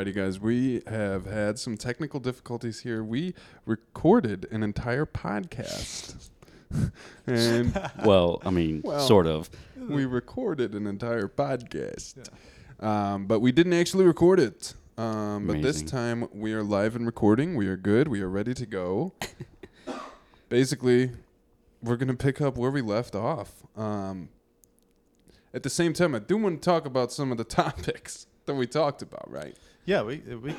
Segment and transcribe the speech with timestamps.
[0.00, 3.04] Alrighty, guys, we have had some technical difficulties here.
[3.04, 3.34] We
[3.66, 6.30] recorded an entire podcast,
[7.26, 9.06] and Well, I mean, Well.
[9.06, 9.50] sort of.
[9.76, 12.30] we recorded an entire podcast,
[12.82, 14.72] um, but we didn't actually record it.
[14.96, 17.54] Um, but this time we are live and recording.
[17.54, 18.08] We are good.
[18.08, 19.12] We are ready to go.
[20.48, 21.10] Basically,
[21.82, 23.66] we're gonna pick up where we left off.
[23.76, 24.30] Um,
[25.52, 28.54] at the same time, I do want to talk about some of the topics that
[28.54, 29.30] we talked about.
[29.30, 29.54] Right?
[29.86, 30.56] Yeah, we we we Feel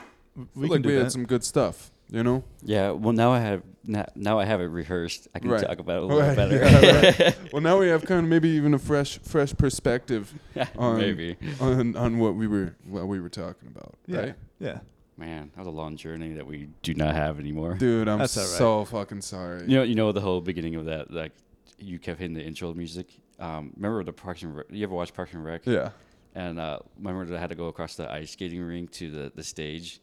[0.56, 1.04] can like do we that.
[1.04, 1.92] had some good stuff.
[2.10, 2.44] You know.
[2.62, 2.92] Yeah.
[2.92, 5.30] Well, now I have now, now I have it rehearsed.
[5.34, 5.66] I can Right.
[5.66, 6.58] talk about it a little Right, better.
[6.58, 7.38] yeah, right.
[7.54, 10.34] Well, now we have kind of maybe even a fresh, fresh perspective
[10.78, 11.38] on Maybe.
[11.62, 13.96] on on what we were what we were talking about.
[14.08, 14.36] yeah, Right?
[14.60, 14.80] yeah.
[15.18, 17.76] Man, that was a long journey that we do not have anymore.
[17.76, 18.58] Dude, I'm That's all right.
[18.58, 19.62] so fucking sorry.
[19.68, 21.12] You know, you know the whole beginning of that.
[21.12, 21.32] Like,
[21.78, 23.08] you kept hitting the intro music.
[23.40, 24.66] Um, remember the Parks and Rec?
[24.72, 25.66] You ever watch Parks and Rec?
[25.66, 25.92] Yeah.
[26.34, 29.32] And uh, remember that I had to go across the ice skating rink to the,
[29.36, 30.00] the stage.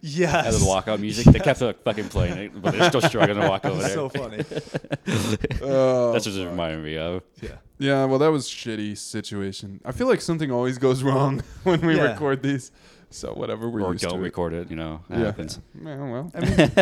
[0.00, 0.46] Yes.
[0.46, 1.26] And the walkout music.
[1.26, 3.90] They kept uh, fucking playing it, but they're still struggling to walk over there.
[3.90, 4.42] so funny.
[5.62, 7.22] Oh, That's what it reminded me of.
[7.40, 7.50] Yeah.
[7.78, 8.04] yeah.
[8.04, 9.80] Well, that was shitty situation.
[9.84, 12.12] I feel like something always goes wrong when we Yeah.
[12.12, 12.72] record these.
[13.10, 14.18] So whatever we're or used don't to.
[14.24, 14.68] record it.
[14.70, 15.24] You know, it Yeah.
[15.26, 15.60] happens.
[15.80, 16.32] Yeah, well.
[16.34, 16.72] I mean,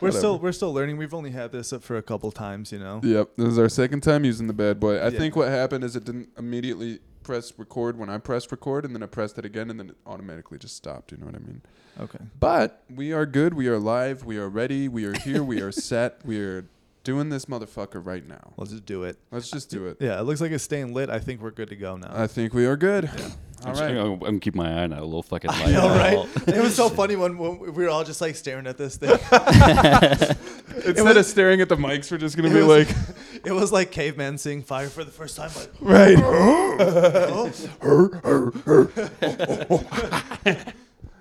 [0.00, 0.96] we're still we're still learning.
[0.96, 3.00] We've only had this up for a couple times, you know.
[3.04, 3.32] Yep.
[3.36, 4.96] This is our second time using the bad boy.
[4.98, 5.18] I Yeah.
[5.18, 9.04] think what happened is it didn't immediately press record when I pressed record, and then
[9.04, 11.12] I pressed it again, and then it automatically just stopped.
[11.12, 11.62] You know what I mean?
[12.00, 12.18] Okay.
[12.40, 13.54] But we are good.
[13.54, 14.24] We are live.
[14.24, 14.88] We are ready.
[14.88, 15.44] We are here.
[15.44, 16.22] we are set.
[16.24, 16.64] We are
[17.04, 18.52] doing this motherfucker right now.
[18.56, 19.16] Let's just do it.
[19.30, 19.98] Let's just do it.
[20.00, 21.08] Yeah, it looks like it's staying lit.
[21.08, 22.10] I think we're good to go now.
[22.12, 23.04] I think we are good.
[23.04, 23.96] All I'm, just- right.
[23.96, 25.68] I'm, gonna keep my eye on that little fucking light.
[25.68, 26.48] I know, right?
[26.48, 29.10] it was so funny when, when we were all just like staring at this thing.
[30.84, 32.96] Instead of staring at the mics, we're just gonna be was- like,
[33.44, 35.50] it was like cavemen seeing fire for the first time.
[35.56, 36.16] Like, right.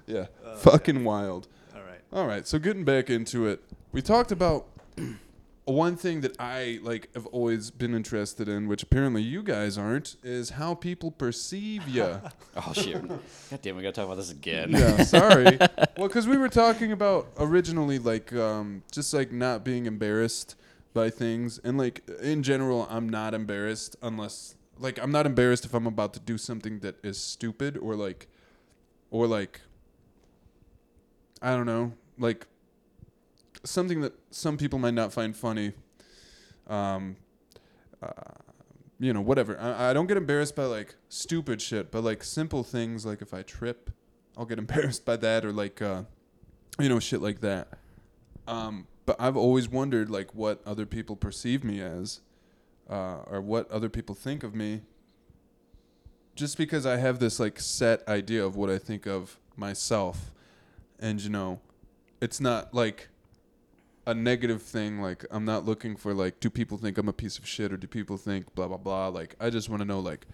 [0.07, 0.25] yeah.
[0.57, 1.47] Fucking wild.
[1.75, 2.01] all right.
[2.13, 2.47] All right.
[2.47, 3.61] So getting back into it,
[3.91, 4.65] we talked about
[5.69, 10.15] one thing that I like have always been interested in, which apparently you guys aren't,
[10.23, 12.21] is how people perceive you.
[12.57, 13.07] Oh shit!
[13.07, 14.71] God damn, we gotta talk about this again.
[14.71, 15.57] yeah, sorry.
[15.97, 20.55] Well, because we were talking about originally, like, um, just like not being embarrassed
[20.93, 25.73] by things, and like in general, I'm not embarrassed unless, like, I'm not embarrassed if
[25.73, 28.27] I'm about to do something that is stupid or like,
[29.09, 29.61] or like,
[31.41, 32.45] I don't know, like
[33.63, 35.73] something that some people might not find funny.
[36.67, 37.17] Um,
[38.01, 38.11] uh,
[38.99, 39.59] you know, whatever.
[39.59, 43.33] I, I don't get embarrassed by like stupid shit, but like simple things, like if
[43.33, 43.89] I trip,
[44.37, 46.03] I'll get embarrassed by that, or like, uh,
[46.79, 47.69] you know, shit like that.
[48.47, 52.21] Um, but I've always wondered like what other people perceive me as,
[52.89, 54.81] uh, or what other people think of me.
[56.35, 60.31] Just because I have this like set idea of what I think of myself,
[60.99, 61.59] and you know,
[62.21, 63.09] it's not like
[64.05, 65.01] a negative thing.
[65.01, 67.77] Like I'm not looking for like, do people think I'm a piece of shit or
[67.77, 69.07] do people think blah blah blah?
[69.07, 70.25] Like I just want to know like,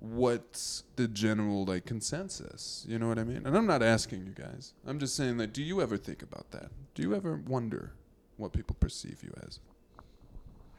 [0.00, 2.84] what's the general like consensus?
[2.88, 3.42] You know what I mean?
[3.46, 4.74] And I'm not asking you guys.
[4.86, 6.70] I'm just saying like, do you ever think about that?
[6.94, 7.92] Do you ever wonder
[8.36, 9.60] what people perceive you as?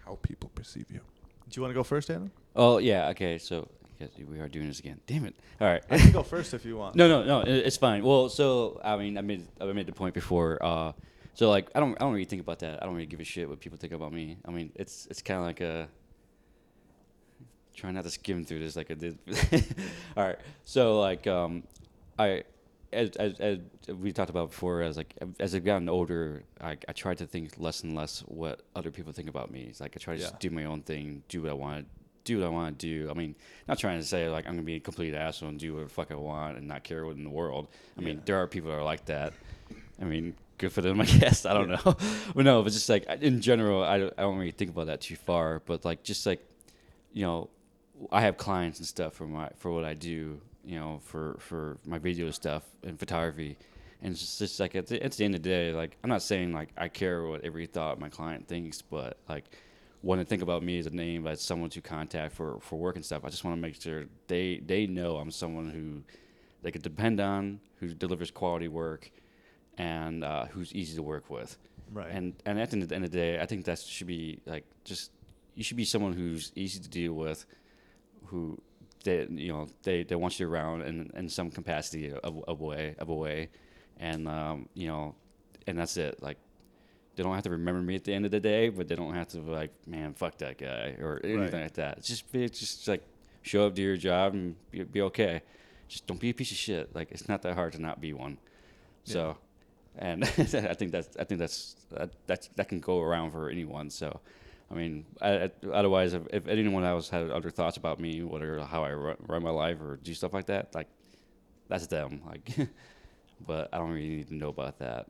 [0.05, 1.01] How people perceive you?
[1.49, 2.31] Do you want to go first, Adam?
[2.55, 3.09] Oh yeah.
[3.09, 3.37] Okay.
[3.37, 3.67] So
[3.99, 4.99] yes, we are doing this again.
[5.07, 5.35] Damn it.
[5.61, 5.83] All right.
[5.89, 6.95] I can go first if you want.
[6.97, 7.41] No, no, no.
[7.41, 8.03] It's fine.
[8.03, 10.63] Well, so I mean, I made I made the point before.
[10.63, 10.91] Uh,
[11.35, 12.81] so like, I don't I don't really think about that.
[12.81, 14.37] I don't really give a shit what people think about me.
[14.45, 15.87] I mean, it's it's kind of like a
[17.75, 19.17] trying not to skim through this like I did.
[20.17, 20.37] All right.
[20.63, 21.63] So like, um,
[22.17, 22.43] I.
[22.93, 23.59] As, as, as
[23.93, 27.55] we talked about before, as like as I've gotten older, I, I try to think
[27.57, 29.65] less and less what other people think about me.
[29.69, 30.27] It's like I try to Yeah.
[30.29, 31.85] just do my own thing, do what I want to
[32.23, 33.09] do what I want to do.
[33.11, 33.35] I mean,
[33.67, 35.89] not trying to say like I'm gonna be a complete asshole and do what the
[35.89, 37.67] fuck I want and not care what in the world.
[37.97, 39.33] I mean, there are people that are like that.
[40.01, 41.45] I mean, good for them, I guess.
[41.45, 41.79] I don't know,
[42.35, 45.01] but no, but just like in general, I don't, I don't really think about that
[45.01, 45.61] too far.
[45.65, 46.45] But like just like,
[47.13, 47.49] you know,
[48.11, 50.41] I have clients and stuff for my for what I do.
[50.63, 53.57] You know, for for my video stuff and photography.
[54.01, 56.09] And it's just, just like at the, at the end of the day, like I'm
[56.09, 59.45] not saying like I care what every thought my client thinks, but like
[60.01, 62.95] when they think about me as a name, as someone to contact for, for work
[62.95, 66.03] and stuff, I just want to make sure they they know I'm someone who
[66.61, 69.11] they could depend on, who delivers quality work,
[69.77, 71.57] and uh, who's easy to work with.
[71.91, 72.09] Right.
[72.11, 74.07] And and at the end of the end of the day, I think that should
[74.07, 75.11] be like just
[75.55, 77.45] you should be someone who's easy to deal with,
[78.25, 78.59] who
[79.03, 82.63] they you know they, they want you around in, in some capacity of, of a
[82.65, 83.49] way of a way,
[83.99, 85.15] and um, you know,
[85.67, 86.21] and that's it.
[86.21, 86.37] Like
[87.15, 89.13] they don't have to remember me at the end of the day, but they don't
[89.13, 91.61] have to be like, man, fuck that guy or anything Right.
[91.63, 91.99] like that.
[91.99, 93.03] It's just be just like
[93.43, 95.43] show up, do your job, and be, be okay.
[95.87, 96.93] just don't be a piece of shit.
[96.95, 98.37] Like it's not that hard to not be one.
[99.03, 99.37] So,
[99.97, 103.89] and I think that's I think that's that that's, that can go around for anyone.
[103.89, 104.19] So,
[104.69, 108.83] I mean, I, otherwise, if, if anyone else had other thoughts about me, whatever how
[108.83, 110.87] I run, run my life or do stuff like that, like
[111.67, 112.21] that's them.
[112.29, 112.69] Like,
[113.45, 115.07] but I don't really need to know about that.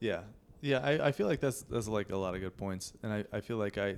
[0.00, 0.22] Yeah,
[0.60, 0.78] yeah.
[0.78, 3.40] I, I feel like that's that's like a lot of good points, and I, I
[3.40, 3.96] feel like I.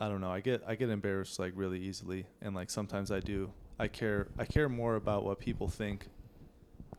[0.00, 0.30] I don't know.
[0.30, 3.52] I get I get embarrassed like really easily, and like sometimes I do.
[3.78, 6.08] I care I care more about what people think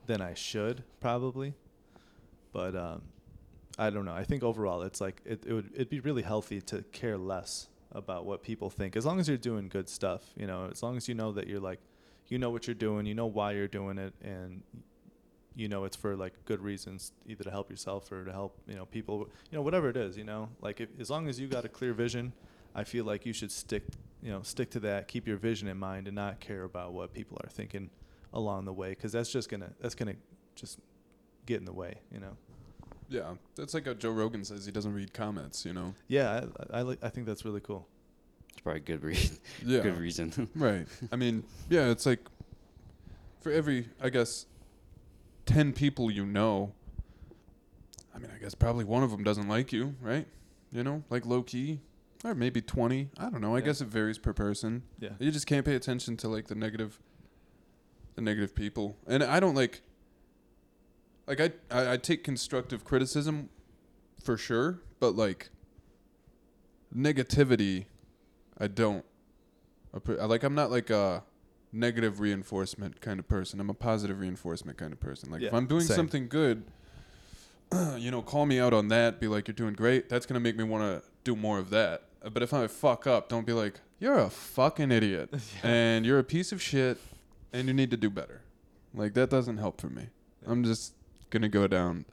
[0.05, 1.53] than I should probably,
[2.51, 3.01] but um,
[3.77, 4.13] I don't know.
[4.13, 7.67] I think overall it's like it, it would it'd be really healthy to care less
[7.91, 10.23] about what people think as long as you're doing good stuff.
[10.35, 11.79] You know, as long as you know that you're like,
[12.27, 14.63] you know what you're doing, you know why you're doing it, and
[15.55, 18.75] you know it's for like good reasons either to help yourself or to help you
[18.75, 21.47] know people you know whatever it is you know like if, as long as you
[21.47, 22.33] got a clear vision
[22.75, 23.83] i feel like you should stick
[24.21, 27.13] you know stick to that keep your vision in mind and not care about what
[27.13, 27.89] people are thinking
[28.35, 30.15] along the way because that's just gonna that's gonna
[30.55, 30.79] just
[31.47, 32.35] get in the way you know
[33.09, 35.65] Yeah, that's like how Joe Rogan says he doesn't read comments.
[35.65, 35.93] You know.
[36.07, 37.87] yeah i i, li- I think that's really cool
[38.51, 39.37] It's probably a good reason.
[39.65, 39.79] Yeah.
[39.81, 40.49] Good reason.
[40.55, 40.87] Right.
[41.11, 42.19] I mean, yeah, it's like
[43.41, 44.47] for every, I guess,
[45.45, 46.73] 10 people you know,
[48.13, 50.25] I mean, I guess probably one of them doesn't like you, right?
[50.71, 51.79] You know, like low key.
[52.23, 53.09] Or maybe 20.
[53.19, 53.53] I don't know.
[53.55, 53.65] I Yeah.
[53.65, 54.81] guess it varies per person.
[54.99, 56.99] yeah You just can't pay attention to like the negative
[58.15, 58.97] the negative people.
[59.07, 59.81] And I don't like
[61.27, 63.49] like I I, I take constructive criticism
[64.23, 65.49] for sure, but like
[66.95, 67.85] negativity
[68.57, 69.05] I don't
[69.93, 71.23] I- like I'm not like a
[71.71, 73.59] negative reinforcement kind of person.
[73.59, 75.29] I'm a positive reinforcement kind of person.
[75.29, 75.95] Like if I'm doing same.
[75.95, 76.63] something good,
[77.97, 80.09] you know, call me out on that, be like you're doing great.
[80.09, 82.03] That's going to make me want to do more of that.
[82.33, 85.33] But if I fuck up, don't be like you're a fucking idiot
[85.63, 86.97] and you're a piece of shit
[87.55, 88.41] and you need to do better.
[88.93, 90.07] Like that doesn't help for me.
[90.45, 90.93] I'm just
[91.29, 92.05] going to go down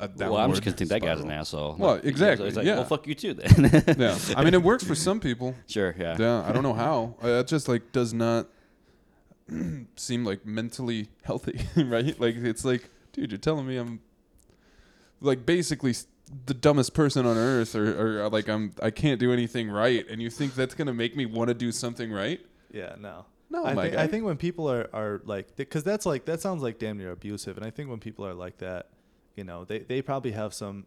[0.00, 1.74] a well, I'm just gonna think that guy's an asshole.
[1.76, 2.76] Well, Like, exactly, It's like, yeah.
[2.76, 3.96] well, fuck you too then.
[3.98, 4.16] Yeah.
[4.36, 5.56] I mean, it works for some people.
[5.66, 5.92] sure.
[5.98, 6.16] Yeah.
[6.18, 7.16] Yeah, I don't know how.
[7.20, 8.46] Uh, That just like does not
[9.96, 12.18] seem like mentally healthy, right?
[12.20, 13.98] Like it's like, dude, you're telling me I'm
[15.20, 15.94] like basically
[16.46, 20.06] the dumbest person on earth, or, or uh, like I'm I can't do anything right,
[20.08, 22.40] and you think that's gonna make me want to do something right?
[22.70, 24.02] yeah no No, oh I my think, guy.
[24.02, 27.12] I think when people are, are like, because that's like, that sounds like damn near
[27.12, 27.56] abusive.
[27.56, 28.88] And I think when people are like that,
[29.36, 30.84] you know, they, they probably have some,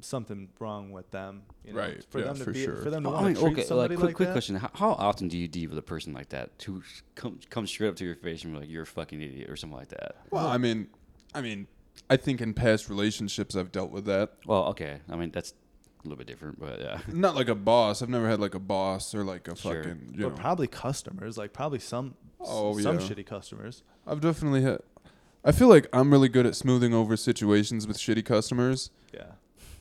[0.00, 1.42] something wrong with them.
[1.64, 2.76] You know, Right, For yeah, them to for be, sure.
[2.76, 4.28] for them to Oh, want I mean, to treat okay, somebody like quick, like quick
[4.28, 4.32] that.
[4.32, 6.82] question: how, how often do you deal with a person like that who
[7.14, 9.56] come comes straight up to your face and be like, "You're a fucking idiot" or
[9.56, 10.16] something like that?
[10.30, 10.86] well, I mean,
[11.34, 11.66] I mean,
[12.08, 14.34] I think in past relationships I've dealt with that.
[14.46, 15.54] Well, okay, I mean that's a
[16.08, 16.98] little bit different, but yeah.
[17.12, 18.02] Not like a boss.
[18.02, 19.82] I've never had like a boss or like a Sure.
[19.82, 20.14] fucking.
[20.16, 20.34] You But know.
[20.40, 23.06] probably customers, like probably some, Oh, some yeah.
[23.06, 23.82] shitty customers.
[24.06, 24.80] I've definitely had.
[25.44, 29.32] I feel like I'm really good at smoothing over situations with shitty customers, Yeah.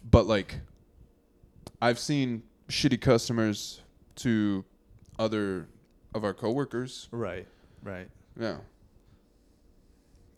[0.10, 0.60] but like,
[1.82, 3.82] I've seen shitty customers
[4.18, 4.66] to
[5.20, 5.68] other
[6.14, 7.08] of our coworkers.
[7.12, 7.48] Right.
[7.84, 8.10] Right.
[8.40, 8.58] Yeah.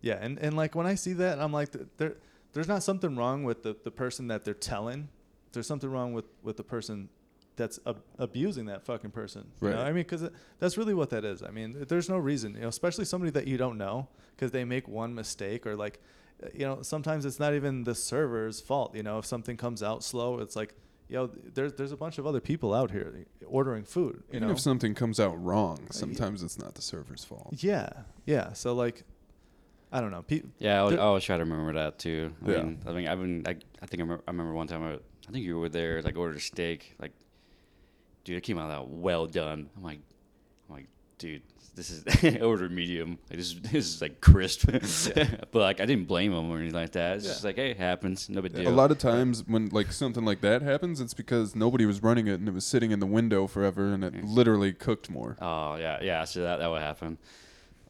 [0.02, 0.18] Yeah.
[0.22, 2.16] And, and like when I see that, I'm like, th- there,
[2.54, 5.10] there's not something wrong with the, the person that they're telling.
[5.52, 7.10] There's something wrong with, with the person
[7.56, 9.48] that's ab- abusing that fucking person.
[9.62, 9.76] You know?
[9.78, 9.86] Right.
[9.88, 10.30] I mean, because
[10.60, 11.44] that's really what that is.
[11.44, 14.64] I mean, there's no reason, you know, especially somebody that you don't know, because they
[14.64, 16.00] make one mistake or like,
[16.44, 18.96] uh, you know, sometimes it's not even the server's fault.
[18.96, 20.74] You know, if something comes out slow, it's like,
[21.10, 24.24] yo, there's there's a bunch of other people out here ordering food.
[24.32, 27.56] You Even know, if something comes out wrong, sometimes it's not the server's fault.
[27.58, 27.90] yeah,
[28.26, 28.54] yeah.
[28.54, 29.04] So like,
[29.92, 30.22] I don't know.
[30.22, 32.32] Pe- Yeah, I always, I always try to remember that too.
[32.46, 32.64] I Yeah.
[32.64, 35.00] mean, I mean, I've been, I, I think I remember, I remember one time, I,
[35.30, 37.12] I think you were there, like ordered a steak, like,
[38.24, 39.70] dude, it came out that well done.
[39.78, 40.00] I'm like,
[40.68, 40.88] I'm like,
[41.20, 41.44] dude,
[41.76, 43.20] this is I ordered medium.
[43.30, 46.74] Like this is this is like crisp, but like I didn't blame him or anything
[46.74, 47.18] like that.
[47.18, 48.72] It's just like, hey, it happens, no big A deal.
[48.72, 52.40] lot of times when like something like that happens, it's because nobody was running it
[52.40, 55.38] and it was sitting in the window forever and it literally cooked more.
[55.40, 56.24] Oh yeah, yeah.
[56.26, 57.20] So that that would happen.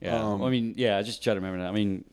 [0.02, 0.18] Yeah.
[0.22, 0.98] Um, Well, I mean, yeah.
[0.98, 1.70] I just try to remember that.
[1.70, 2.04] I mean,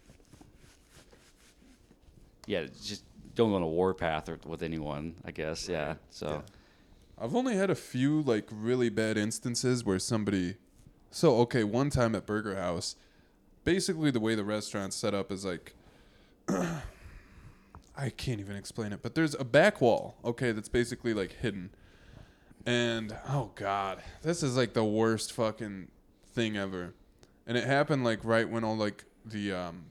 [2.46, 2.66] yeah.
[2.84, 3.02] Just
[3.36, 5.14] don't go on a war path or, with anyone.
[5.24, 5.68] I guess.
[5.68, 5.94] Yeah.
[6.10, 6.26] So.
[6.26, 6.40] Yeah.
[7.18, 10.56] I've only had a few like really bad instances where somebody.
[11.10, 12.96] So okay, one time at Burger House,
[13.64, 15.74] basically the way the restaurant's set up is like.
[17.98, 21.70] I can't even explain it, but there's a back wall, okay, that's basically like hidden.
[22.66, 25.88] And oh god, this is like the worst fucking
[26.34, 26.94] thing ever.
[27.46, 29.84] And it happened like right when all like the um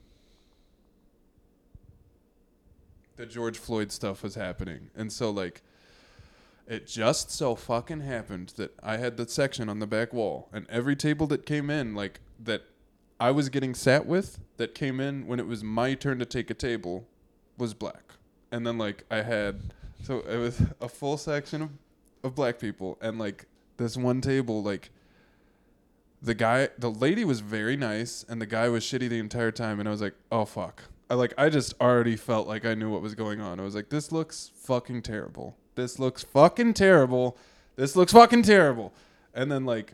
[3.16, 4.90] the George Floyd stuff was happening.
[4.96, 5.62] And so like
[6.66, 10.66] It just so fucking happened that I had the section on the back wall, and
[10.68, 12.62] every table that came in, like that
[13.20, 16.50] I was getting sat with, that came in when it was my turn to take
[16.50, 17.06] a table,
[17.56, 18.14] was black.
[18.50, 19.60] And then like I had,
[20.02, 21.70] so it was a full section of,
[22.24, 23.46] of black people, and like
[23.76, 24.90] this one table, like
[26.20, 29.78] the guy, the lady was very nice, and the guy was shitty the entire time,
[29.78, 30.82] and I was like, oh fuck.
[31.08, 33.60] I like I just already felt like I knew what was going on.
[33.60, 35.56] I was like, this looks fucking terrible.
[35.74, 37.36] This looks fucking terrible.
[37.76, 38.92] This looks fucking terrible.
[39.34, 39.92] And then like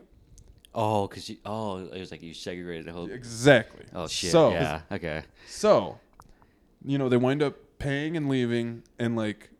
[0.74, 1.36] Oh, cause you.
[1.44, 3.10] Oh, it was like you segregated the whole.
[3.10, 3.84] exactly.
[3.94, 4.30] Oh shit.
[4.30, 4.80] So yeah.
[4.90, 5.22] Okay.
[5.46, 5.98] so,
[6.84, 9.50] you know, they wind up paying and leaving, and like,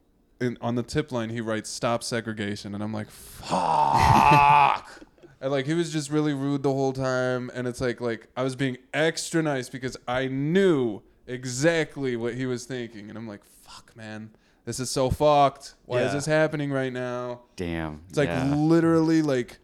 [0.41, 5.03] in, on the tip line, he writes "Stop segregation," and I'm like, "Fuck!"
[5.41, 8.43] and like, he was just really rude the whole time, and it's like, like I
[8.43, 13.45] was being extra nice because I knew exactly what he was thinking, and I'm like,
[13.45, 14.31] "Fuck, man,
[14.65, 15.75] this is so fucked.
[15.87, 16.15] Why is Yeah.
[16.15, 18.01] this happening right now?" Damn.
[18.09, 18.55] It's like yeah.
[18.55, 19.59] literally like,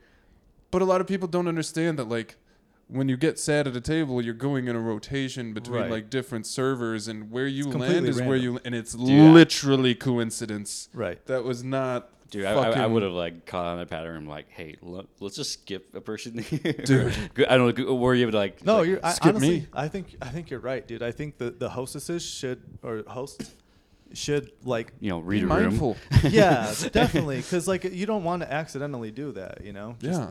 [0.70, 2.36] but a lot of people don't understand that like
[2.90, 5.90] when you get sat at a table, you're going in a rotation between Right.
[5.90, 10.88] like different servers, and where you land completely is where you, and it's literally coincidence.
[10.94, 11.24] Right.
[11.26, 12.10] That was not.
[12.30, 14.16] Dude, I, I, I would have like caught on that pattern.
[14.16, 16.72] I'm like, hey, let, let's just skip a person here.
[16.72, 17.14] Dude.
[17.48, 17.94] I don't know.
[17.94, 18.64] Were you like?
[18.64, 19.66] No, like, you're I, skip honestly, me.
[19.72, 21.02] I think I think you're right, dude.
[21.02, 23.54] I think the the hostesses should or hosts
[24.12, 25.62] should like you know Be read a room.
[25.62, 25.96] mindful.
[26.30, 29.96] yeah, definitely because like you don't want to accidentally do that, you know?
[29.98, 30.30] Just yeah,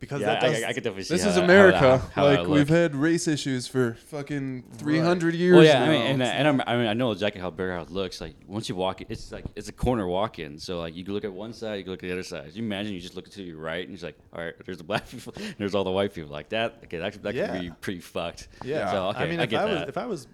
[0.00, 1.44] Because Yeah, that I, does, I, I could definitely see this how is that- how
[1.44, 1.78] America.
[1.80, 5.54] that- how like we've had race issues for fucking 300 years.
[5.56, 7.90] Well, yeah, I mean, and, and I'm, I mean, I know exactly how Bear House
[7.90, 8.18] looks.
[8.20, 10.58] Like once you walk, in, it's like it's a corner walk-in.
[10.58, 12.50] So like you can look at one side, you can look at the other side.
[12.54, 14.84] You imagine you just look to your right, and it's like, all right, there's the
[14.84, 16.30] black people, and there's all the white people.
[16.32, 17.52] Like that, okay, that, that Yeah.
[17.52, 18.48] could be pretty fucked.
[18.64, 18.90] Yeah.
[18.90, 19.88] So okay, I mean, I if get I was that.
[19.90, 20.26] if I was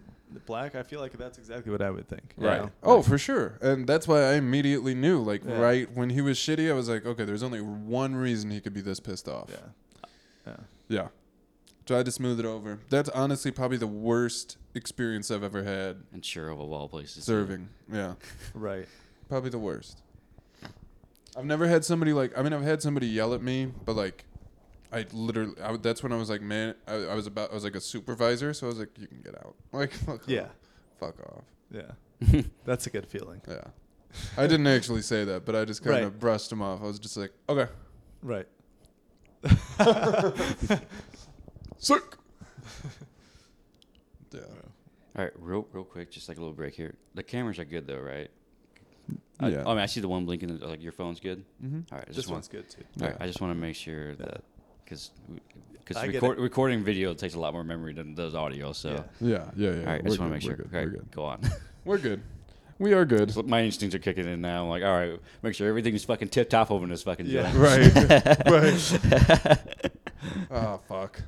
[0.47, 2.35] black, I feel like that's exactly what I would think.
[2.39, 2.63] you Right.
[2.63, 2.71] know?
[2.83, 3.59] Oh, for sure.
[3.63, 5.23] And that's why I immediately knew.
[5.23, 5.59] Like, Yeah.
[5.61, 8.75] right when he was shitty, I was like, okay, there's only one reason he could
[8.75, 9.51] be this pissed off.
[9.51, 10.09] Yeah.
[10.47, 10.57] Yeah.
[10.89, 11.09] Yeah.
[11.87, 12.81] Tried to smooth it over.
[12.91, 17.25] That's honestly probably the worst experience I've ever had and sure of all places.
[17.25, 17.69] serving.
[17.93, 18.15] Yeah.
[18.55, 18.89] Right.
[19.29, 20.03] Probably the worst.
[21.37, 24.25] I've never had somebody like, I mean, I've had somebody yell at me, but like,
[24.93, 27.65] I literally, I, that's when I was like, man, I, I was about, I was
[27.65, 29.55] like a supervisor, so I was like, you can get out.
[29.73, 30.43] Like, fuck Yeah.
[30.43, 30.49] off.
[31.01, 31.45] Fuck off.
[31.71, 32.43] Yeah.
[32.65, 33.41] That's a good feeling.
[33.49, 33.65] Yeah.
[34.39, 36.81] I didn't actually say that, but I just kind of brushed him off.
[36.83, 37.71] I was just like, okay.
[38.23, 38.47] Right.
[41.79, 42.03] Sick.
[44.33, 44.41] yeah.
[45.17, 46.95] All right, real real quick, just like a little break here.
[47.15, 48.31] The cameras are good though, right?
[49.41, 49.63] I, Yeah.
[49.67, 50.59] I mean, I see the one blinking.
[50.61, 51.45] Like your phone's good.
[51.65, 51.81] Mm-hmm.
[51.93, 52.37] All right, I This just want.
[52.37, 52.83] one's good too.
[53.01, 53.25] All right, Yeah.
[53.25, 54.43] I just want to make sure that
[54.87, 55.11] because
[55.85, 58.73] because record, recording video takes a lot more memory than does audio.
[58.73, 59.29] So, Yeah.
[59.29, 59.79] Yeah, yeah, yeah.
[59.81, 60.55] all right, I just want to make sure.
[60.57, 61.11] Good, Okay, we're good.
[61.13, 61.41] go on.
[61.85, 62.21] We're good.
[62.81, 63.31] We are good.
[63.31, 64.65] So my instincts are kicking in now.
[64.65, 67.51] I'm like, all right, make sure everything's fucking tip top over in this fucking Yeah.
[67.53, 67.57] joint.
[67.57, 68.47] Right.
[68.51, 69.61] right.
[70.51, 71.23] oh fuck.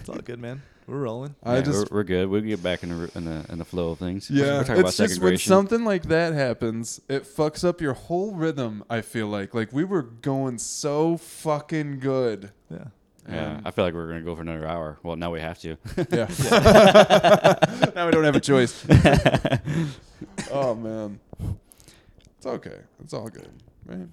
[0.00, 0.62] It's all good, man.
[0.86, 1.34] We're rolling.
[1.42, 2.28] I Yeah, just we're, we're good.
[2.28, 4.30] We'll get back in the in the in the flow of things.
[4.30, 4.52] We're- yeah.
[4.58, 5.50] we're talking about It's just when segregation.
[5.50, 8.82] something like that happens, it fucks up your whole rhythm.
[8.88, 12.52] I feel like like we were going so fucking good.
[12.70, 12.84] Yeah.
[13.28, 14.98] yeah, I feel like we're gonna go for another hour.
[15.02, 15.76] Well, now we have to.
[16.10, 16.28] Yeah.
[17.94, 18.82] now we don't have a choice.
[20.50, 21.20] oh man.
[22.38, 22.78] It's okay.
[23.02, 23.50] It's all good.
[23.84, 24.06] Right?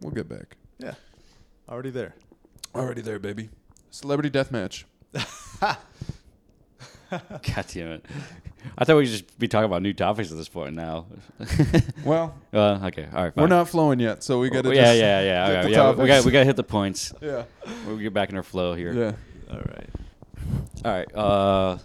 [0.00, 0.56] We'll get back.
[0.78, 0.94] Yeah.
[1.68, 2.14] Already there.
[2.74, 3.50] Already there, baby.
[3.94, 4.86] Celebrity death match.
[5.12, 5.76] God
[7.68, 8.04] damn it!
[8.76, 11.06] I thought we'd just be talking about new topics at this point now.
[12.04, 13.36] Well, okay, all right.
[13.36, 14.70] we're not flowing yet, so we got to.
[14.70, 15.60] Well, yeah, yeah, yeah.
[15.60, 17.12] okay, yeah we got we got to hit the points.
[17.20, 17.44] Yeah.
[17.86, 18.92] We'll get back in our flow here.
[18.92, 19.12] Yeah.
[19.48, 19.90] All right.
[20.84, 21.14] All right.
[21.14, 21.78] Uh,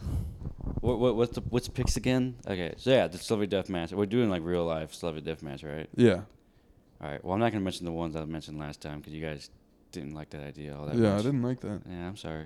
[0.82, 2.38] what, what what's the what's the picks again?
[2.48, 3.92] Okay, so yeah, the celebrity death match.
[3.92, 5.88] We're doing like real life celebrity death match, right?
[5.96, 6.22] Yeah.
[7.02, 7.24] All right.
[7.24, 9.52] Well, I'm not gonna mention the ones I mentioned last time because you guys
[9.92, 11.82] didn't like that idea all that Yeah, I didn't like that.
[11.90, 12.46] Yeah, I'm sorry.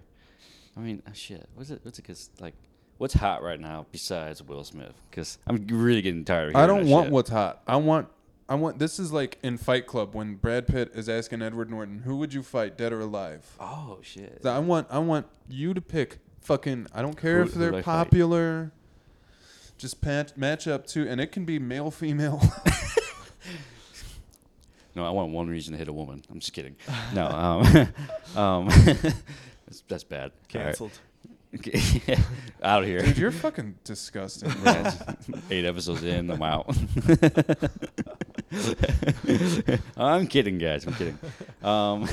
[0.76, 1.48] I mean, uh, shit.
[1.56, 1.80] What's it?
[1.84, 2.04] What's it?
[2.06, 2.56] Cause like,
[2.98, 4.94] what's hot right now besides Will Smith?
[5.10, 6.56] Because I'm really getting tired of.
[6.56, 7.14] I don't want shit.
[7.14, 7.62] what's hot.
[7.68, 8.08] I want.
[8.50, 8.80] I want.
[8.80, 12.34] This is like in Fight Club when Brad Pitt is asking Edward Norton, "Who would
[12.34, 14.40] you fight, dead or alive?" Oh shit.
[14.44, 14.88] So I want.
[14.90, 16.18] I want you to pick.
[16.42, 16.88] Fucking.
[16.94, 17.86] I don't care Who- if they're I fight?
[17.86, 18.72] popular.
[19.78, 22.42] Just patch, match up to, and it can be male, female.
[24.96, 26.24] No, I want one reason to hit a woman.
[26.30, 26.76] I'm just kidding.
[27.14, 27.28] No,
[28.36, 28.68] um, um,
[29.66, 30.32] that's, that's bad.
[30.32, 30.66] All right.
[30.66, 31.00] Cancelled.
[31.56, 32.18] Okay.
[32.64, 33.00] out of here.
[33.04, 34.50] Dude, you're fucking disgusting.
[34.64, 34.92] bro.
[35.52, 36.76] Eight episodes in, I'm out.
[39.96, 40.88] I'm kidding, guys.
[40.88, 41.20] I'm kidding.
[41.62, 42.10] Um,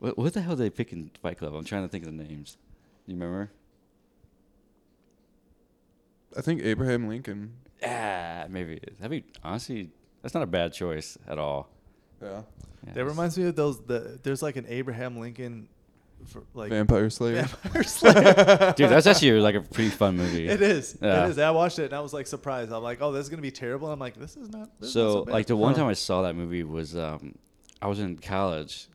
[0.00, 1.54] what, what the hell did they pick in Fight Club?
[1.54, 2.56] I'm trying to think of the names.
[3.06, 3.52] You remember?
[6.36, 7.52] I think Abraham Lincoln.
[7.84, 8.80] Ah, maybe.
[8.98, 9.90] That'd be honestly.
[10.22, 11.68] That's not a bad choice at all.
[12.22, 12.42] Yeah.
[12.86, 13.80] Yeah, That reminds me of those.
[13.80, 15.68] The there's like an Abraham Lincoln,
[16.26, 17.42] for, like Vampire Slayer.
[17.42, 18.74] Vampire Slayer.
[18.76, 20.48] Dude, that's actually like a pretty fun movie.
[20.48, 20.98] It is.
[21.00, 21.26] Yeah.
[21.26, 21.38] It is.
[21.38, 22.72] I watched it and I was like surprised.
[22.72, 23.90] I'm like, oh, this is gonna be terrible.
[23.90, 24.68] I'm like, this is not.
[24.80, 27.34] This is not So, so like the one time I saw that movie was um,
[27.80, 28.88] I was in college,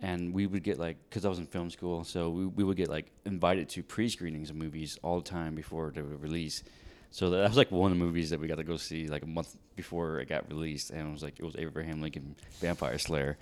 [0.00, 2.76] and we would get like because I was in film school, so we we would
[2.76, 6.62] get like invited to pre-screenings of movies all the time before they would release.
[7.10, 9.22] So that was like one of the movies that we got to go see like
[9.22, 12.98] a month before it got released, and it was like it was Abraham Lincoln Vampire
[12.98, 13.38] Slayer,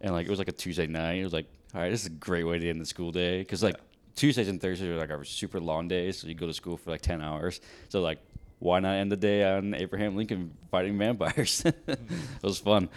[0.00, 1.14] and like it was like a Tuesday night.
[1.14, 3.38] It was like, all right, this is a great way to end the school day
[3.38, 3.76] because like
[4.14, 6.90] Tuesdays and Thursdays are like our super long days, so you go to school for
[6.90, 7.60] like ten hours.
[7.88, 8.18] So like,
[8.58, 11.62] why not end the day on Abraham Lincoln fighting vampires?
[11.86, 11.98] it
[12.42, 12.88] was fun.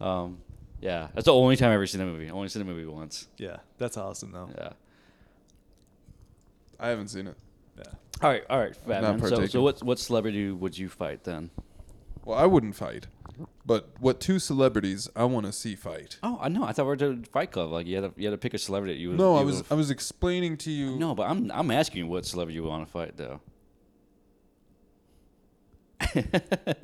[0.00, 0.38] Um,
[0.80, 2.28] yeah, that's the only time I've ever seen a movie.
[2.28, 3.28] I only seen a movie once.
[3.38, 4.50] yeah, that's awesome though.
[4.56, 4.72] Yeah.
[6.80, 7.36] I haven't seen it.
[7.78, 7.84] Yeah.
[8.20, 9.28] All right, all right, Not Batman.
[9.28, 11.50] So, so what what celebrity would you fight then?
[12.24, 13.08] Well, I wouldn't fight,
[13.66, 16.18] but what two celebrities I want to see fight?
[16.22, 16.62] Oh, I know.
[16.64, 17.70] I thought we were doing Fight Club.
[17.70, 19.18] Like you had to you had to pick a celebrity you would.
[19.18, 20.96] No, you I was would've- I was explaining to you.
[20.98, 23.40] No, but I'm I'm asking you what celebrity you want to fight though.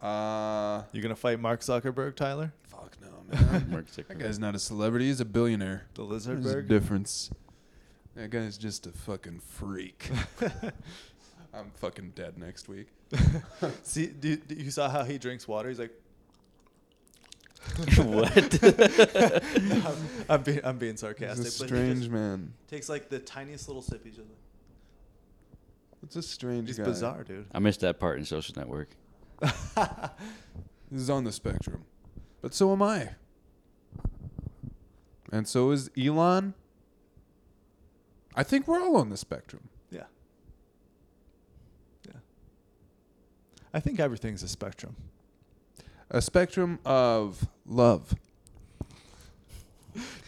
[0.00, 2.52] Uh, You gonna fight Mark Zuckerberg, Tyler?
[2.64, 3.66] fuck no, man.
[3.70, 4.08] Mark Zuckerberg.
[4.08, 5.06] that guy's not a celebrity.
[5.06, 5.84] He's a billionaire.
[5.94, 6.66] The There's a Lizardberg.
[6.68, 7.30] difference.
[8.16, 10.10] That guy's just a fucking freak.
[11.54, 12.88] I'm fucking dead next week.
[13.82, 15.68] See, do, do you saw how he drinks water?
[15.68, 15.92] He's like,
[17.96, 18.64] what?
[19.86, 19.96] I'm,
[20.28, 21.44] I'm being, I'm being sarcastic.
[21.44, 22.52] He's a but he strange just man.
[22.68, 24.02] takes like the tiniest little sip.
[24.04, 24.38] He's just like,
[26.04, 26.84] It's a strange he's guy.
[26.84, 27.46] bizarre, dude.
[27.54, 28.88] I missed that part in Social Network.
[30.90, 31.84] He's on the spectrum,
[32.40, 33.10] but so am I.
[35.30, 36.54] And so is Elon.
[38.34, 39.68] I think we're all on the spectrum.
[39.90, 40.04] Yeah.
[42.06, 42.14] Yeah.
[43.74, 44.96] I think everything's a spectrum.
[46.10, 48.14] A spectrum of love.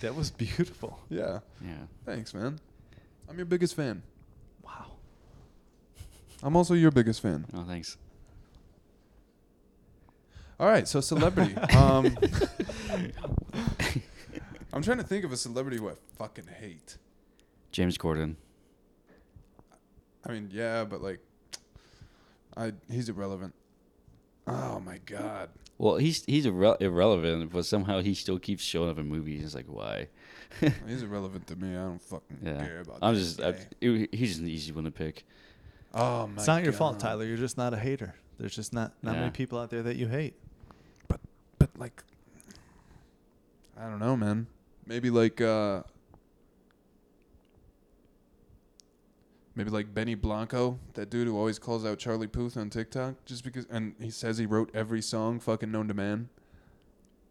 [0.00, 1.00] That was beautiful.
[1.08, 1.38] Yeah.
[1.64, 1.86] Yeah.
[2.04, 2.58] Thanks, man.
[3.26, 4.02] I'm your biggest fan.
[4.62, 4.92] Wow.
[6.42, 7.46] I'm also your biggest fan.
[7.54, 7.96] Oh, thanks.
[10.60, 11.56] All right, so celebrity.
[11.76, 12.14] um,
[14.72, 16.98] I'm trying to think of a celebrity who I fucking hate.
[17.72, 18.36] James Corden.
[20.26, 21.20] I mean, yeah, but like,
[22.56, 23.54] I he's irrelevant.
[24.46, 25.48] Oh my god.
[25.78, 29.42] Well, he's he's irre- irrelevant, but somehow he still keeps showing up in movies.
[29.44, 30.08] It's like why?
[30.86, 31.70] He's irrelevant to me.
[31.70, 32.64] I don't fucking Yeah.
[32.64, 35.24] care about I'm that just I, it, he's just an easy one to pick.
[35.92, 37.24] Oh my It's not your fault, Tyler.
[37.24, 38.14] You're just not a hater.
[38.38, 39.20] There's just not not Yeah.
[39.20, 40.34] many people out there that you hate.
[41.08, 42.04] But like
[43.76, 44.46] I don't know, man.
[44.86, 45.82] Maybe like uh
[49.56, 53.44] Maybe like Benny Blanco, that dude who always calls out Charlie Puth on TikTok just
[53.44, 56.28] because and he says he wrote every song fucking known to man.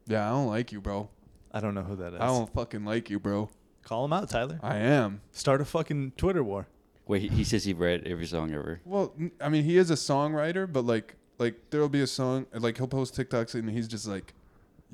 [0.07, 1.09] Yeah, I don't like you, bro.
[1.51, 2.19] I don't know who that is.
[2.21, 3.49] I don't fucking like you, bro.
[3.83, 4.59] Call him out, Tyler.
[4.63, 5.21] I am.
[5.31, 6.67] Start a fucking Twitter war.
[7.05, 8.79] Wait, he, he says he read every song ever.
[8.85, 12.45] Well, n- I mean, he is a songwriter, but like, like there'll be a song,
[12.53, 14.33] like he'll post TikToks and he's just like,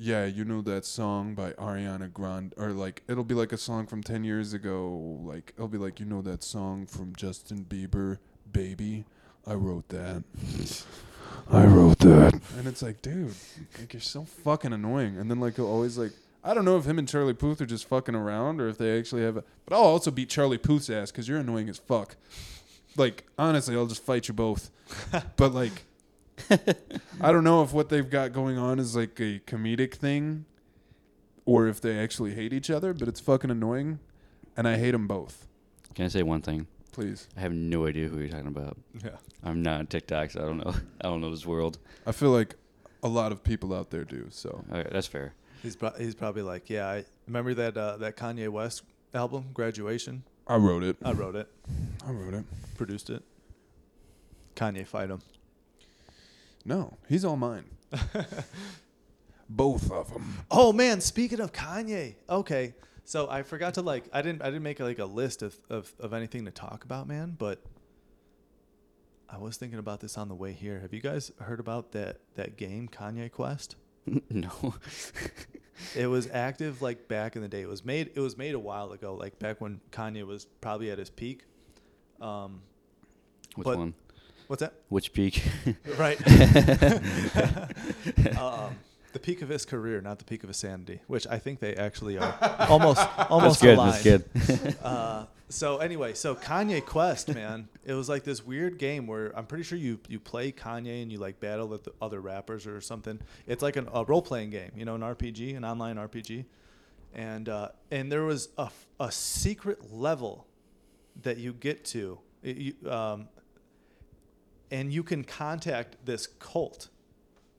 [0.00, 3.86] "Yeah, you know that song by Ariana Grande," or like it'll be like a song
[3.86, 5.18] from ten years ago.
[5.22, 8.18] Like it'll be like, "You know that song from Justin Bieber,
[8.50, 9.04] Baby?
[9.46, 10.24] I wrote that.
[11.50, 13.34] I wrote that." And it's like, dude,
[13.78, 15.18] like you're so fucking annoying.
[15.18, 16.12] And then like he'll always like.
[16.42, 18.98] I don't know if him and Charlie Puth are just fucking around or if they
[18.98, 19.44] actually have a.
[19.66, 22.16] But I'll also beat Charlie Puth's ass because you're annoying as fuck.
[22.96, 24.70] Like, honestly, I'll just fight you both.
[25.36, 25.84] but, like,
[27.20, 30.44] I don't know if what they've got going on is like a comedic thing
[31.44, 33.98] or if they actually hate each other, but it's fucking annoying.
[34.56, 35.46] And I hate them both.
[35.94, 36.66] Can I say one thing?
[36.92, 37.28] Please.
[37.36, 38.76] I have no idea who you're talking about.
[39.02, 39.10] Yeah.
[39.42, 40.74] I'm not on TikTok, so I don't know.
[41.00, 41.78] I don't know this world.
[42.06, 42.56] I feel like
[43.02, 44.26] a lot of people out there do.
[44.30, 45.34] So, All right, that's fair.
[45.62, 46.88] He's pro- he's probably like, yeah.
[46.88, 48.82] I remember that uh, that Kanye West
[49.14, 50.24] album, Graduation.
[50.46, 50.96] I wrote it.
[51.04, 51.48] I wrote it,
[52.06, 52.44] I wrote it.
[52.76, 53.22] produced it.
[54.56, 55.20] Kanye fight him.
[56.64, 57.64] No, he's all mine.
[59.48, 60.38] Both of them.
[60.50, 62.74] Oh man, speaking of Kanye, okay.
[63.04, 65.92] So I forgot to like I didn't I didn't make like a list of, of,
[65.98, 67.60] of anything to talk about, man, but
[69.28, 70.78] I was thinking about this on the way here.
[70.80, 73.74] Have you guys heard about that that game Kanye Quest?
[74.30, 74.74] no.
[75.96, 77.62] It was active like back in the day.
[77.62, 80.90] It was made it was made a while ago, like back when Kanye was probably
[80.92, 81.44] at his peak.
[82.20, 82.60] Um
[83.56, 83.94] Which But- one?
[84.50, 84.74] What's that?
[84.88, 85.44] Which peak?
[85.96, 86.18] Right.
[88.36, 88.76] um,
[89.12, 91.74] the peak of his career, not the peak of his sanity, which I think they
[91.74, 92.36] actually are
[92.68, 93.78] almost almost that's good.
[93.78, 94.24] aligned.
[94.34, 94.76] That's good.
[94.82, 99.46] Uh, So anyway, so Kanye Quest, man, it was like this weird game where I'm
[99.46, 102.80] pretty sure you you play Kanye and you like battle with the other rappers or
[102.80, 103.18] something.
[103.48, 106.44] It's like an, a role playing game, you know, an RPG, an online RPG,
[107.14, 110.46] and uh, and there was a, a secret level
[111.22, 113.28] that you get to, It- you, um,
[114.70, 116.88] and you can contact this cult.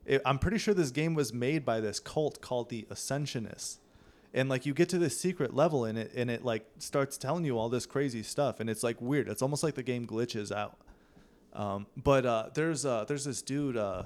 [0.06, 3.78] It, I'm pretty sure this game was made by this cult called the Ascensionists
[4.34, 7.45] and like you get to this secret level in it and it like starts telling
[7.45, 10.52] you all this crazy stuff and it's like weird it's almost like the game glitches
[10.52, 10.78] out
[11.54, 14.04] um, but uh, there's uh, there's this dude uh,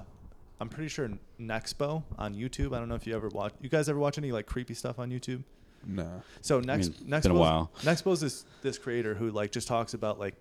[0.60, 1.08] i'm pretty sure
[1.40, 4.32] nexpo on youtube i don't know if you ever watch you guys ever watch any
[4.32, 5.42] like creepy stuff on youtube
[5.88, 6.04] Nah.
[6.40, 7.70] so next mean, next been a while.
[7.82, 10.34] Nexpo's this this creator who like just talks about like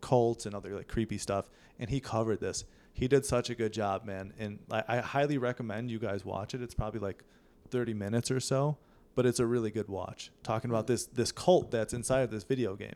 [0.00, 2.64] cults and other like creepy stuff, and he covered this.
[2.92, 6.54] He did such a good job, man, and I, I highly recommend you guys watch
[6.54, 6.62] it.
[6.62, 7.22] It's probably like
[7.70, 8.78] thirty minutes or so,
[9.14, 10.30] but it's a really good watch.
[10.42, 12.94] Talking about this this cult that's inside of this video game,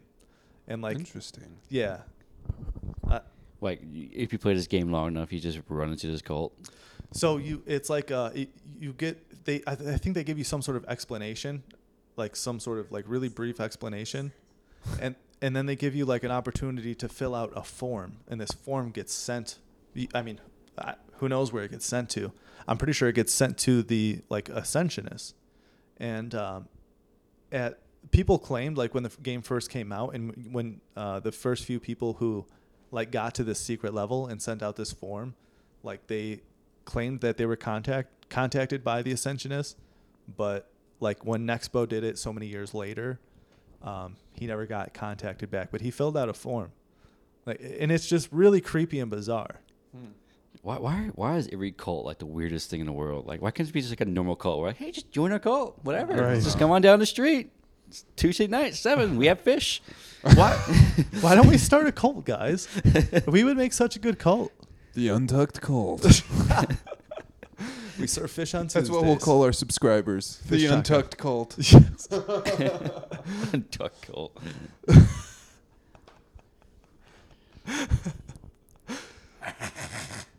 [0.67, 1.59] and like Interesting.
[1.69, 1.99] yeah,
[3.11, 3.21] uh,
[3.61, 6.55] Like, if you play this game long enough, you just run into this cult.
[7.13, 9.63] So you, it's like uh, it, you get they.
[9.67, 11.63] I, th- I think they give you some sort of explanation,
[12.17, 14.33] like some sort of like really brief explanation,
[15.01, 18.41] and and then they give you like an opportunity to fill out a form, and
[18.41, 19.59] this form gets sent.
[20.15, 20.41] I mean,
[21.15, 22.33] who knows where it gets sent to?
[22.69, 25.35] I'm pretty sure it gets sent to the like Ascensionists,
[25.99, 26.69] and um,
[27.51, 27.79] at
[28.11, 31.81] people claimed like when the game first came out, and when uh, the first few
[31.81, 32.47] people who
[32.91, 35.35] like got to this secret level and sent out this form,
[35.83, 36.41] like they
[36.85, 39.75] claimed that they were contact contacted by the Ascensionists,
[40.37, 43.19] but like when Nexpo did it so many years later,
[43.83, 45.71] um, he never got contacted back.
[45.71, 46.73] But he filled out a form,
[47.47, 49.61] like, and it's just really creepy and bizarre.
[50.63, 53.27] Why, why, why is every cult like the weirdest thing in the world?
[53.27, 54.59] Like, why can't it be just like a normal cult?
[54.59, 56.13] Where like, hey, just join our cult, whatever.
[56.13, 56.43] Right.
[56.43, 57.51] Just come on down the street.
[57.89, 59.17] It's Tuesday night, seven.
[59.17, 59.81] We have fish.
[60.35, 60.53] Why?
[61.23, 62.69] why don't we start a cult, guys?
[63.27, 64.53] We would make such a good cult.
[64.93, 66.05] The Untucked Cult.
[68.01, 70.37] We serve fish on That's what we'll call our subscribers.
[70.47, 70.79] Fish the taco.
[70.83, 71.59] Untucked Cult.
[73.71, 74.37] Duck cult.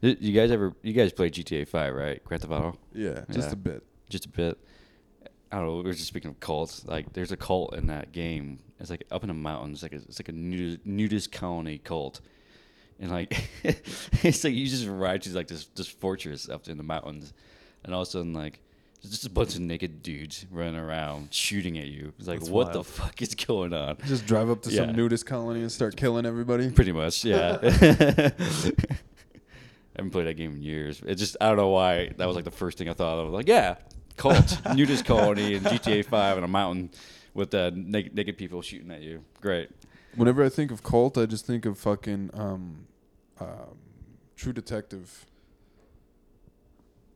[0.04, 0.74] You guys ever?
[0.82, 2.24] You guys play GTA Five, right?
[2.24, 2.76] Grand Theft Auto.
[2.94, 3.54] Yeah, just Yeah.
[3.54, 3.84] a bit.
[4.10, 4.58] just a bit.
[5.52, 5.76] I don't know.
[5.78, 6.84] We were just speaking of cults.
[6.86, 8.58] Like, there's a cult in that game.
[8.80, 9.84] It's like up in the mountains.
[9.84, 12.20] Like, a, it's like a nudist, nudist colony cult,
[13.02, 16.84] and like, it's like you just ride to like this this fortress up in the
[16.84, 17.34] mountains,
[17.84, 18.60] and all of a sudden like.
[19.04, 22.14] There's just a bunch of naked dudes running around shooting at you.
[22.20, 23.98] It's like, That's what the fuck is going on?
[24.06, 24.86] Just drive up to Yeah.
[24.86, 26.70] some nudist colony and start killing everybody.
[26.70, 27.58] Pretty much, yeah.
[27.64, 28.32] I
[29.96, 31.02] haven't played that game in years.
[31.04, 33.34] It just I don't know why that was like the first thing I thought of.
[33.34, 33.78] Like, yeah,
[34.18, 36.92] cult, nudist colony in GTA Five on a mountain
[37.34, 39.24] with uh, naked, naked people shooting at you.
[39.42, 39.70] Great.
[40.16, 42.86] Whenever I think of cult, I just think of fucking um,
[43.42, 43.78] um,
[44.36, 45.26] True Detective.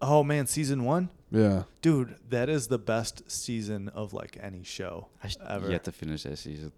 [0.01, 1.63] Oh man, season one, Yeah.
[1.81, 5.71] dude, that is the best season of like any show I s- ever.
[5.71, 6.71] yet to finish that season.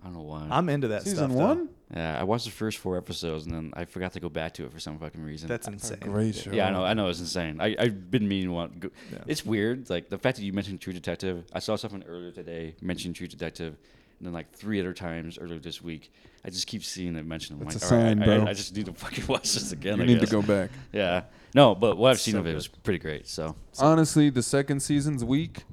[0.00, 0.46] I don't know why.
[0.50, 1.30] I'm into that Season stuff.
[1.30, 1.36] though.
[1.46, 1.68] one?
[1.94, 4.64] yeah, I watched the first four episodes and then I forgot to go back to
[4.66, 5.48] it for some fucking reason.
[5.48, 5.98] That's insane.
[6.00, 6.52] great show.
[6.52, 6.84] Yeah, I know.
[6.84, 7.58] I know it's insane.
[7.58, 8.80] I I've been meaning to want.
[8.80, 8.90] Go.
[9.10, 9.18] Yeah.
[9.26, 9.88] It's weird.
[9.88, 11.44] Like the fact that you mentioned True Detective.
[11.54, 13.78] I saw something earlier today mentioning True Detective, and
[14.26, 16.12] then like three other times earlier this week.
[16.44, 17.58] I just keep seeing it mentioned.
[17.58, 18.44] I'm That's like, a sign, I, bro.
[18.46, 19.96] I, I just need to fucking watch this again.
[19.98, 20.70] You I need to go back.
[20.92, 21.22] Yeah.
[21.54, 22.54] No, but what I've seen So of it good.
[22.56, 23.26] was pretty great.
[23.28, 25.64] So Honestly, the second season's weak.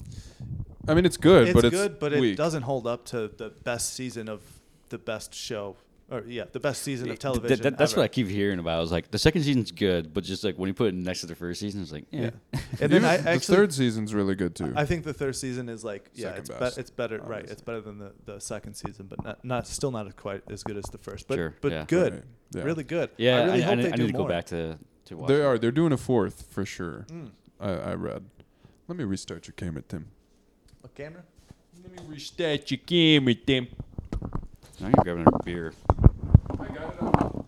[0.88, 3.50] I mean, it's good, it's but it's good, but it doesn't hold up to the
[3.64, 4.42] best season of
[4.90, 5.76] the best show,
[6.12, 7.60] or yeah, the best season of television.
[7.60, 8.02] th- that's ever.
[8.02, 8.78] what I keep hearing about.
[8.78, 11.22] I was like, the second season's good, but just like when you put it next
[11.22, 12.32] to the first season, it's like, yeah.
[12.54, 12.60] Yeah.
[12.82, 14.74] And then Even I the third season's really good too.
[14.76, 17.46] I think the third season is like, yeah, Second it's be- it's better, right?
[17.50, 20.78] It's better than the, the second season, but not, not still not quite as good
[20.78, 21.86] as the first, but Sure, but yeah.
[21.88, 22.24] good, Right,
[22.56, 22.64] yeah.
[22.64, 23.10] really good.
[23.18, 25.18] Yeah, I really I, hope need- they I do need to go back to to
[25.18, 25.28] watch.
[25.30, 25.46] they it.
[25.46, 25.58] are.
[25.58, 27.06] They're doing a fourth for sure.
[27.10, 27.32] Mm.
[27.60, 28.26] I, I read.
[28.88, 30.08] Let me restart your camera, Tim.
[30.84, 31.24] A camera?
[31.84, 33.68] Let me restart your camera, Tim.
[34.82, 35.74] Now you're grabbing a beer.
[35.90, 36.96] I got it.
[37.00, 37.46] I'm up.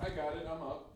[0.00, 0.48] I got it.
[0.50, 0.90] I'm up.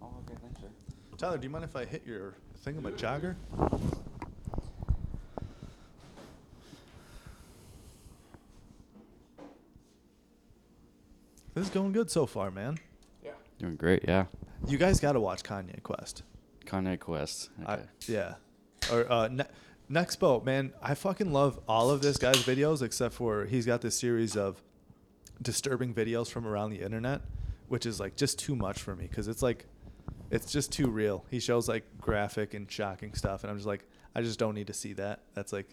[0.00, 0.68] Oh, okay, thanks, sir.
[1.16, 3.34] Tyler, do you mind if I hit your thing of a jogger?
[11.54, 12.78] This is going good so far, man.
[13.24, 13.32] Yeah.
[13.58, 14.26] Doing great, yeah.
[14.68, 16.22] You guys got to watch Kanye Quest.
[16.66, 17.50] Kanye Quest.
[17.64, 17.72] Okay.
[17.72, 18.34] I, yeah.
[18.92, 19.44] Or uh, ne-
[19.90, 23.98] Nexpo, man, I fucking love all of this guy's videos except for he's got this
[23.98, 24.62] series of
[25.42, 27.22] disturbing videos from around the internet,
[27.68, 29.66] which is like just too much for me because it's like,
[30.30, 31.24] it's just too real.
[31.30, 34.66] He shows like graphic and shocking stuff, and I'm just like, I just don't need
[34.66, 35.20] to see that.
[35.34, 35.68] That's like,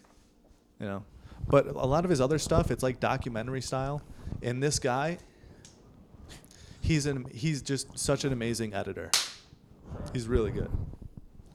[0.80, 1.04] you know.
[1.48, 4.02] But a lot of his other stuff, it's like documentary style.
[4.42, 5.18] And this guy,
[6.80, 9.10] he's an he's just such an amazing editor.
[10.12, 10.70] He's really good.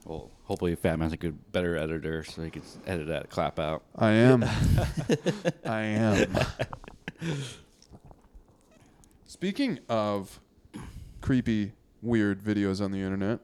[0.04, 3.84] Well, hopefully Fat Man's a good, better editor, so he can edit that clap out.
[3.96, 4.44] I am.
[5.64, 6.36] I am.
[9.42, 10.38] Speaking of
[11.20, 13.40] creepy, weird videos on the internet,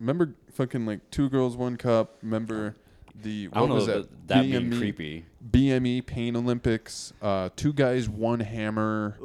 [0.00, 2.16] remember fucking like two girls, one cup.
[2.22, 2.76] Remember
[3.14, 4.10] the I don't what was know that?
[4.10, 5.26] that, that being BME creepy.
[5.50, 7.12] BME Pain Olympics.
[7.20, 9.18] Uh, two guys, one hammer.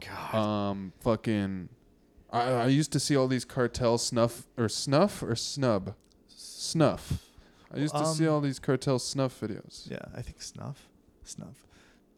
[0.00, 0.34] God.
[0.34, 1.68] Um, fucking.
[2.30, 5.94] I, I used to see all these cartel snuff or snuff or snub,
[6.26, 7.18] snuff.
[7.70, 9.90] I used to see Um, all these cartel snuff videos.
[9.90, 10.88] Yeah, I think snuff.
[11.22, 11.66] Snuff.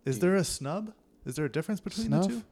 [0.04, 0.92] Is there a snub?
[1.26, 2.22] Is there a difference between Snuff?
[2.22, 2.42] the two?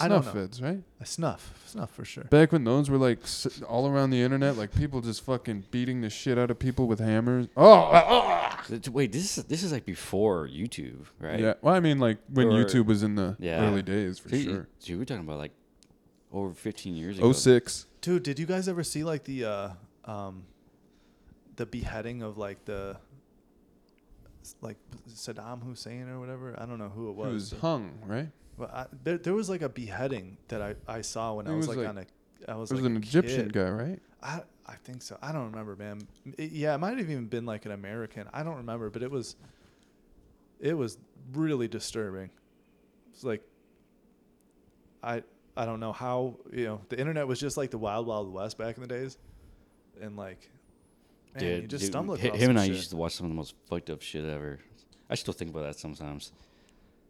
[0.00, 0.40] I don't Snuff know.
[0.46, 0.82] vids, right?
[1.00, 1.54] A snuff.
[1.66, 2.24] Snuff for sure.
[2.24, 6.00] Back when those were like s- all around the internet, like people just fucking beating
[6.02, 7.48] the shit out of people with hammers.
[7.56, 11.40] Oh, oh, Th- Wait, this is this is like before YouTube, right?
[11.40, 11.54] yeah.
[11.62, 13.60] Well, I mean, like when Or- YouTube was in the Yeah.
[13.66, 14.68] early days, for So sure.
[14.80, 15.52] so we're talking about like
[16.32, 17.28] over 15 years ago.
[17.28, 17.86] Oh six.
[18.00, 19.68] Dude, did you guys ever see like the uh
[20.04, 20.44] um
[21.56, 22.96] the beheading of like the
[24.60, 24.76] like
[25.08, 26.54] Saddam Hussein or whatever?
[26.60, 27.52] I don't know who it He was.
[27.52, 28.28] was hung, right?
[28.58, 31.54] But I, there there was like a beheading that I, I saw when He I
[31.56, 33.52] was, was, like, like- on a I was It was like an Egyptian kid.
[33.52, 34.00] guy, right?
[34.22, 35.16] I I think so.
[35.22, 36.00] I don't remember, man.
[36.38, 38.28] It- yeah, it might have even been like an American.
[38.32, 39.36] I don't remember, but it was
[40.60, 40.98] it was
[41.34, 42.30] really disturbing.
[43.12, 43.42] It's like
[45.02, 45.22] I
[45.56, 48.58] I don't know how you know the internet was just like the wild wild west
[48.58, 49.18] back in the days,
[50.00, 50.50] and like
[51.34, 52.76] man, Dude, you just dude, stumble hi- across him and I shit.
[52.76, 54.58] used to watch some of the most fucked up shit ever.
[55.08, 56.32] I still think about that sometimes.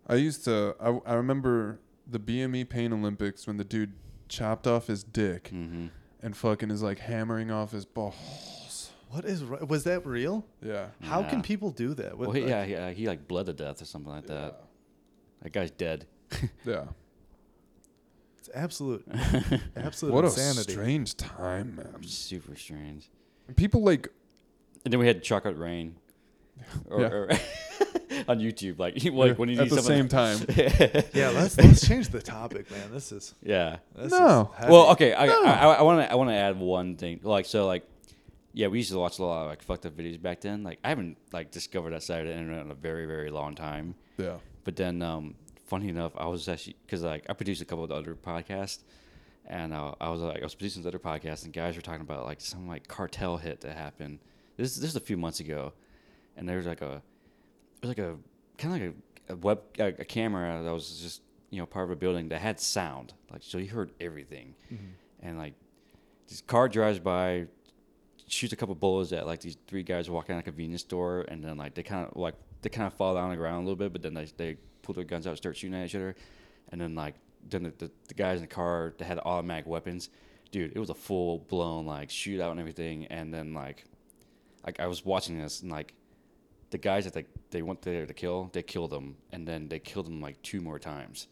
[0.09, 0.75] I used to.
[0.81, 3.93] I, I remember the BME Pain Olympics when the dude
[4.29, 5.87] chopped off his dick hmm
[6.23, 8.91] and fucking is like hammering off his balls.
[9.11, 10.45] What is ri- was that real?
[10.63, 10.87] Yeah.
[11.03, 12.19] How can people do that?
[12.19, 14.27] What, Well, he, like- yeah, he, uh, he like bled to death or something like
[14.27, 14.63] that.
[15.43, 16.07] That guy's dead.
[16.65, 16.87] Yeah.
[18.39, 19.05] it's absolute
[19.77, 20.73] absolute What a insanity.
[20.73, 22.03] strange time, man.
[22.03, 23.11] Super strange.
[23.55, 24.09] People like
[24.85, 25.97] And then we had Chocolate Rain.
[26.91, 27.07] Or, Yeah.
[27.09, 27.31] or
[28.29, 31.05] on YouTube, like like when you do something at the someone- same time.
[31.15, 32.93] yeah, let's let's change the topic, man.
[32.93, 33.79] This is yeah.
[33.95, 34.53] this No.
[34.63, 34.69] Is.
[34.69, 35.15] Well, okay.
[35.15, 35.45] I No.
[35.45, 37.21] I want to I want to add one thing.
[37.23, 37.87] Like so, like
[38.53, 40.63] yeah, we used to watch a lot of like fucked up videos back then.
[40.63, 43.55] Like I haven't like discovered that side of the internet in a very very long
[43.55, 43.95] time.
[44.17, 44.37] Yeah.
[44.65, 45.35] But then, um,
[45.67, 48.79] funny enough, I was actually because like I produced a couple of other podcasts,
[49.47, 52.01] and uh, I was like I was producing this other podcast, and guys were talking
[52.01, 54.19] about like some like cartel hit that happened.
[54.57, 55.73] This this is a few months ago,
[56.37, 57.03] and there was like a it
[57.83, 58.17] was like a
[58.59, 58.95] kind of like
[59.29, 62.29] a, a web a, a camera that was just you know part of a building
[62.29, 63.15] that had sound.
[63.31, 64.85] Like so you heard everything, mm-hmm.
[65.23, 65.55] and like
[66.29, 67.47] this car drives by,
[68.27, 71.25] shoots a couple bullets at like these three guys walking out of a convenience store,
[71.29, 73.57] and then like they kind of like they kind of fall down on the ground
[73.57, 75.87] a little bit, but then they they pull their guns out, and start shooting at
[75.87, 76.15] each other,
[76.71, 77.15] and then like
[77.49, 80.11] then the, the, the guys in the car that had automatic weapons,
[80.51, 83.85] dude, it was a full blown like shootout and everything, and then like
[84.65, 85.95] like I was watching this and like
[86.71, 89.79] the guys that they they went there to kill, they killed them, and then they
[89.79, 91.29] killed them like two more times.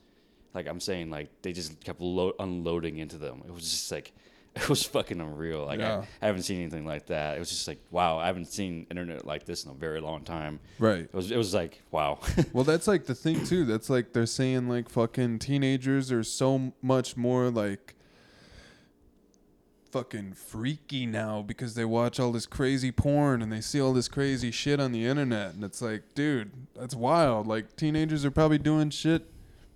[0.54, 3.42] Like I'm saying, like they just kept lo- unloading into them.
[3.46, 4.12] It was just like
[4.56, 5.66] it was fucking unreal.
[5.66, 6.04] Like Yeah.
[6.22, 7.36] I, I haven't seen anything like that.
[7.36, 10.22] It was just like wow, I haven't seen internet like this in a very long
[10.22, 10.60] time.
[10.78, 11.00] Right.
[11.00, 12.20] It was it was like wow.
[12.52, 13.64] Well, that's like the thing too.
[13.64, 17.96] That's like they're saying like fucking teenagers are so much more like
[19.94, 24.08] fucking freaky now because they watch all this crazy porn and they see all this
[24.08, 27.46] crazy shit on the internet and it's like, dude, that's wild.
[27.46, 29.30] Like teenagers are probably doing shit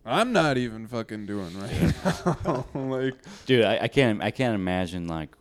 [0.05, 2.67] I'm not even fucking doing right now.
[2.75, 5.37] like Dude, I, I can't I can't imagine like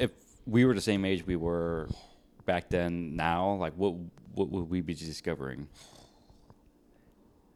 [0.00, 0.10] if
[0.46, 1.88] we were the same age we were
[2.44, 3.94] back then now, like what
[4.34, 5.68] what would we be discovering?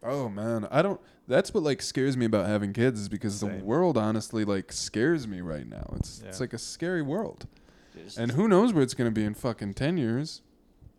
[0.02, 1.00] Oh man, I don't.
[1.28, 5.28] That's what like scares me about having kids is because the world honestly like scares
[5.28, 5.92] me right now.
[5.96, 7.46] It's it's like a scary world,
[7.94, 10.40] It's- and who knows where it's gonna be in fucking ten years,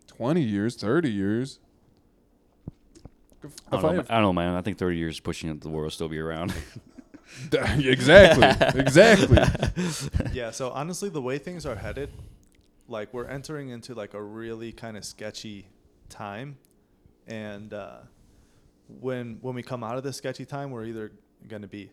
[0.08, 1.60] twenty years, thirty years.
[3.44, 4.56] If I don't, I know, have- I don't know, man.
[4.56, 6.54] I think 30 years pushing it, the world will still be around.
[7.54, 9.38] exactly, exactly.
[10.34, 12.10] yeah so honestly the way things are headed
[12.88, 15.68] like we're entering into like a really kind of sketchy
[16.10, 16.58] time
[17.28, 18.00] and uh,
[19.00, 21.12] when when we come out of this sketchy time we're either
[21.48, 21.92] going to be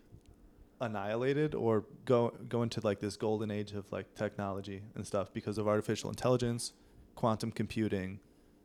[0.81, 5.59] annihilated or go go into like this golden age of like technology and stuff because
[5.59, 6.73] of artificial intelligence
[7.15, 8.21] quantum computing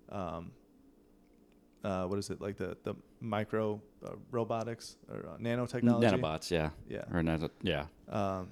[0.10, 0.52] um,
[1.84, 6.70] uh, what is it like the the micro uh, robotics or uh, nanotechnology Nanobots, yeah.
[6.88, 7.86] yeah Or nano, yeah.
[8.10, 8.50] um,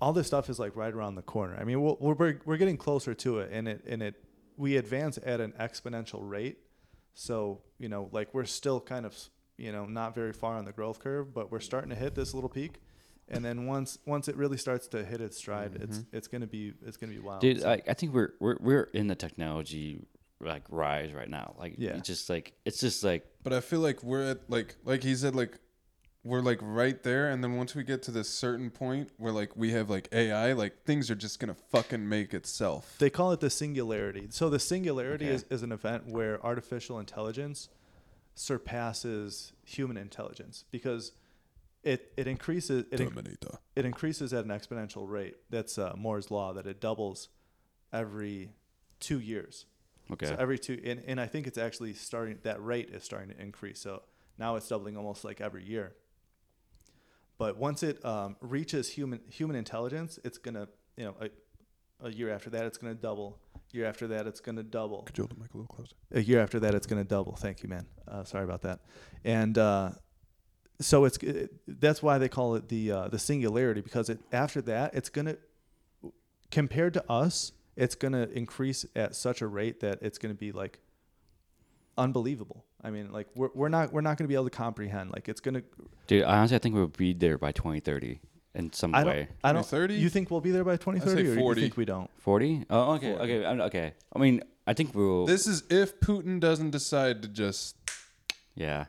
[0.00, 1.56] all this stuff is like right around the corner.
[1.58, 4.22] I mean, we'll, we're we're we're getting closer to it, and it and it
[4.56, 6.58] we advance at an exponential rate.
[7.16, 9.16] So you know, like we're still kind of
[9.56, 12.34] you know not very far on the growth curve, but we're starting to hit this
[12.34, 12.80] little peak.
[13.28, 16.16] And then once once it really starts to hit its stride, it's mm-hmm.
[16.16, 17.40] it's gonna be it's gonna be wild.
[17.40, 20.06] Dude, So- I, I think we're we're we're in the technology
[20.40, 21.54] like rise right now.
[21.58, 21.96] Like Yeah.
[21.96, 25.14] it's just like it's just like But I feel like we're at like like he
[25.16, 25.58] said like
[26.26, 29.56] we're like right there and then once we get to this certain point where like
[29.56, 32.96] we have like AI like things are just gonna fucking make itself.
[32.98, 34.26] They call it the singularity.
[34.30, 35.34] So the singularity Okay.
[35.34, 37.68] is, is an event where artificial intelligence
[38.34, 41.12] surpasses human intelligence because
[41.82, 43.58] it, it increases it, in- Terminator.
[43.76, 45.36] it increases at an exponential rate.
[45.50, 47.28] That's uh, Moore's law that it doubles
[47.92, 48.50] every
[49.00, 49.66] two years.
[50.12, 50.26] okay.
[50.26, 53.40] So every two and, and I think it's actually starting that rate is starting to
[53.40, 53.80] increase.
[53.80, 54.02] So
[54.38, 55.94] now it's doubling almost like every year.
[57.38, 62.30] But once it um, reaches human human intelligence, it's gonna you know a, a year
[62.30, 63.38] after that it's gonna double.
[63.72, 65.02] Year after that it's gonna double.
[65.02, 65.94] Could you hold the mic a little closer?
[66.12, 67.36] A year after that it's gonna double.
[67.36, 67.86] Thank you, man.
[68.08, 68.80] Uh, sorry about that.
[69.24, 69.90] And uh,
[70.80, 74.62] so it's it, that's why they call it the uh, the singularity because it after
[74.62, 75.36] that it's gonna
[76.50, 80.78] compared to us it's gonna increase at such a rate that it's gonna be like
[81.98, 82.65] unbelievable.
[82.82, 85.10] I mean, like we're we're not we're not gonna be able to comprehend.
[85.10, 85.62] Like it's gonna.
[86.06, 88.20] Dude, honestly, I think we'll be there by 2030
[88.54, 89.14] in some I way.
[89.24, 89.28] don't.
[89.44, 89.66] I don't.
[89.66, 89.94] 30?
[89.94, 91.60] You think we'll be there by 2030, or you 40.
[91.62, 92.10] think we don't?
[92.18, 92.66] 40?
[92.70, 93.24] Oh, okay, 40.
[93.24, 93.92] okay, I'm- okay.
[94.14, 95.26] I mean, I think we'll.
[95.26, 97.76] This is if Putin doesn't decide to just
[98.54, 98.86] Yeah.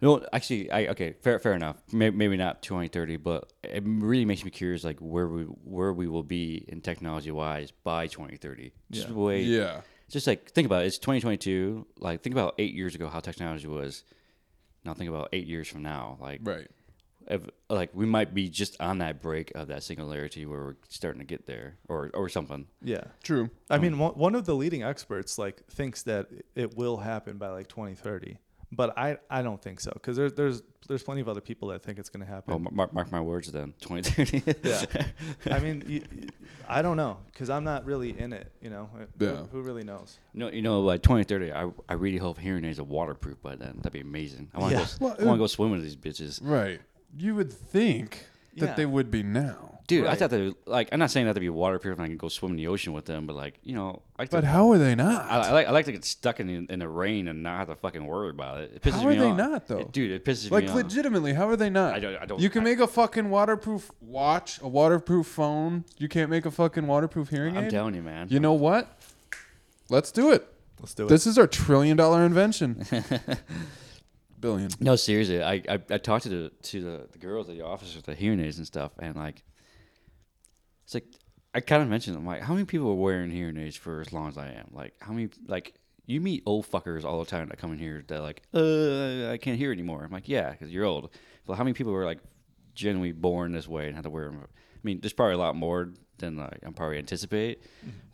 [0.00, 1.76] No, actually, I okay, fair, fair enough.
[1.92, 6.06] Maybe, maybe not 2030, but it really makes me curious, like where we where we
[6.06, 8.72] will be in technology wise by 2030.
[8.92, 9.14] Just Yeah.
[9.14, 9.80] way, yeah.
[10.08, 10.86] Just like think about it.
[10.86, 11.86] It's 2022.
[11.98, 14.04] Like think about eight years ago how technology was.
[14.84, 16.16] Now think about eight years from now.
[16.20, 16.68] Like, Right.
[17.26, 21.20] if, like we might be just on that break of that singularity where we're starting
[21.20, 22.66] to get there, or or something.
[22.82, 23.04] Yeah.
[23.22, 23.50] True.
[23.68, 27.36] I um, mean, one, one of the leading experts like thinks that it will happen
[27.36, 28.38] by like 2030,
[28.72, 31.82] but I I don't think so because there's there's there's plenty of other people that
[31.82, 32.62] think it's gonna happen.
[32.62, 33.74] Well, mark, mark my words then.
[33.80, 34.42] 2030.
[34.68, 35.54] yeah.
[35.54, 36.28] I mean, you, you-
[36.70, 38.52] I don't know because I'm not really in it.
[38.60, 38.88] You know.
[38.92, 39.36] Who- Yeah.
[39.52, 40.18] Who, really knows?
[40.34, 43.76] No, you know, by 2030, I, I really hope hearing aids are waterproof by then.
[43.78, 44.50] That'd be amazing.
[44.54, 44.84] I want to Yeah.
[44.98, 45.06] go.
[45.06, 46.80] Well, I want to go swim with these bitches, Right.
[47.16, 48.26] You would think
[48.58, 48.74] that Yeah.
[48.74, 49.77] they would be now.
[49.88, 50.04] Dude.
[50.04, 50.18] I Right.
[50.18, 50.88] thought they like.
[50.92, 52.92] I'm not saying that to be waterproof and I can go swim in the ocean
[52.92, 55.24] with them, but like you know, I like But to, how are they not?
[55.28, 57.58] I, I like I like to get stuck in the, in the rain and not
[57.58, 58.72] have to fucking worry about it.
[58.76, 59.36] It pisses How are me they off.
[59.36, 59.78] not, though?
[59.80, 60.12] It- dude?
[60.12, 60.76] It pisses like me off.
[60.76, 61.94] Like, legitimately, how are they not?
[61.94, 65.84] I don't- I don't- You can I- make a fucking waterproof watch, a waterproof phone.
[65.96, 67.58] You can't make a fucking waterproof hearing aid.
[67.58, 67.70] I'm aid.
[67.70, 68.28] telling you, man.
[68.30, 68.96] You know what?
[69.90, 70.46] Let's do it.
[70.80, 71.08] Let's do it.
[71.08, 72.84] This is our trillion dollar invention.
[74.40, 74.70] Billion.
[74.78, 77.96] No, seriously, I, I I talked to the to the, the girls at the office
[77.96, 79.42] with the hearing aids and stuff, and like,
[80.88, 81.04] it's like
[81.54, 84.10] I kind of mentioned, I'm like, how many people are wearing hearing aids for as
[84.10, 84.70] long as I am?
[84.72, 85.74] Like, how many like
[86.06, 89.36] you meet old fuckers all the time that come in here that like, uh, I
[89.36, 90.02] can't hear anymore.
[90.02, 91.10] I'm like, yeah, because you're old.
[91.46, 92.20] But how many people are like
[92.74, 94.40] genuinely born this way and have to wear them?
[94.42, 97.62] I mean, there's probably a lot more than like I'm probably anticipate,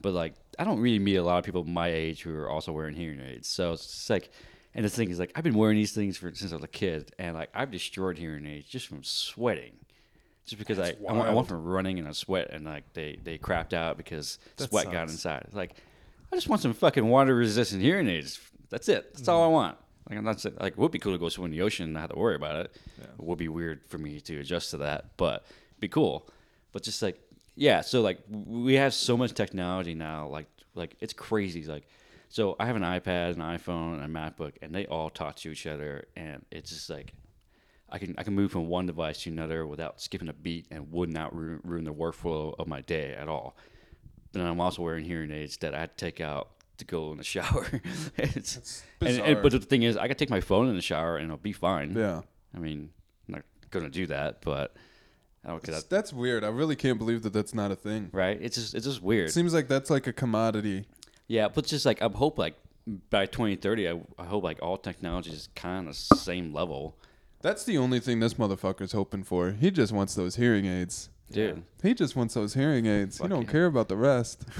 [0.00, 2.72] but like I don't really meet a lot of people my age who are also
[2.72, 3.46] wearing hearing aids.
[3.46, 4.32] So it's like,
[4.74, 6.68] and the thing is like I've been wearing these things for since I was a
[6.68, 9.76] kid, and like I've destroyed hearing aids just from sweating,
[10.46, 13.18] just because I I went, I went from running and I sweat and like they
[13.22, 15.44] they crapped out because That sweat got inside.
[15.46, 15.74] It's like
[16.32, 18.40] I just want some fucking water resistant hearing aids.
[18.70, 19.14] That's it.
[19.14, 19.78] That's all I want.
[20.08, 21.84] Like I'm not saying like it would be cool to go swim in the ocean
[21.84, 22.76] and not have to worry about it.
[22.98, 23.04] Yeah.
[23.04, 25.44] It would be weird for me to adjust to that, but
[25.80, 26.28] be cool.
[26.72, 27.20] But just like
[27.56, 31.64] yeah, so like we have so much technology now, like like it's crazy.
[31.64, 31.88] Like
[32.28, 35.50] so I have an iPad, an iPhone, and a MacBook, and they all talk to
[35.50, 37.14] each other, and it's just like
[37.94, 40.90] I can I can move from one device to another without skipping a beat and
[40.90, 43.56] would not ruin, ruin the workflow of my day at all.
[44.32, 47.12] But then I'm also wearing hearing aids that I had to take out to go
[47.12, 47.68] in the shower.
[48.18, 51.18] it's, and, and, but the thing is, I can take my phone in the shower
[51.18, 51.94] and it'll be fine.
[51.94, 52.22] Yeah.
[52.52, 52.90] I mean,
[53.28, 54.74] I'm not gonna do that, but
[55.44, 56.42] I don't That's, that's weird.
[56.42, 58.10] I really can't believe that that's not a thing.
[58.10, 58.36] right?
[58.42, 59.30] It's just it's just weird.
[59.30, 60.86] Seems like that's like a commodity.
[61.28, 62.56] Yeah, but just like I hope like
[63.10, 66.98] by 2030, I, I hope like all technology is kind of the same level,
[67.44, 69.50] That's the only thing this motherfucker's hoping for.
[69.50, 71.10] He just wants those hearing aids.
[71.30, 71.62] dude.
[71.82, 73.18] He just wants those hearing aids.
[73.18, 73.50] Fuck he don't yeah.
[73.52, 74.44] care about the rest.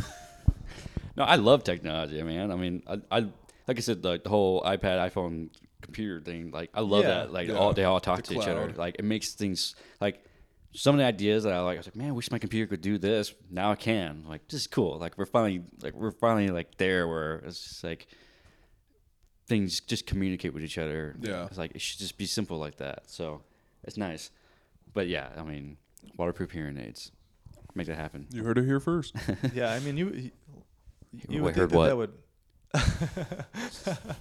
[1.17, 2.51] No, I love technology, man.
[2.51, 3.21] I mean, I, I
[3.69, 5.49] like I said, like the whole iPad, iPhone,
[5.81, 6.51] computer thing.
[6.51, 7.11] Like I love Yeah.
[7.11, 7.33] that.
[7.33, 7.55] Like Yeah.
[7.55, 8.65] all they all talk The to each other.
[8.65, 8.77] cloud.
[8.77, 10.25] Like it makes things like
[10.73, 11.77] some of the ideas that I like.
[11.77, 13.33] I was like, man, I wish my computer could do this.
[13.49, 14.25] Now I can.
[14.29, 14.99] Like this is cool.
[14.99, 18.09] Like we're finally like we're finally like there where it's just like
[19.47, 21.17] things just communicate with each other.
[21.21, 21.47] Yeah.
[21.47, 23.11] it's like it should just be simple like that.
[23.11, 23.43] So
[23.83, 24.31] it's nice.
[24.93, 25.77] But yeah, I mean,
[26.17, 27.11] waterproof hearing aids.
[27.75, 28.27] Make that happen.
[28.31, 29.15] You heard it here first.
[29.55, 30.31] yeah, I mean, you you,
[31.29, 32.11] you would heard think that, what?
[32.73, 33.97] that would.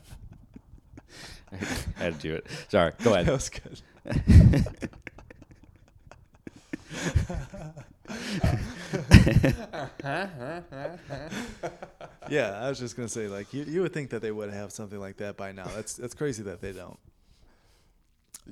[1.51, 2.47] I had to do it.
[2.69, 2.93] Sorry.
[3.03, 3.27] Go ahead.
[3.27, 3.81] that was good.
[12.29, 14.71] yeah, I was just gonna say, like, you, you would think that they would have
[14.71, 15.65] something like that by now.
[15.75, 16.99] That's that's crazy that they don't.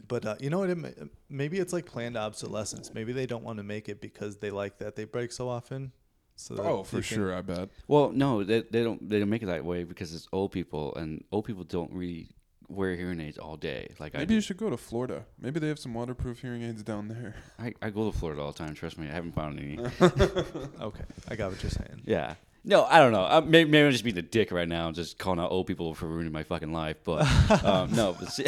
[0.07, 0.69] But uh, you know what?
[0.69, 0.93] It may,
[1.29, 2.93] maybe it's like planned obsolescence.
[2.93, 5.91] Maybe they don't want to make it because they like that they break so often.
[6.37, 7.69] So Oh, for can- sure, I bet.
[7.87, 9.07] Well, no, they, they don't.
[9.07, 12.29] They don't make it that way because it's old people, and old people don't really
[12.71, 13.93] wear hearing aids all day.
[13.99, 14.33] Like Maybe I, do.
[14.35, 15.25] you should go to Florida.
[15.39, 17.35] Maybe they have some waterproof hearing aids down there.
[17.59, 18.73] I, I go to Florida all the time.
[18.73, 19.77] Trust me, I haven't found any.
[20.81, 22.01] Okay, I got what you're saying.
[22.05, 22.35] Yeah.
[22.63, 23.23] No, I don't know.
[23.23, 25.95] Uh, maybe, maybe I'm just being a dick right now, just calling out old people
[25.95, 26.97] for ruining my fucking life.
[27.03, 27.21] But
[27.65, 28.45] um, no, but, se-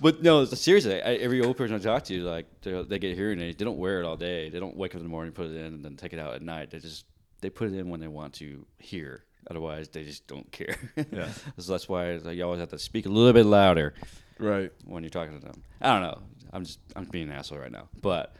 [0.00, 3.40] but no, seriously, I, every old person I talk to, like they they get hearing
[3.40, 3.58] aids.
[3.58, 4.48] They don't wear it all day.
[4.48, 6.34] They don't wake up in the morning, put it in, and then take it out
[6.34, 6.70] at night.
[6.70, 7.04] They just
[7.42, 9.24] they put it in when they want to hear.
[9.50, 10.76] Otherwise, they just don't care.
[10.96, 11.28] Yeah.
[11.58, 13.94] so that's why like, you always have to speak a little bit louder
[14.38, 14.72] Right.
[14.84, 15.62] when you're talking to them.
[15.80, 16.22] I don't know.
[16.52, 17.88] I'm just I'm being an asshole right now.
[18.00, 18.34] But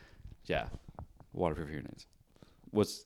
[0.47, 0.67] yeah,
[1.33, 2.07] waterproof hearing aids.
[2.71, 3.05] What's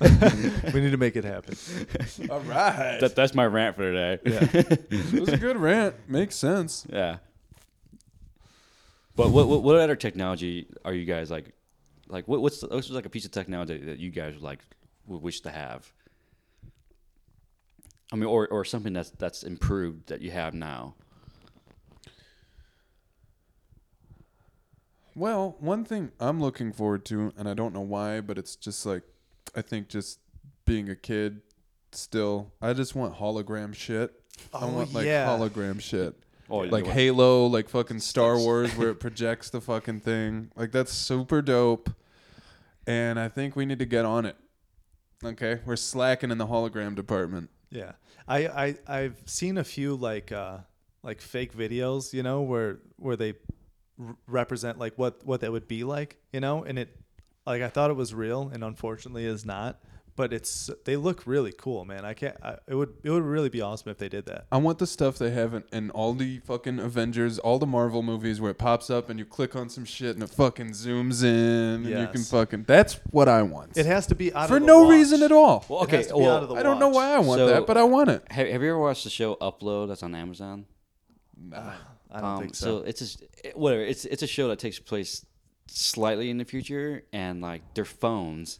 [0.74, 1.56] we need to make it happen.
[2.30, 2.98] All right.
[3.00, 4.18] that, that's my rant for today.
[4.24, 4.48] Yeah.
[4.90, 5.94] it was a good rant.
[6.08, 6.86] Makes sense.
[6.90, 7.18] Yeah.
[9.14, 11.52] But what, what what other technology are you guys like?
[12.08, 14.60] Like what what's what's like a piece of technology that you guys would like
[15.06, 15.92] would wish to have?
[18.12, 20.94] I mean, or or something that's that's improved that you have now.
[25.14, 28.86] Well, one thing I'm looking forward to, and I don't know why, but it's just
[28.86, 29.02] like,
[29.56, 30.20] I think just
[30.64, 31.40] being a kid
[31.90, 34.12] still, I just want hologram shit.
[34.54, 35.26] Oh, I want like yeah.
[35.26, 36.14] hologram shit.
[36.48, 40.52] Oh, Like what- Halo, like fucking Star Wars, where it projects the fucking thing.
[40.54, 41.90] Like that's super dope.
[42.86, 44.36] And I think we need to get on it.
[45.24, 47.50] Okay, we're slacking in the hologram department.
[47.70, 47.92] Yeah,
[48.26, 50.58] I I I've seen a few like uh
[51.02, 53.34] like fake videos, you know, where where they
[54.00, 56.96] r- represent like what what that would be like, you know, and it
[57.46, 59.82] like I thought it was real, and unfortunately is not.
[60.18, 62.04] But it's they look really cool, man.
[62.04, 62.36] I can't.
[62.42, 64.46] I, it would it would really be awesome if they did that.
[64.50, 68.02] I want the stuff they have in, in all the fucking Avengers, all the Marvel
[68.02, 71.22] movies where it pops up and you click on some shit and it fucking zooms
[71.22, 72.64] in and you can fucking.
[72.66, 73.76] That's what I want.
[73.78, 74.90] It has to be out for of the no watch.
[74.90, 75.64] reason at all.
[75.68, 75.96] Well, It okay.
[75.98, 77.66] has to be well, out of the I don't know why I want So- that,
[77.68, 78.24] but I want it.
[78.32, 79.86] have, have you ever watched the show Upload?
[79.86, 80.66] That's on Amazon.
[81.54, 81.74] I
[82.20, 82.78] don't Um, think so.
[82.78, 83.82] it's just it- whatever.
[83.82, 85.24] It's it's a show that takes place
[85.68, 88.58] slightly in the future, and like their phones,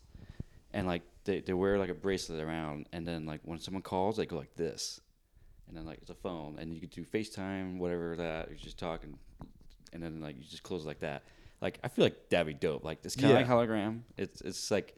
[0.72, 4.16] and like they, they wear like a bracelet around, and then like when someone calls,
[4.16, 5.00] they go like this,
[5.68, 8.48] and then like it's a phone, and you could do FaceTime, whatever that.
[8.48, 9.18] You're just talking,
[9.92, 11.22] and then like you just close it like that.
[11.60, 12.84] Like I feel like that'd be dope.
[12.84, 13.46] Like it's kind of Yeah.
[13.54, 14.00] like hologram.
[14.16, 14.94] It's it's like.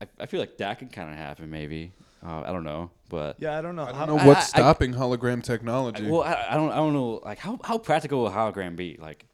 [0.00, 1.92] I, I feel like that can kind of happen, maybe.
[2.22, 3.84] Uh, I don't know, but yeah, I don't know.
[3.84, 6.06] I don't know I- what's I- I- stopping hologram technology.
[6.06, 8.96] well, I, I don't I don't know like how how practical will hologram be?
[9.00, 9.24] Like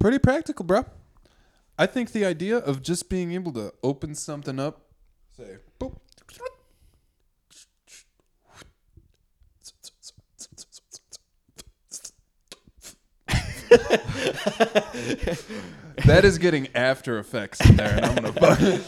[0.00, 0.84] Pretty practical, bro.
[1.78, 4.82] I think the idea of just being able to open something up,
[5.40, 5.96] say, boop.
[16.04, 18.80] that is getting After Effects in there, and I'm gonna.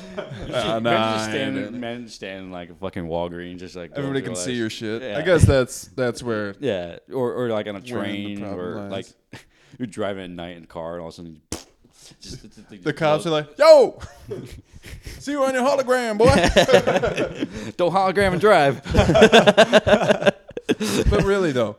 [0.52, 4.36] uh, nah, just standing, man, just standing like a fucking Walgreens, just like Everybody can
[4.36, 5.02] see your shit.
[5.02, 5.18] Yeah.
[5.18, 6.54] I guess that's that's where.
[6.60, 9.14] Yeah, or or like on a train, or lies.
[9.32, 9.42] like
[9.78, 11.42] you're driving at night in a car, and all of a sudden,
[12.20, 13.98] just, just, The cops are like, "Yo,
[15.18, 16.26] see you on your hologram, boy."
[17.76, 18.82] "Don't hologram and drive."
[21.10, 21.76] but really though,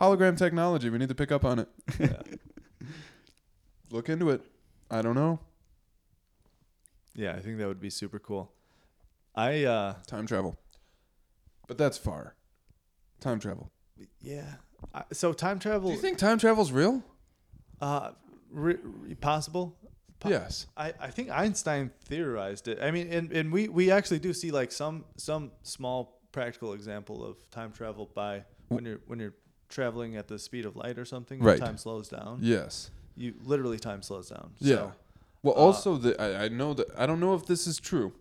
[0.00, 1.68] hologram technology, we need to pick up on it.
[3.90, 4.42] Look into it.
[4.90, 5.40] I don't know.
[7.14, 8.52] yeah, I think that would be super cool.
[9.34, 10.56] I uh Time travel.
[11.66, 12.34] But that's far.
[13.20, 13.70] Time travel.
[14.20, 14.54] yeah.
[14.94, 15.90] I, so time travel.
[15.90, 17.02] Do you think time travel's real?
[17.80, 18.10] uh
[18.50, 18.78] re-
[19.20, 19.76] possible?
[20.18, 20.66] Po- yes.
[20.76, 22.78] I, I think Einstein theorized it.
[22.82, 27.24] I mean, and, and we, we actually do see like some some small practical example
[27.24, 29.34] of time travel by when you're when you're
[29.68, 31.40] traveling at the speed of light or something.
[31.40, 31.58] Right.
[31.58, 32.38] Time slows down.
[32.42, 32.90] Yes.
[33.16, 34.50] You literally time slows down.
[34.58, 34.76] Yeah.
[34.76, 34.92] So,
[35.42, 38.12] Well, uh, also the I, I know that I don't know if this is true,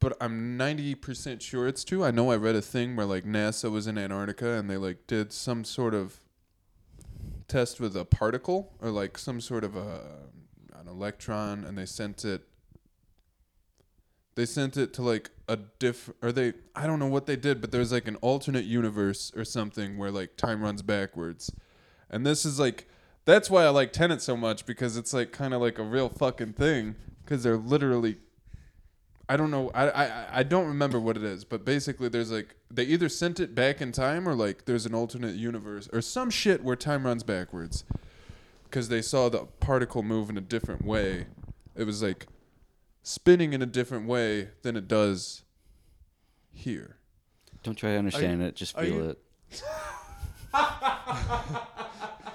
[0.00, 2.04] but I'm ninety percent sure it's true.
[2.04, 5.06] I know I read a thing where like NASA was in Antarctica and they like
[5.06, 6.18] did some sort of
[7.50, 10.00] test with a particle or like some sort of a
[10.78, 12.42] an electron, and they sent it.
[14.36, 17.60] They sent it to like a diff or they I don't know what they did,
[17.60, 21.52] but there's like an alternate universe or something where like time runs backwards.
[22.08, 22.86] And this is like
[23.24, 26.08] that's why I like Tenet so much because it's like kind of like a real
[26.08, 28.16] fucking thing because they're literally
[29.30, 29.70] I don't know.
[29.72, 33.38] I, I I don't remember what it is, but basically, there's like they either sent
[33.38, 37.06] it back in time or like there's an alternate universe or some shit where time
[37.06, 37.84] runs backwards,
[38.64, 41.26] because they saw the particle move in a different way.
[41.76, 42.26] It was like
[43.04, 45.44] spinning in a different way than it does
[46.50, 46.96] here.
[47.62, 48.56] Don't try to understand it.
[48.56, 49.62] Just feel you- it.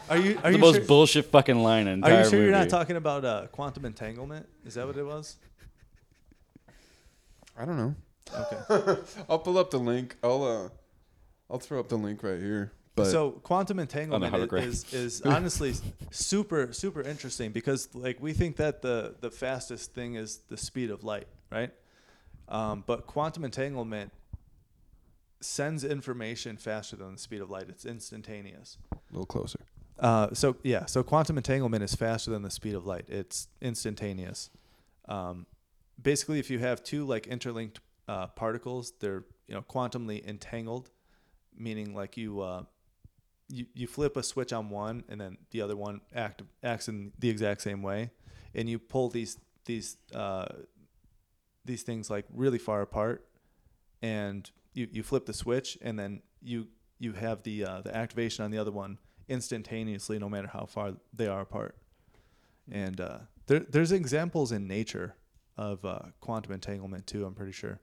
[0.07, 2.43] Are you are the you most sure, bullshit fucking line in are entire you sure
[2.43, 4.47] you're not talking about uh, quantum entanglement?
[4.63, 5.37] Is that what it was?
[7.57, 7.95] I don't know.
[8.33, 9.01] Okay.
[9.29, 10.15] I'll pull up the link.
[10.23, 10.69] I'll uh,
[11.49, 12.71] I'll throw up the link right here.
[12.95, 15.73] But so quantum entanglement i- is, is honestly
[16.11, 20.89] super super interesting because like we think that the the fastest thing is the speed
[20.91, 21.71] of light, right?
[22.47, 24.11] Um, but quantum entanglement
[25.41, 27.65] sends information faster than the speed of light.
[27.69, 28.77] It's instantaneous.
[28.93, 29.59] a little closer.
[29.99, 33.05] Uh, so yeah, so quantum entanglement is faster than the speed of light.
[33.07, 34.49] It's instantaneous.
[35.07, 35.45] Um,
[36.01, 40.89] basically, if you have two like interlinked uh, particles, they're you know quantumly entangled,
[41.57, 42.63] meaning like you uh,
[43.49, 47.11] you you flip a switch on one and then the other one act acts in
[47.19, 48.11] the exact same way,
[48.53, 50.45] and you pull these these uh,
[51.63, 53.27] these things like really far apart,
[54.01, 56.67] and you, you flip the switch and then you
[56.99, 60.93] you have the uh, the activation on the other one instantaneously, no matter how far
[61.13, 61.75] they are apart.
[62.71, 65.15] And uh, there there's examples in nature
[65.57, 67.25] of uh, quantum entanglement too.
[67.25, 67.79] I'm pretty sure,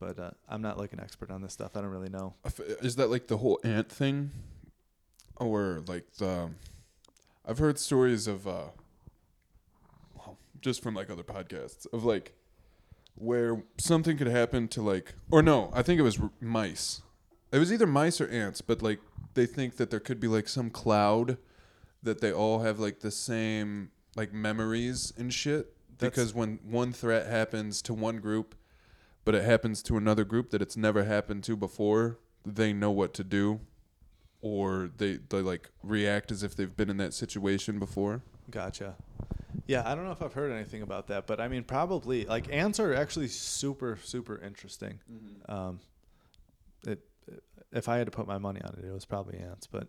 [0.00, 1.76] but uh, I'm not like an expert on this stuff.
[1.76, 2.34] I don't really know.
[2.82, 4.30] Is that like the whole ant thing,
[5.36, 6.50] or like the?
[7.46, 8.68] I've heard stories of, uh,
[10.16, 12.32] well, just from like other podcasts of like,
[13.16, 17.02] where something could happen to like, or no, I think it was r- mice.
[17.52, 18.98] It was either mice or ants, but like
[19.34, 21.36] they think that there could be like some cloud
[22.02, 25.73] that they all have like the same like memories and shit.
[25.98, 28.54] That's- Because when one threat happens to one group,
[29.24, 33.14] but it happens to another group that it's never happened to before, they know what
[33.14, 33.60] to do,
[34.42, 38.22] or they they like react as if they've been in that situation before.
[38.50, 38.96] Gotcha.
[39.66, 42.52] Yeah, I don't know if I've heard anything about that, but I mean, probably like
[42.52, 44.98] ants are actually super super interesting.
[45.48, 45.80] Um,
[46.86, 47.00] it,
[47.72, 49.88] if I had to put my money on it, it was probably ants, but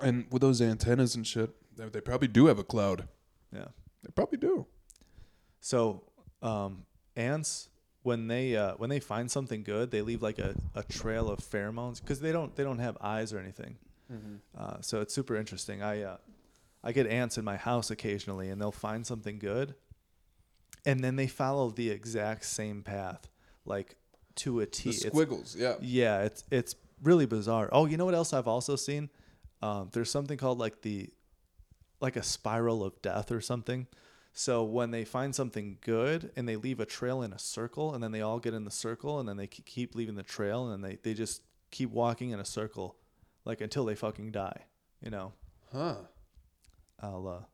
[0.00, 3.06] And with those antennas and shit, they, they probably do have a cloud.
[3.54, 3.66] yeah.
[4.02, 4.66] They probably do.
[5.64, 6.02] So
[6.42, 6.84] um,
[7.16, 7.70] ants
[8.02, 11.38] when they uh, when they find something good, they leave like a, a trail of
[11.38, 13.76] pheromones because they don't they don't have eyes or anything.
[14.56, 15.82] Uh, so it's super interesting.
[15.82, 16.16] I uh,
[16.84, 19.74] I get ants in my house occasionally, and they'll find something good,
[20.84, 23.26] and then they follow the exact same path,
[23.64, 23.96] like
[24.36, 24.90] to a T.
[24.90, 25.76] The It's- squiggles, yeah.
[25.80, 27.70] yeah, it's it's really bizarre.
[27.72, 29.08] Oh, you know what else I've also seen?
[29.62, 31.08] Um, there's something called like the
[32.02, 33.86] like a spiral of death or something.
[34.36, 38.02] So when they find something good and they leave a trail in a circle, and
[38.02, 40.72] then they all get in the circle, and then they keep leaving the trail, and
[40.72, 42.96] then they, they just keep walking in a circle,
[43.44, 44.64] like until they fucking die.
[45.00, 45.32] You know,
[45.72, 45.96] Huh.
[47.00, 47.44] I'll uh,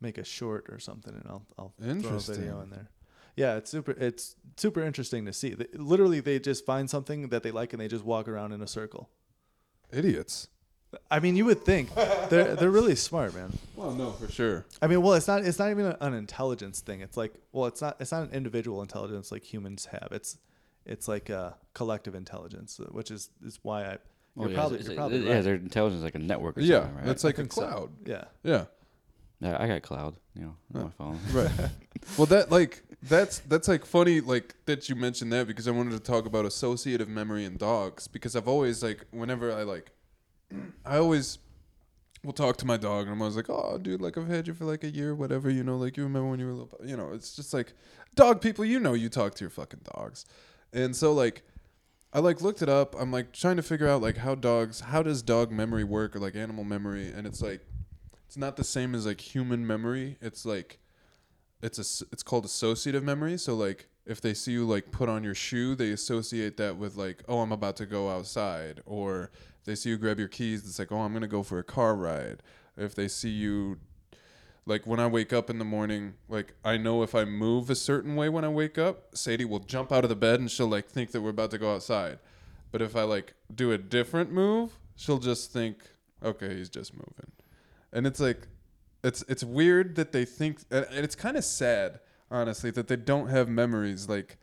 [0.00, 2.90] make a short or something, and I'll I'll throw a video in there.
[3.36, 3.92] Yeah, it's super.
[3.92, 5.50] It's super interesting to see.
[5.50, 8.62] They, literally, they just find something that they like, and they just walk around in
[8.62, 9.10] a circle.
[9.92, 10.48] Idiots.
[11.10, 13.52] I mean, you would think they're they're really smart, man.
[13.76, 14.64] Well, no, for sure.
[14.82, 17.00] I mean, well, it's not it's not even an intelligence thing.
[17.00, 20.08] It's like, well, it's not it's not an individual intelligence like humans have.
[20.12, 20.38] It's
[20.86, 23.98] it's like a collective intelligence, uh, which is is why I.
[24.36, 25.44] You're Oh, yeah, probably, it's- you're it's- probably yeah, right.
[25.44, 27.08] their intelligence is like a network or Yeah, something, right?
[27.08, 27.60] it's like a think so.
[27.62, 27.90] cloud.
[28.04, 28.24] Yeah.
[28.42, 28.64] Yeah.
[29.40, 31.18] yeah, I got cloud, you know, on my phone.
[31.32, 31.70] Right.
[32.18, 35.92] well, that like that's that's like funny like that you mentioned that because I wanted
[35.92, 39.92] to talk about associative memory in dogs because I've always like whenever I like
[40.84, 41.38] I always
[42.22, 44.54] will talk to my dog and I'm always like, "Oh, dude, like I've had you
[44.54, 46.96] for like a year, whatever, you know, like you remember when you were little, you
[46.96, 47.74] know, it's just like
[48.14, 50.24] dog people, you know, you talk to your fucking dogs."
[50.72, 51.42] And so like
[52.12, 52.94] I like looked it up.
[52.98, 56.20] I'm like trying to figure out like how dogs, how does dog memory work or
[56.20, 57.60] like animal memory and it's like
[58.26, 60.16] it's not the same as like human memory.
[60.20, 60.78] It's like
[61.62, 63.36] it's a it's called associative memory.
[63.38, 66.96] So like if they see you like put on your shoe, they associate that with
[66.96, 69.30] like oh I'm about to go outside, or
[69.64, 71.94] they see you grab your keys, it's like oh I'm gonna go for a car
[71.94, 72.42] ride.
[72.76, 73.78] If they see you
[74.66, 77.74] like when I wake up in the morning, like I know if I move a
[77.74, 80.68] certain way when I wake up, Sadie will jump out of the bed and she'll
[80.68, 82.18] like think that we're about to go outside.
[82.72, 85.78] But if I like do a different move, she'll just think,
[86.22, 87.30] okay, he's just moving.
[87.92, 88.48] And it's like
[89.02, 92.00] it's it's weird that they think and it's kind of sad,
[92.30, 94.38] honestly, that they don't have memories like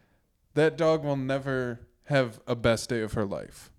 [0.53, 3.70] that dog will never have a best day of her life.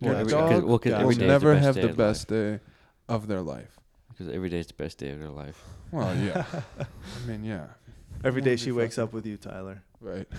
[0.00, 1.74] Well, Your every- dog 'cause- well, 'cause will every will day is the never have
[1.76, 2.60] the best day
[3.08, 3.78] of their life.
[4.08, 5.62] Because every day is the best day of their life.
[5.90, 6.44] Well, yeah.
[6.80, 7.66] I mean, yeah.
[8.24, 9.82] Every wanna day be she wakes up with you, Tyler.
[10.00, 10.26] Right.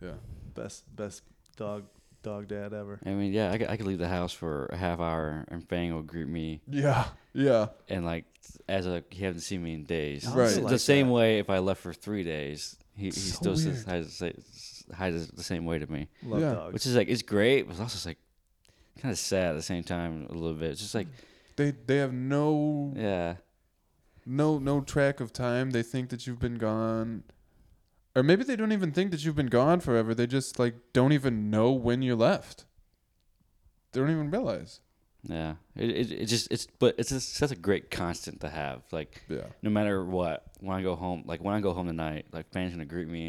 [0.00, 0.14] Yeah.
[0.54, 1.22] Best best
[1.56, 1.84] dog
[2.24, 2.98] dog dad ever.
[3.06, 5.66] I mean, yeah, I could, I could leave the house for a half hour and
[5.68, 7.06] Fang will greet me Yeah.
[7.32, 7.68] Yeah.
[7.88, 8.24] and like
[8.68, 10.26] as a he hasn't seen me in days.
[10.26, 10.42] I Right.
[10.44, 11.12] also The like same that.
[11.12, 13.86] way if I left for three days, he, he So still says weird.
[13.86, 14.34] hi, to say,
[14.92, 16.54] hi the same way to me, Love Yeah.
[16.54, 16.72] dogs.
[16.74, 18.18] which is like it's great, but it's also like
[19.02, 20.70] kind of sad at the same time a little bit.
[20.70, 21.08] It's just like
[21.56, 23.36] They they have no yeah,
[24.24, 25.70] no no track of time.
[25.72, 27.24] They think that you've been gone.
[28.14, 30.14] Or maybe they don't even think that you've been gone forever.
[30.14, 32.64] They just like don't even know when you left.
[33.92, 34.80] They don't even realize.
[35.24, 35.54] yeah.
[35.76, 38.82] It, it it just it's but it's just such a great constant to have.
[38.92, 39.46] Like Yeah.
[39.62, 42.72] no matter what, when I go home, like when I go home tonight, like Fang's
[42.72, 43.26] gonna greet me,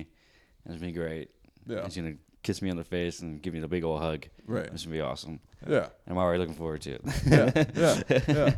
[0.66, 1.30] and it's gonna be great.
[1.66, 1.86] Yeah.
[1.86, 4.26] it's gonna kiss me on the face and give me the big old hug.
[4.46, 4.72] Right.
[4.72, 5.40] This gonna be awesome.
[5.68, 5.88] Yeah.
[6.06, 7.02] And I'm already looking forward to it.
[7.26, 7.66] Yeah.
[7.76, 8.02] Yeah.
[8.28, 8.56] Yeah.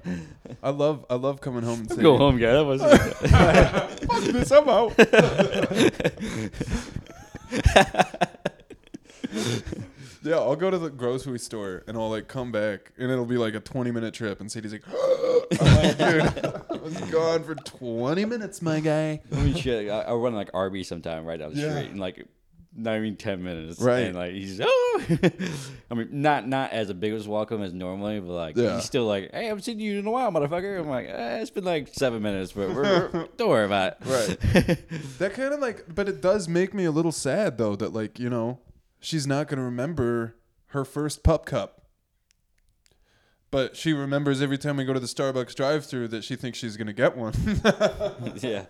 [0.64, 2.54] I love I love coming home and saying Go home, guy.
[2.54, 2.82] That was
[4.06, 4.94] Fuck this, I'm out.
[10.24, 13.38] yeah, I'll go to the grocery store and I'll like come back and it'll be
[13.38, 14.84] like a 20 minute trip and Sadie's like,
[15.62, 19.22] I'm like, dude, I was gone for 20 minutes, my guy.
[19.32, 19.90] I mean, shit.
[19.90, 21.76] I, I run like RB sometime right down the Yeah.
[21.76, 22.26] street in like
[22.76, 23.80] not even ten minutes.
[23.82, 24.02] Right.
[24.08, 25.02] And like he's oh,
[25.92, 28.76] I mean, not not as a big as welcome as normally, but like Yeah.
[28.76, 30.80] he's still like, hey, I haven't seen you in a while, motherfucker.
[30.80, 34.06] I'm like, eh, it's been like seven minutes, but we're, we're don't worry about it.
[34.06, 34.78] Right.
[35.20, 38.20] That kind of like, but it does make me a little sad though that like,
[38.20, 38.60] you know,
[39.00, 40.36] she's not going to remember
[40.68, 41.82] her first pup cup.
[43.52, 46.58] But she remembers every time we go to the Starbucks drive through that she thinks
[46.58, 47.34] she's going to get one.
[48.42, 48.66] yeah,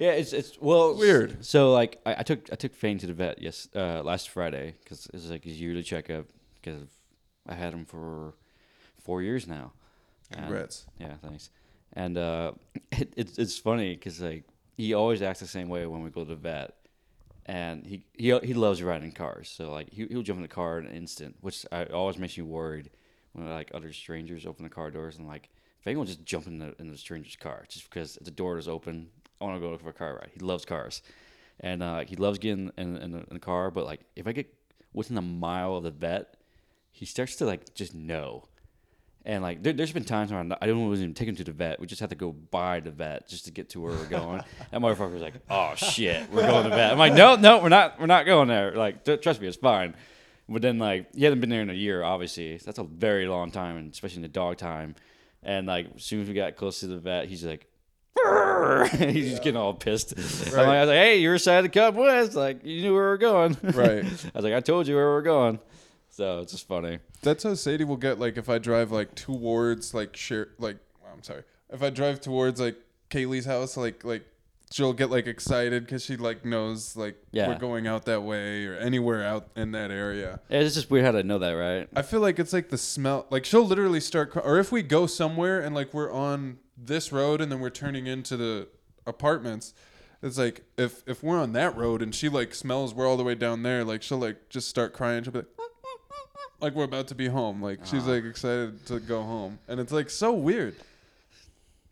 [0.00, 0.10] yeah.
[0.12, 1.44] It's it's well Weird.
[1.44, 4.74] So like I, I took I took Fang to the vet yes uh, last Friday
[4.82, 6.26] because it's like his yearly checkup
[6.60, 6.82] because
[7.48, 8.34] I had him for
[9.00, 9.72] four years now.
[10.32, 10.86] And- Congrats.
[10.98, 11.50] yeah, thanks.
[11.92, 12.52] And uh,
[12.92, 14.44] it, it's it's funny because like
[14.76, 16.74] he always acts the same way when we go to the vet,
[17.46, 19.48] and he he he loves riding cars.
[19.48, 22.36] So like he he'll jump in the car in an instant, which I, always makes
[22.38, 22.90] me worried
[23.32, 26.58] when like other strangers open the car doors and like Fang will just jump in
[26.58, 29.08] the in the stranger's car just because the door is open.
[29.40, 30.30] I want to go look for a car ride.
[30.32, 31.02] He loves cars,
[31.60, 33.70] and uh, he loves getting in, in, the, in the car.
[33.70, 34.52] But like if I get
[34.92, 36.36] within a mile of the vet,
[36.92, 38.44] he starts to like just know.
[39.24, 41.78] And like, there, there's been times where I don't even take him to the vet.
[41.78, 44.42] We just have to go by the vet just to get to where we're going.
[44.70, 47.68] that motherfucker's like, "Oh shit, we're going to the vet." I'm like, "No, no, we're
[47.68, 48.00] not.
[48.00, 48.74] We're not going there.
[48.74, 49.94] Like, trust me, it's fine."
[50.48, 52.02] But then like, he hasn't been there in a year.
[52.02, 54.96] Obviously, that's a very long time, and especially in the dog time.
[55.42, 57.69] And like, as soon as we got close to the vet, he's like,
[58.92, 60.14] he's just getting all pissed.
[60.18, 62.34] I'm like, I was like, "Hey, you're of the Cub West.
[62.34, 64.04] Like, you knew where we were going." Right.
[64.04, 65.58] I was like, "I told you where we were going."
[66.10, 66.98] So it's just funny.
[67.22, 70.76] That's how Sadie will get like if I drive like towards like share like
[71.12, 72.76] I'm sorry if I drive towards like
[73.10, 74.24] Kaylee's house like like
[74.72, 77.48] she'll get like excited because she like knows like Yeah.
[77.48, 80.40] we're going out that way or anywhere out in that area.
[80.48, 81.88] Yeah, it's just weird how to know that, right?
[81.94, 83.26] I feel like it's like the smell.
[83.30, 87.40] Like she'll literally start, or if we go somewhere and like we're on this road
[87.40, 88.68] and then we're turning into the
[89.06, 89.74] apartments,
[90.22, 93.24] it's like if if we're on that road and she like smells we're all the
[93.24, 95.22] way down there, like she'll like just start crying.
[95.22, 95.48] She'll be like,
[96.60, 97.62] like we're about to be home.
[97.62, 100.76] Like she's like excited to go home, and it's like so weird.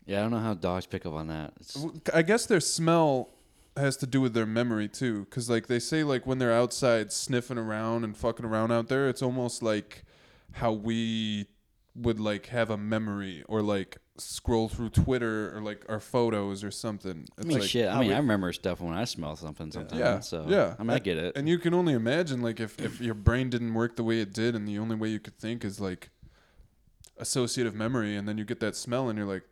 [0.05, 1.53] Yeah, I don't know how dogs pick up on that.
[1.59, 1.77] It's,
[2.13, 3.29] I guess their smell
[3.77, 7.11] has to do with their memory too, because like they say, like when they're outside
[7.11, 10.03] sniffing around and fucking around out there, it's almost like
[10.53, 11.47] how we
[11.95, 16.71] would like have a memory or like scroll through Twitter or like our photos or
[16.71, 17.27] something.
[17.39, 17.87] I mean, like shit.
[17.89, 19.99] I mean, we- I remember stuff when I smell something sometimes.
[19.99, 20.75] yeah, So yeah.
[20.77, 21.35] I mean, I get it.
[21.37, 24.33] And you can only imagine like if if your brain didn't work the way it
[24.33, 26.09] did, and the only way you could think is like
[27.17, 29.43] associative memory, and then you get that smell, and you're like.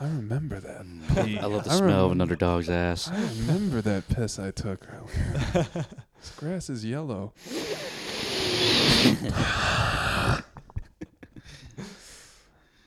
[0.00, 0.82] I remember that.
[0.84, 1.38] Mm.
[1.40, 3.08] I love the I smell of remember- another dog's ass.
[3.08, 5.52] I remember that piss I took earlier.
[6.20, 7.32] this grass is yellow.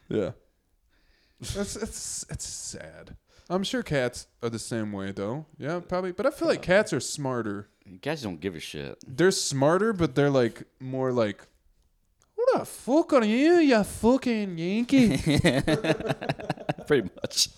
[0.10, 0.32] yeah.
[1.40, 3.16] It's it's it's sad.
[3.50, 5.46] I'm sure cats are the same way though.
[5.58, 6.12] Yeah, probably.
[6.12, 7.70] But I feel like cats are smarter.
[8.02, 8.98] Guys don't give a shit.
[9.08, 11.48] They're smarter, but they're like more like
[12.36, 15.18] Who the fuck are you, you fucking Yankee?
[16.88, 17.50] Pretty much.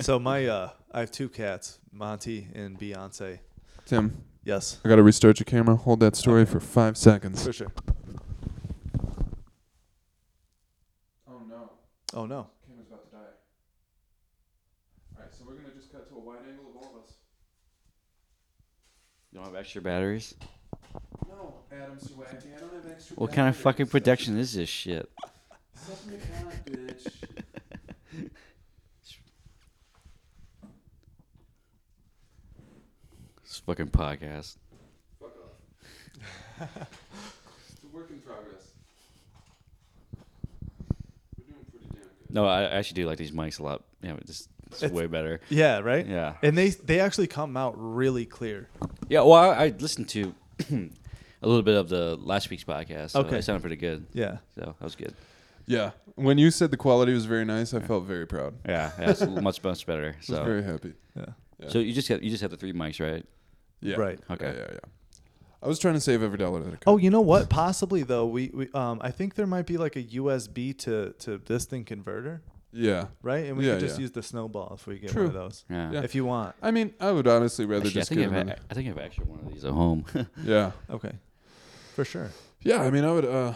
[0.00, 3.38] so my uh, I have two cats, Monty and Beyonce.
[3.86, 5.76] Tim, Yes, I gotta restart your camera.
[5.76, 7.44] Hold that story for five seconds.
[7.44, 7.72] for sure.
[12.14, 12.46] Oh no.
[12.66, 13.18] Camera's about to die.
[15.16, 17.12] All right, so we're gonna just cut to a wide angle of all of us.
[19.32, 20.34] You don't have extra batteries?
[21.28, 22.56] No, Adam swaggy.
[22.56, 23.16] I don't have extra.
[23.16, 25.10] What kind of fucking production is this shit?
[25.74, 27.12] Suck me down, bitch.
[33.42, 34.56] This fucking podcast.
[35.18, 35.32] Fuck
[36.60, 36.88] off.
[42.38, 43.82] No, I actually do like these mics a lot.
[44.02, 45.40] Yeah, it just it's, It's- way better.
[45.48, 46.06] Yeah, right.
[46.06, 46.34] Yeah.
[46.42, 48.68] and they they actually come out really clear.
[49.08, 50.34] Yeah, well, I, I listened to
[51.42, 53.10] a little bit of the last week's podcast.
[53.10, 53.38] So Okay.
[53.38, 54.06] it sounded pretty good.
[54.12, 55.14] Yeah, So that was good.
[55.66, 55.90] Yeah.
[56.14, 58.54] When you said the quality was very nice, I felt very proud.
[58.66, 60.14] Yeah, yeah, it's much much better.
[60.14, 60.92] I was So, very happy.
[61.16, 61.24] yeah,
[61.60, 61.68] Yeah.
[61.72, 63.24] so you just have you just have the three mics, right?
[63.80, 63.96] yeah.
[63.96, 64.18] right.
[64.30, 64.46] Okay.
[64.46, 64.86] Yeah, yeah, yeah.
[65.62, 66.82] I was trying to save every dollar that I could.
[66.86, 67.48] Oh, you know what?
[67.50, 71.38] Possibly though, we, we um I think there might be like a USB to to
[71.38, 72.42] this thing converter,
[72.72, 73.06] yeah.
[73.22, 73.44] right?
[73.46, 74.02] And we Yeah, could just yeah.
[74.02, 75.22] use the snowball if we get True.
[75.26, 75.90] one of those, Yeah.
[75.92, 76.02] Yeah.
[76.02, 76.54] if you want.
[76.62, 78.60] I mean, I would honestly rather Actually, I just think get I have, another.
[78.70, 80.04] I think I have actually one of these at home.
[80.44, 80.72] Yeah.
[80.90, 81.12] Okay,
[81.94, 82.30] for sure.
[82.62, 83.24] Yeah, I mean, I would.
[83.24, 83.54] Uh,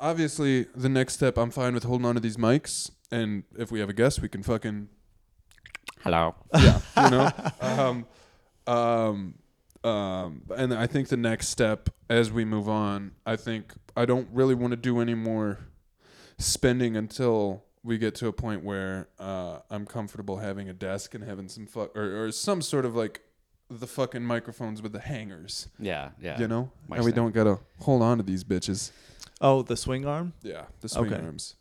[0.00, 3.80] obviously, the next step, I'm fine with holding on to these mics, and if we
[3.80, 4.88] have a guest, we can fucking
[6.02, 6.34] Hello.
[6.54, 7.30] yeah, you know.
[7.60, 8.06] Um,
[8.66, 9.34] um,
[9.84, 14.28] um, and I think the next step, as we move on, I think I don't
[14.32, 15.58] really want to do any more
[16.38, 21.22] spending until we get to a point where uh, I'm comfortable having a desk and
[21.22, 23.20] having some fuck or, or some sort of like
[23.70, 26.38] the fucking microphones with the hangers, Yeah, yeah.
[26.38, 27.14] you know, Mic and we stand.
[27.16, 28.90] don't gotta hold on to these bitches.
[29.40, 30.32] Oh, the swing arm.
[30.42, 31.22] Yeah, the swing Okay.
[31.22, 31.56] arms.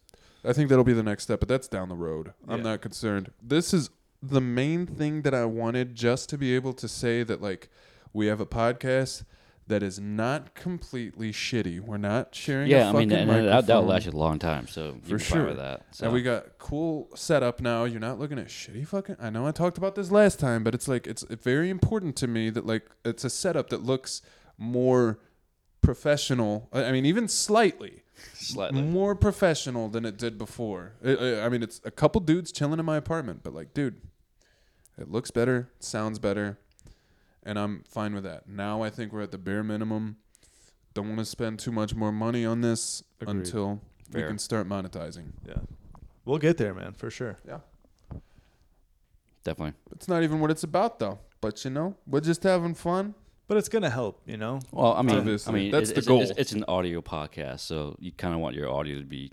[0.45, 2.33] I think that'll be the next step, but that's down the road.
[2.47, 3.31] I'm not concerned.
[3.41, 3.89] This is
[4.21, 7.69] the main thing that I wanted just to be able to say that like
[8.13, 9.23] we have a podcast
[9.67, 11.79] that is not completely shitty.
[11.79, 12.69] We're not sharing.
[12.69, 14.67] Yeah, I mean, fucking and that, that'll last you a long time.
[14.67, 15.53] So For sure.
[15.53, 15.85] that.
[15.91, 16.05] So.
[16.05, 17.85] And we got cool setup now.
[17.85, 19.17] You're not looking at shitty fucking.
[19.21, 22.27] I know I talked about this last time, but it's like it's very important to
[22.27, 24.21] me that like it's a setup that looks
[24.57, 25.19] more
[25.81, 26.69] professional.
[26.73, 28.03] I mean, even slightly
[28.33, 28.81] slightly.
[28.81, 30.93] more professional than it did before.
[31.03, 34.01] I mean, it's a couple dudes chilling in my apartment, but like, dude,
[34.97, 36.59] it looks better, sounds better,
[37.45, 38.47] and I'm fine with that.
[38.47, 40.17] Now I think we're at the bare minimum.
[40.93, 43.37] Don't want to spend too much more money on this Agreed.
[43.37, 43.81] until
[44.11, 45.31] we can start monetizing.
[45.47, 45.55] Yeah,
[46.25, 47.37] we'll get there, man, for sure.
[47.47, 47.59] Yeah.
[49.43, 49.73] Definitely.
[49.91, 51.19] It's not even what it's about though.
[51.41, 53.15] But you know, we're just having fun.
[53.47, 54.59] But it's gonna help, you know.
[54.71, 55.51] Well, I mean, Obviously.
[55.51, 56.21] I mean, That's it's, the it's, goal.
[56.21, 59.31] It's, it's an audio podcast, so you kind of want your audio to be.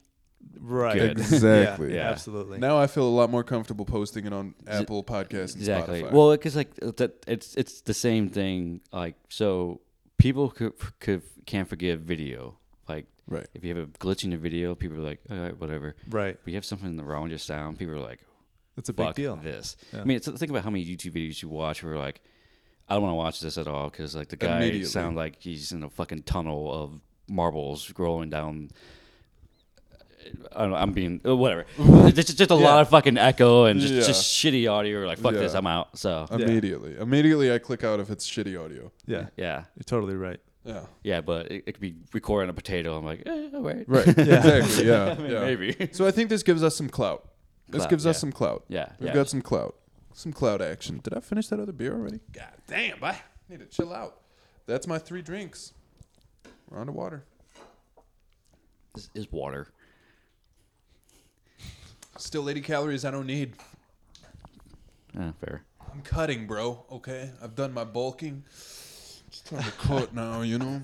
[0.58, 0.94] Right.
[0.96, 1.18] Good.
[1.20, 1.90] Exactly.
[1.94, 2.10] Yeah, Yeah.
[2.10, 2.58] absolutely.
[2.58, 6.02] Now I feel a lot more comfortable posting it on Apple Podcasts and Exactly.
[6.02, 6.12] Spotify.
[6.12, 8.80] Well, because like that, it's it's the same thing.
[8.92, 9.80] Like so,
[10.18, 12.58] people could could can't forgive video.
[12.88, 13.46] Like right.
[13.54, 15.94] if you have a glitch in the video, people are like, all right, whatever.
[16.08, 16.36] Right.
[16.42, 18.20] But you have something in the wrong with your sound, people are like,
[18.76, 19.36] It's a big deal.
[19.36, 19.76] this.
[19.92, 20.00] Yeah.
[20.00, 22.20] I mean, it's, think about how many YouTube videos you watch where like,
[22.88, 25.70] I don't want to watch this at all because like the guy sounds like he's
[25.72, 28.70] in a fucking tunnel of marbles rolling down.
[30.54, 31.66] I don't know, I'm being uh, whatever.
[31.78, 32.60] It's just, just a Yeah.
[32.60, 34.00] lot of fucking echo and just, Yeah.
[34.02, 35.00] just shitty audio.
[35.06, 35.58] Like fuck this, Yeah.
[35.58, 35.98] I'm out.
[35.98, 36.36] So Yeah.
[36.44, 36.96] Immediately.
[36.98, 38.92] Immediately I click out if it's shitty audio.
[39.06, 40.40] Yeah, yeah, you're totally right.
[40.64, 40.84] Yeah.
[41.02, 42.96] yeah, but it, it could be recording a potato.
[42.98, 44.06] I'm like, eh, all right, Right.
[44.18, 44.86] Exactly.
[44.86, 45.04] Yeah.
[45.06, 45.40] I mean, yeah.
[45.40, 45.88] maybe.
[45.92, 47.26] So I think this gives us some clout.
[47.68, 48.20] This Clout, gives us yeah.
[48.20, 48.64] some clout.
[48.68, 49.14] Yeah, We've yeah.
[49.14, 49.76] got some clout.
[50.12, 51.00] Some clout action.
[51.02, 52.20] Did I finish that other beer already?
[52.32, 53.16] God damn, I
[53.48, 54.20] need to chill out.
[54.66, 55.72] That's my three drinks.
[56.68, 57.24] We're on to water.
[58.94, 59.68] This is water.
[62.20, 63.54] Still 80 calories I don't need.
[65.14, 65.62] Yeah, fair.
[65.90, 66.84] I'm cutting, bro.
[66.92, 67.30] Okay?
[67.42, 68.44] I've done my bulking.
[68.48, 70.82] It's time to cut now, you know?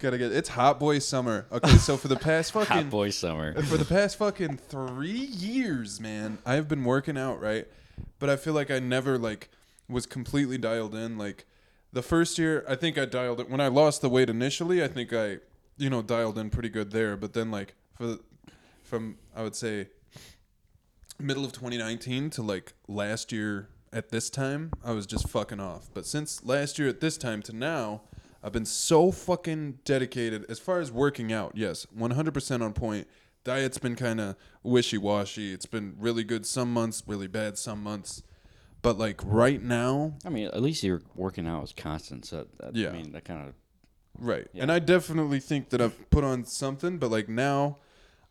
[0.00, 1.46] Gotta get it's hot boy summer.
[1.52, 3.62] Okay, so for the past fucking Hot boy summer.
[3.62, 7.66] for the past fucking three years, man, I've been working out, right?
[8.18, 9.48] But I feel like I never like
[9.88, 11.16] was completely dialed in.
[11.16, 11.46] Like
[11.92, 14.82] the first year, I think I dialed it when I lost the weight initially.
[14.82, 15.38] I think I,
[15.78, 17.16] you know, dialed in pretty good there.
[17.16, 18.20] But then like for the,
[18.84, 19.88] from I would say
[21.18, 25.88] middle of 2019 to like last year at this time, I was just fucking off.
[25.94, 28.02] But since last year at this time to now,
[28.42, 31.52] I've been so fucking dedicated as far as working out.
[31.54, 33.06] Yes, 100% on point.
[33.44, 35.52] Diet's been kind of wishy washy.
[35.52, 38.22] It's been really good some months, really bad some months.
[38.82, 42.26] But like right now, I mean, at least you're working out is constant.
[42.26, 42.88] So that, Yeah.
[42.88, 43.54] I mean, that kind of
[44.16, 44.46] Right.
[44.52, 44.62] Yeah.
[44.62, 47.78] And I definitely think that I've put on something, but like now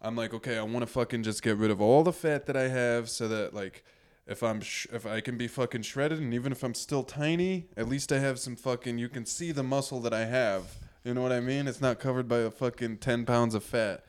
[0.04, 2.58] I'm like, okay, I want to fucking just get rid of all the fat that
[2.58, 3.84] I have so that like
[4.28, 7.68] if I'm sh- if I can be fucking shredded and even if I'm still tiny,
[7.78, 10.76] at least I have some fucking you can see the muscle that I have.
[11.04, 11.68] You know what I mean?
[11.68, 14.04] It's not covered by a fucking 10 pounds of fat.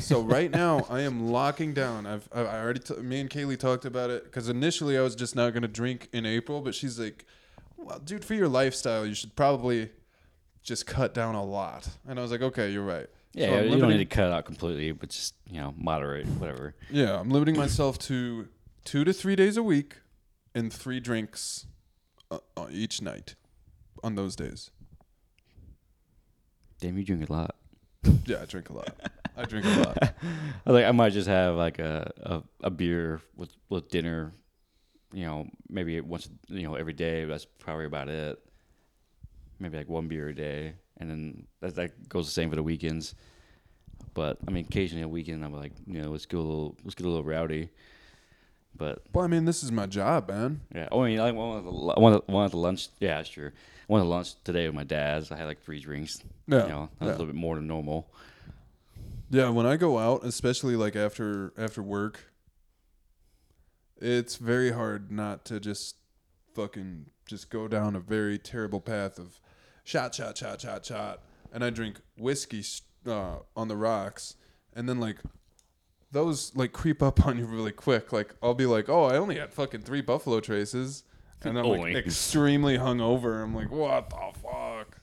[0.00, 2.06] so right now I am locking down.
[2.06, 5.34] I've I already t- me and Kaylee talked about it cuz initially I was just
[5.34, 7.24] not going to drink in April, but she's like,
[7.76, 9.90] "Well, dude, for your lifestyle, you should probably
[10.68, 11.88] just cut down a lot.
[12.06, 13.08] And I was like, okay, you're right.
[13.38, 13.46] Yeah.
[13.46, 16.26] So I'm you don't need to cut it out completely, but just you know, moderate
[16.26, 16.74] whatever.
[16.90, 18.48] Yeah, I'm limiting myself to
[18.84, 19.96] two to three days a week
[20.54, 21.66] and three drinks
[22.30, 23.34] uh, uh, each night
[24.02, 24.70] on those days.
[26.80, 27.56] Damn, you drink a lot.
[28.24, 28.94] Yeah, I drink a lot.
[29.36, 30.14] I drink a lot.
[30.66, 34.32] I like I might just have like a, a, a beer with with dinner,
[35.12, 37.24] you know, maybe once you know every day.
[37.24, 38.38] That's probably about it.
[39.58, 42.62] Maybe like one beer a day, and then that that goes the same for the
[42.62, 43.14] weekends.
[44.14, 46.94] But I mean, occasionally a weekend I'm like, you know, let's go a little, let's
[46.94, 47.70] get a little rowdy.
[48.76, 50.60] But Well, I mean, this is my job, man.
[50.74, 52.88] yeah, oh, I mean, I went the, I went at- the lunch.
[53.00, 53.48] Yeah, true.
[53.48, 55.32] I went to lunch today with my dad's.
[55.32, 56.20] I had like three drinks.
[56.46, 57.08] Yeah, you know, that was yeah.
[57.08, 58.08] a little bit more than normal.
[59.30, 62.20] Yeah, when I go out, especially like after after work,
[64.00, 65.96] it's very hard not to just
[66.54, 69.40] fucking just go down a very terrible path of
[69.88, 72.62] shot, shot, shot, shot, shot, and I drink whiskey
[73.06, 74.36] uh, on the rocks,
[74.74, 75.16] and then like
[76.12, 78.12] those like creep up on you really quick.
[78.12, 81.04] Like I'll be like, oh, I only had fucking three Buffalo Traces,
[81.42, 83.42] and I'm like extremely hungover.
[83.42, 85.00] I'm like, what the fuck?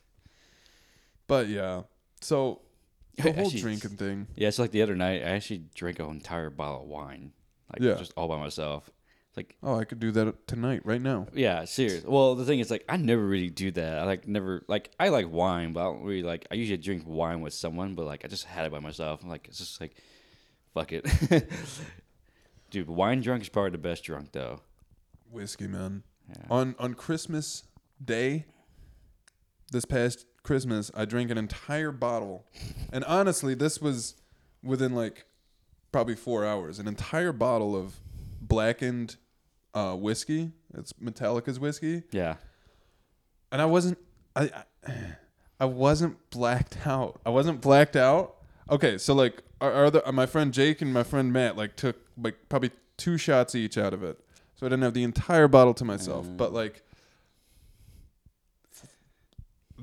[1.28, 1.82] But yeah,
[2.22, 2.62] so
[3.18, 4.28] the whole Actually, drinking thing.
[4.36, 5.24] Yeah, it's like the other night.
[5.24, 7.32] I actually drank an entire bottle of wine,
[7.74, 7.96] like Yeah.
[7.96, 8.92] just all by myself.
[9.36, 11.28] Like, Oh, I could do that tonight, right now.
[11.34, 12.04] yeah, serious.
[12.06, 14.00] Well, the thing is, like, I never really do that.
[14.00, 16.48] I like never like I like wine, but I don't really like.
[16.52, 19.22] I usually drink wine with someone, but like I just had it by myself.
[19.24, 19.96] I'm like, it's just like,
[20.74, 21.06] fuck it,
[22.70, 22.88] dude.
[22.90, 24.62] Wine drunk is probably the best drunk though.
[25.30, 26.04] Whiskey, man.
[26.30, 26.36] Yeah.
[26.50, 27.64] On on Christmas
[28.04, 28.46] Day,
[29.72, 32.46] this past Christmas, I drank an entire bottle,
[32.92, 34.16] and honestly, this was
[34.64, 35.26] within like
[35.92, 36.80] probably four hours.
[36.80, 37.96] An entire bottle of
[38.42, 39.18] blackened
[39.76, 40.51] uh, whiskey.
[40.73, 42.38] It's Metallica's whiskey, Yeah,
[43.51, 43.99] and I wasn't.
[44.36, 44.49] I.
[45.59, 47.21] I wasn't blacked out.
[47.26, 48.36] I wasn't blacked out.
[48.69, 51.97] Okay, so like, our, our other, my friend Jake and my friend Matt like took
[52.21, 54.19] like probably two shots each out of it,
[54.55, 56.28] so I didn't have the entire bottle to myself.
[56.36, 56.82] But like,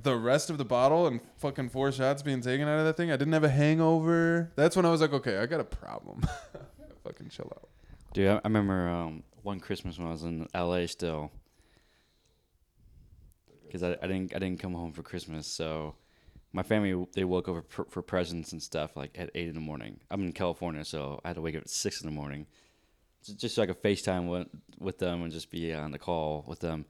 [0.02, 3.10] the rest of the bottle and fucking four shots being taken out of that thing,
[3.10, 4.50] I didn't have a hangover.
[4.56, 6.22] That's when I was like, okay, I got a problem.
[6.24, 6.26] I
[6.80, 7.68] gotta fucking chill out.
[8.14, 8.28] dude.
[8.28, 10.86] I, I remember um, one Christmas when I was in L.A.
[10.86, 11.30] still,
[13.66, 15.96] because I, I didn't I didn't come home for Christmas, so
[16.52, 19.60] my family they woke up for, for presents and stuff like at eight in the
[19.60, 20.00] morning.
[20.10, 22.46] I'm in California, so I had to wake up at six in the morning,
[23.36, 26.60] just, so I could FaceTime with with them and just be on the call with
[26.60, 26.84] them.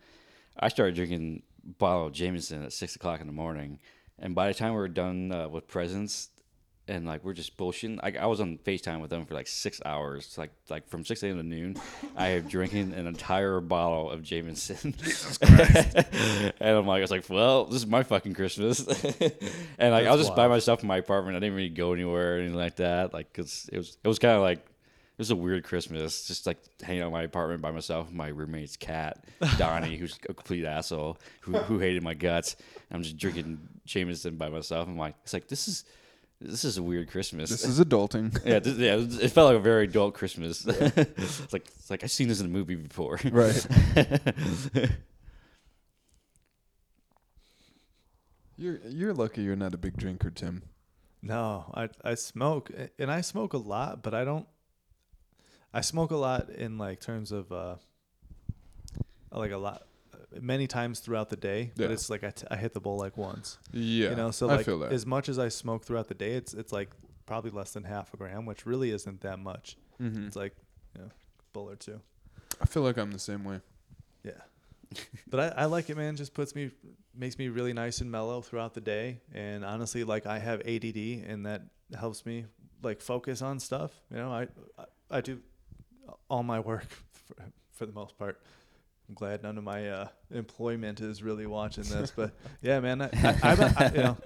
[0.59, 1.43] I started drinking
[1.79, 3.79] bottle of Jameson at six o'clock in the morning,
[4.19, 6.29] and by the time we were done uh, with presents
[6.89, 8.01] and like we're just bullshitting.
[8.03, 11.23] I, I was on FaceTime with them for like six hours, like like from six
[11.23, 11.37] a.m.
[11.37, 11.77] to noon.
[12.17, 14.95] I am drinking an entire bottle of Jameson.
[15.43, 18.81] and I'm like, I was like, well, this is my fucking Christmas.
[19.79, 21.37] and like I was just by myself in my apartment.
[21.37, 23.15] I didn't really go anywhere or anything like that.
[23.15, 24.67] Like, cause it was it was kind of like.
[25.13, 28.07] It was a weird Christmas, just like hanging out in my apartment by myself.
[28.07, 29.23] with My roommate's cat,
[29.59, 32.57] Donnie, who's a complete asshole, who, who hated my guts.
[32.91, 34.89] I'm just drinking Jameson by myself.
[34.89, 35.85] I'm like, it's like this is
[36.45, 37.51] this is a weird Christmas.
[37.51, 38.39] This is adulting.
[38.45, 40.67] yeah, this, yeah, it felt like a very adult Christmas.
[40.67, 43.19] it's like it's like I've seen this in a movie before.
[43.33, 43.67] Right.
[48.57, 50.63] You're you're lucky you're not a big drinker, Tim.
[51.23, 54.47] No, I I smoke and I smoke a lot, but I don't.
[55.73, 57.77] I smoke a lot in like terms of uh,
[59.33, 59.87] like a lot,
[60.41, 61.73] many times throughout the day.
[61.77, 63.59] But it's like I, t- I hit the bowl like once.
[63.73, 64.11] Yeah.
[64.11, 64.93] You know, so I like feel that.
[64.93, 66.91] as much as I smoke throughout the day, it's it's like
[67.27, 69.77] probably less than half a gram, which really isn't that much.
[70.01, 70.27] Mhm.
[70.27, 70.55] It's like
[70.95, 71.11] you know,
[71.53, 72.01] bowl or two.
[72.61, 73.61] I feel like I'm the same way.
[74.25, 74.33] Yeah.
[75.27, 76.17] but I, I like it, man.
[76.17, 76.71] Just puts me,
[77.15, 79.21] makes me really nice and mellow throughout the day.
[79.35, 81.63] And honestly, like I have ADD, and that
[81.99, 82.47] helps me
[82.83, 83.93] like focus on stuff.
[84.11, 84.43] You know, I
[84.79, 85.41] I, I do
[86.29, 87.37] all my work for,
[87.73, 88.41] for the most part.
[89.09, 92.33] I'm glad none of my uh, employment is really watching this, but
[92.63, 93.03] yeah, man.
[93.03, 94.17] I, I, I'm you know,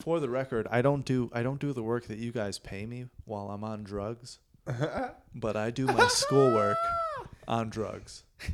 [0.00, 2.84] for the record, I don't do I don't do the work that you guys pay
[2.86, 4.38] me while I'm on drugs,
[5.34, 6.76] but I do my schoolwork
[7.48, 8.24] on drugs.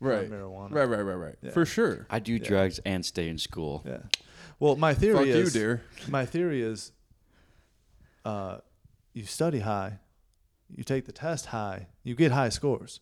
[0.00, 0.28] Right.
[0.28, 0.72] marijuana.
[0.72, 1.34] Right, right, right, right.
[1.40, 1.50] Yeah.
[1.52, 2.06] For sure.
[2.10, 3.84] I do drugs and stay in school.
[3.86, 3.98] Yeah.
[4.58, 5.82] Well, my theory Fuck you, is dear.
[6.08, 6.92] my theory is
[8.24, 8.58] uh
[9.14, 10.00] you study high,
[10.74, 13.00] you take the test high, you get high scores.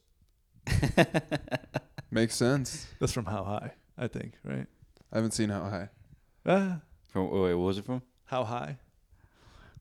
[2.11, 2.87] Makes sense.
[3.01, 4.67] That's from how high, I think, right?
[5.13, 5.89] I haven't seen how high.
[6.47, 8.03] Ah, From wait, what was it from?
[8.27, 8.79] how high?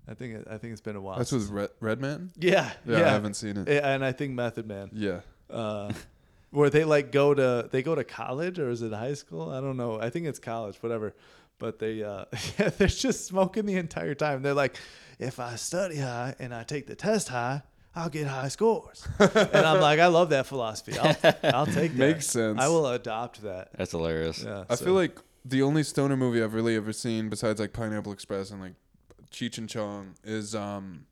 [0.07, 1.17] I think it, I think it's been a while.
[1.17, 2.31] That's with Red, Redman?
[2.37, 3.67] yeah, Yeah, yeah, I haven't seen it.
[3.67, 4.89] Yeah, and I think Method Man.
[4.93, 5.21] Yeah.
[5.49, 5.91] Uh
[6.51, 9.49] where they like go to they go to college or is it high school?
[9.51, 9.99] I don't know.
[9.99, 11.15] I think it's college, whatever.
[11.59, 12.25] But they uh
[12.59, 14.41] yeah, they're just smoking the entire time.
[14.43, 14.75] They're like,
[15.19, 17.63] if I study high and I take the test high,
[17.95, 19.07] I'll get high scores.
[19.19, 20.97] and I'm like, I love that philosophy.
[20.99, 21.97] I'll, I'll take that.
[21.97, 22.59] Makes sense.
[22.59, 23.69] I will adopt that.
[23.77, 24.43] That's hilarious.
[24.43, 24.65] Yeah.
[24.69, 28.11] I so- feel like the only stoner movie I've really ever seen besides like Pineapple
[28.11, 28.73] Express and like
[29.31, 31.05] Cheech and Chong is um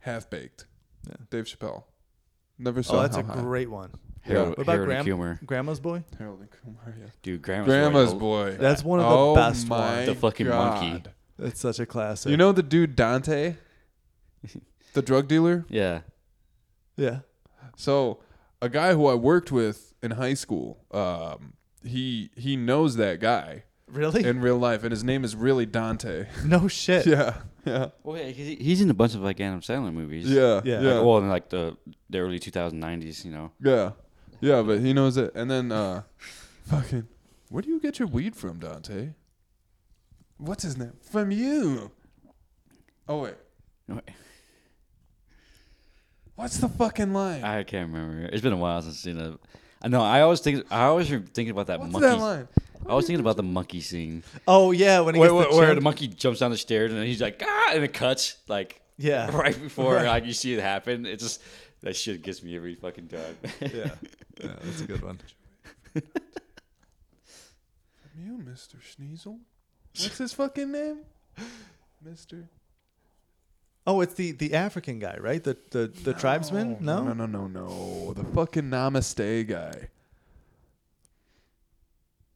[0.00, 0.66] Half Baked.
[1.08, 1.14] Yeah.
[1.30, 1.84] Dave Chappelle.
[2.58, 3.40] Never saw Oh, that's a High.
[3.40, 3.90] great one.
[4.22, 6.02] Harold, What about Harold Gram- Grandma's Boy?
[6.18, 7.06] Harold and Kumar, yeah.
[7.22, 8.52] Dude, Grandma's, Grandma's Boy.
[8.52, 8.56] Boy.
[8.58, 10.06] That's one of the oh best my ones.
[10.06, 10.90] The fucking monkey.
[10.92, 11.10] God.
[11.40, 12.30] It's such a classic.
[12.30, 13.56] You know the dude Dante?
[14.94, 15.66] the drug dealer?
[15.68, 16.00] Yeah.
[16.96, 17.20] Yeah.
[17.76, 18.20] So
[18.62, 23.64] a guy who I worked with in high school, um, he he knows that guy
[23.88, 24.24] Really?
[24.24, 26.26] in real life, and his name is really Dante.
[26.44, 27.06] no shit.
[27.06, 30.30] yeah, yeah, Well, yeah, he's, he's in a bunch of like Adam Sandler movies.
[30.30, 30.80] yeah, Yeah.
[30.80, 30.92] yeah.
[30.94, 31.76] Like, well, in like the
[32.10, 33.50] the early 2090s, you know.
[33.60, 33.92] Yeah.
[34.40, 35.34] Yeah, but he knows it.
[35.34, 36.02] And then uh
[36.66, 37.08] fucking
[37.50, 39.10] where do you get your weed from, Dante?
[40.38, 40.92] What's his name?
[41.00, 41.90] From you.
[43.08, 43.34] Oh wait.
[46.36, 47.44] What's the fucking line?
[47.44, 48.26] I can't remember.
[48.26, 49.38] It's been a while since I've seen it.
[49.82, 50.02] I know.
[50.02, 50.64] I always think.
[50.70, 52.08] I always re- thinking about that What's monkey.
[52.08, 52.48] that line?
[52.86, 55.56] I was thinking about the monkey scene Oh yeah, when he where, gets where, the
[55.56, 55.74] where check.
[55.76, 59.30] the monkey jumps down the stairs and he's like ah, and it cuts like Yeah.
[59.36, 60.06] right before Right.
[60.06, 61.06] like you see it happen.
[61.06, 61.40] It just
[61.80, 63.36] that shit gets me every fucking time.
[63.60, 63.68] yeah.
[64.42, 65.18] yeah, that's a good one.
[65.94, 66.02] From
[68.22, 68.76] you, Mr.
[68.82, 69.38] Sneasel.
[69.98, 70.98] What's his fucking name?
[72.06, 72.44] Mr.
[73.86, 75.42] Oh, it's the the African guy, right?
[75.42, 76.78] The the the tribesman?
[76.80, 77.02] No.
[77.04, 78.12] No, no, no, no.
[78.14, 79.88] The fucking Namaste guy.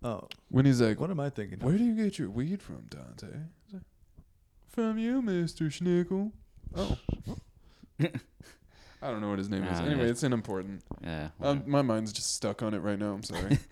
[0.03, 1.59] Oh, When he's like, what am I thinking?
[1.59, 1.65] of?
[1.65, 3.27] Where do you get your weed from, Dante?
[3.73, 3.83] Like,
[4.69, 5.67] From you, Mr.
[5.67, 6.31] Schnickel.
[6.77, 6.97] Oh.
[9.03, 9.81] I don't know what his name is.
[9.81, 10.11] Anyway, yeah.
[10.11, 10.85] it's unimportant.
[11.03, 11.31] yeah.
[11.41, 13.13] Um, my mind's just stuck on it right now.
[13.13, 13.59] I'm sorry.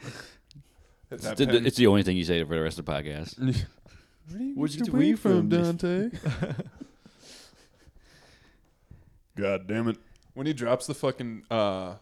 [1.09, 3.39] It's the, it's the only thing you say for the rest of the podcast.
[3.39, 3.53] Where
[4.39, 5.79] do you Where'd get you your weed weed from, from?
[5.79, 6.11] Dante?
[9.37, 9.99] God damn it.
[10.35, 11.95] When he drops the fucking, uh,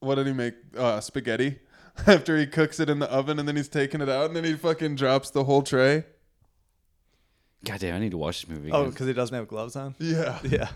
[0.00, 0.54] what did he make?
[0.76, 1.58] Uh, spaghetti?
[2.06, 4.44] After he cooks it in the oven and then he's taking it out and then
[4.44, 6.04] he fucking drops the whole tray?
[7.64, 8.70] God damn, I need to watch this movie.
[8.72, 9.94] Oh, because he doesn't have gloves on.
[9.98, 10.38] Yeah.
[10.48, 10.68] Yeah.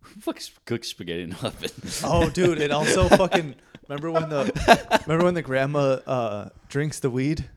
[0.00, 1.70] Who fucking cooks spaghetti in the oven?
[2.04, 3.54] Oh, dude, and also fucking
[3.88, 7.48] remember when the remember when the grandma uh, drinks the weed,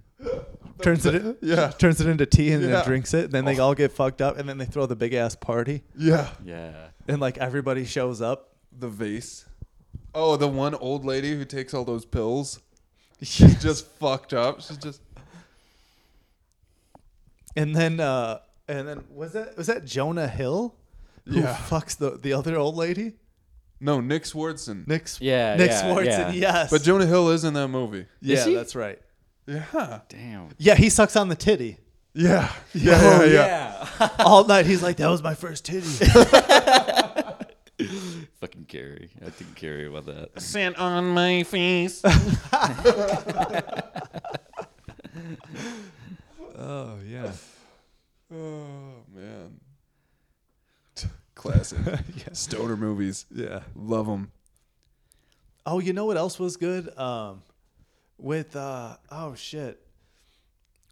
[0.82, 1.72] turns it Yeah.
[1.72, 2.70] turns it into tea and Yeah.
[2.70, 3.32] then drinks it.
[3.32, 6.30] Then they all get fucked up, and then they throw the big ass party, Yeah.
[6.44, 6.90] yeah.
[7.08, 8.56] And like everybody shows up.
[8.78, 9.46] The vase.
[10.14, 12.60] Oh, the one old lady who takes all those pills.
[13.22, 14.62] She's just fucked up.
[14.62, 15.02] She's just.
[17.56, 20.76] And then uh, and then was that was that Jonah Hill
[21.26, 21.56] who Yeah.
[21.56, 23.14] fucks the the other old lady?
[23.80, 24.88] No, Nick Swardson.
[24.88, 26.06] Nick Yeah, Nick yeah, Swardson.
[26.06, 26.32] yeah.
[26.32, 26.72] Yes.
[26.72, 28.06] But Jonah Hill is in that movie.
[28.22, 28.56] yeah, he?
[28.56, 29.00] that's right.
[29.48, 30.00] Yeah.
[30.10, 30.50] Damn.
[30.58, 31.78] Yeah, he sucks on the titty
[32.16, 32.52] Yeah.
[32.74, 32.96] Yeah.
[33.04, 34.10] Oh, yeah, yeah.
[34.20, 34.66] all night.
[34.66, 35.88] He's like, "That was my first titty."
[38.40, 39.12] Fucking Carrie.
[39.26, 40.42] I think Carrie about that.
[40.42, 42.02] Sand on my face.
[42.06, 42.12] oh
[47.06, 47.32] yeah.
[48.34, 49.60] oh, man.
[51.36, 51.78] Classic.
[52.32, 53.26] Stoner movies.
[53.30, 53.60] Yeah.
[53.76, 54.32] Love them.
[55.66, 56.98] Oh, you know what else was good?
[56.98, 57.44] Um,
[58.18, 59.85] with uh, oh shit,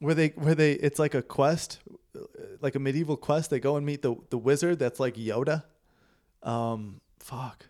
[0.04, 1.80] where they where they it's like a quest,
[2.16, 2.20] uh,
[2.62, 3.49] like a medieval quest.
[3.49, 5.64] They go and meet the the wizard that's like Yoda.
[6.43, 7.68] Um, fuck.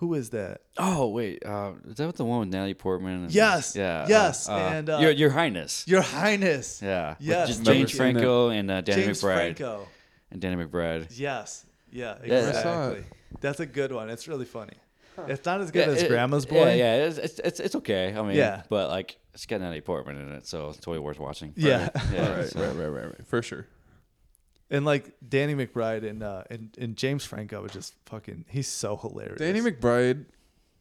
[0.00, 0.60] Who is that?
[0.76, 3.24] Oh wait, uh, is that the one with Natalie Portman?
[3.24, 4.06] and- Yes, Yeah.
[4.08, 5.84] yes, uh, and, uh, Your Your Highness.
[5.86, 6.82] Your Highness.
[6.82, 7.14] yeah.
[7.18, 7.90] Yes, just James.
[7.92, 9.06] Franco and uh, Danny McBride.
[9.06, 9.36] James McBride.
[9.56, 9.88] Franco.
[10.30, 11.06] And Danny McBride.
[11.18, 11.64] Yes.
[11.90, 12.16] Yeah.
[12.24, 12.62] Yeah, Exactly.
[12.62, 13.04] saw it.
[13.40, 14.10] That's a good one.
[14.10, 14.74] It's really funny.
[15.28, 16.74] It's not as good Yeah, as it- Grandma's Boy.
[16.74, 18.14] Yeah, yeah, it's, it's it's it's okay.
[18.14, 18.64] I mean, Yeah.
[18.68, 21.52] but like it's got Natalie Portman in it, so it's totally worth watching.
[21.56, 21.90] Yeah.
[22.12, 22.36] yeah.
[22.38, 23.26] Right, so- right, right, right, right.
[23.26, 23.66] For sure.
[24.70, 28.96] And like Danny McBride and uh and, and James Franco is just fucking he's so
[28.96, 29.38] hilarious.
[29.38, 30.24] Danny McBride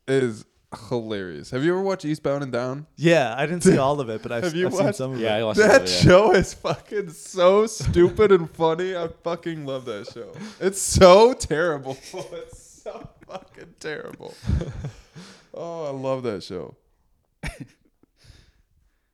[0.08, 0.44] is
[0.90, 1.52] hilarious.
[1.52, 2.88] Have you ever watched Eastbound and Down?
[2.96, 5.12] Yeah, I didn't see all of it, but I've, Have you I've seen watched- some
[5.14, 5.24] of it?
[5.24, 5.96] Yeah, I watched That it, yeah.
[6.02, 8.96] show is fucking so stupid and funny.
[8.96, 10.32] I fucking love that show.
[10.60, 11.96] It's so terrible.
[12.14, 14.34] It's so fucking terrible.
[15.54, 16.76] Oh, I love that show.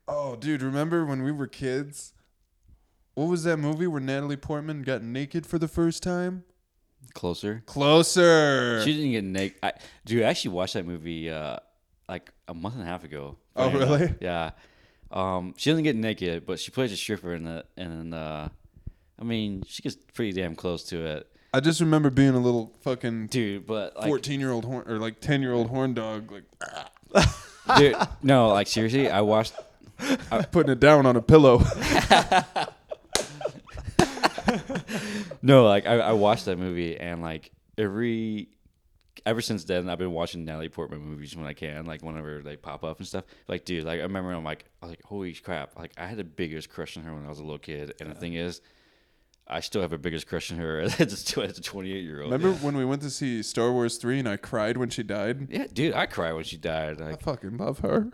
[0.08, 2.12] Oh, dude, remember when we were kids?
[3.14, 6.44] What was that movie where Natalie Portman got naked for the first time?
[7.14, 7.62] Closer.
[7.66, 8.82] Closer.
[8.84, 9.58] She didn't get naked.
[9.62, 9.72] I,
[10.04, 11.56] dude, I actually watched that movie uh,
[12.08, 13.36] like a month and a half ago.
[13.54, 13.80] Oh, enough.
[13.80, 14.14] really?
[14.20, 14.50] Yeah.
[15.10, 18.48] Um, she doesn't get naked, but she plays a stripper in it, and uh,
[19.20, 22.72] I mean, she gets pretty damn close to it, I just remember being a little
[22.80, 23.66] fucking dude.
[23.66, 26.44] But like, fourteen-year-old horn or like ten-year-old horn dog, like
[27.76, 29.54] dude, no, like seriously, I watched.
[30.50, 31.62] Putting it down on a pillow.
[35.42, 38.48] No, like I, I watched that movie, and like every
[39.26, 42.56] ever since then I've been watching Natalie Portman movies when I can, like whenever they
[42.56, 43.24] pop up and stuff.
[43.48, 45.76] Like, dude, like I remember I'm like, I was like, holy crap!
[45.76, 48.10] Like I had the biggest crush on her when I was a little kid, and
[48.10, 48.60] the thing is.
[49.44, 52.32] I still have a biggest crush on her as a 28 year old.
[52.32, 55.48] Remember when we went to see Star Wars 3 and I cried when she died?
[55.50, 57.02] Yeah, dude, I cried when she died.
[57.02, 58.12] I fucking love her.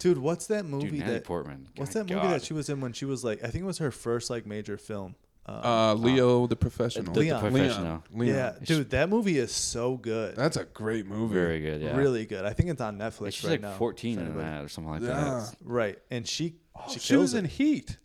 [0.00, 1.24] Dude, what's that dude, movie Natalie that?
[1.24, 1.68] Portman.
[1.76, 3.44] What's God, that movie that she was in when she was like?
[3.44, 5.14] I think it was her first like major film.
[5.46, 7.12] Um, Uh, Leo the Professional.
[7.14, 8.02] The- the Professional.
[8.12, 8.34] Leon.
[8.34, 10.36] yeah, dude, that movie is so good.
[10.36, 11.34] That's a great movie.
[11.34, 11.80] Very good.
[11.80, 11.96] Yeah.
[11.96, 12.44] Really good.
[12.44, 13.74] I think it's on Netflix Yeah, she's right like now.
[13.76, 15.08] 14 in that or something like Yeah.
[15.08, 15.54] that.
[15.64, 17.38] Right, and she Oh, she, she, kills was it.
[17.38, 17.98] in Heat.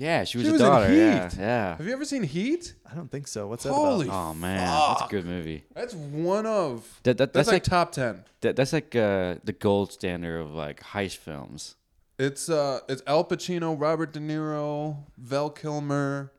[0.00, 0.94] Yeah, she was She a was in daughter.
[0.94, 1.38] Yeah, Heat.
[1.40, 1.76] yeah.
[1.76, 2.74] Have you ever seen Heat?
[2.90, 3.48] I don't think so.
[3.48, 4.30] What's that Holy about?
[4.30, 5.64] Oh man, that's a good movie.
[5.74, 6.86] That's one of.
[7.02, 8.22] That, that That's, that's, like like top 10.
[8.42, 11.74] that, that's like uh, the gold standard of like heist films.
[12.16, 16.32] It's uh, it's Al Pacino, Robert De Niro, Val Kilmer,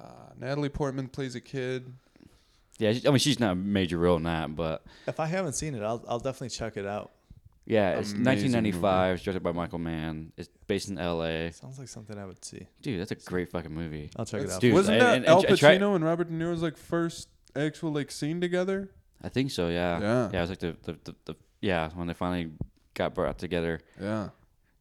[0.00, 0.06] uh,
[0.38, 1.92] Natalie Portman plays a kid.
[2.78, 5.52] Yeah, she- I mean she's not a major role in that, but If I haven't
[5.52, 7.10] seen it, I'll I'll definitely check it out.
[7.66, 9.14] Yeah, it's Amazing 1995.
[9.14, 10.32] It's directed by Michael Mann.
[10.36, 11.50] It's based in L.A.
[11.52, 12.66] Sounds like something I would see.
[12.82, 14.10] Dude, that's a great fucking movie.
[14.16, 14.60] I'll check That's- it out.
[14.60, 17.28] Dude, Wasn't and- that and- Al and try- Pacino and Robert De Niro's like first
[17.56, 18.90] actual like scene together?
[19.22, 19.68] I think so.
[19.68, 20.00] Yeah.
[20.00, 20.30] Yeah.
[20.32, 20.38] Yeah.
[20.38, 22.50] It was like the, the, the, the yeah when they finally
[22.94, 23.80] got brought together.
[24.00, 24.28] Yeah,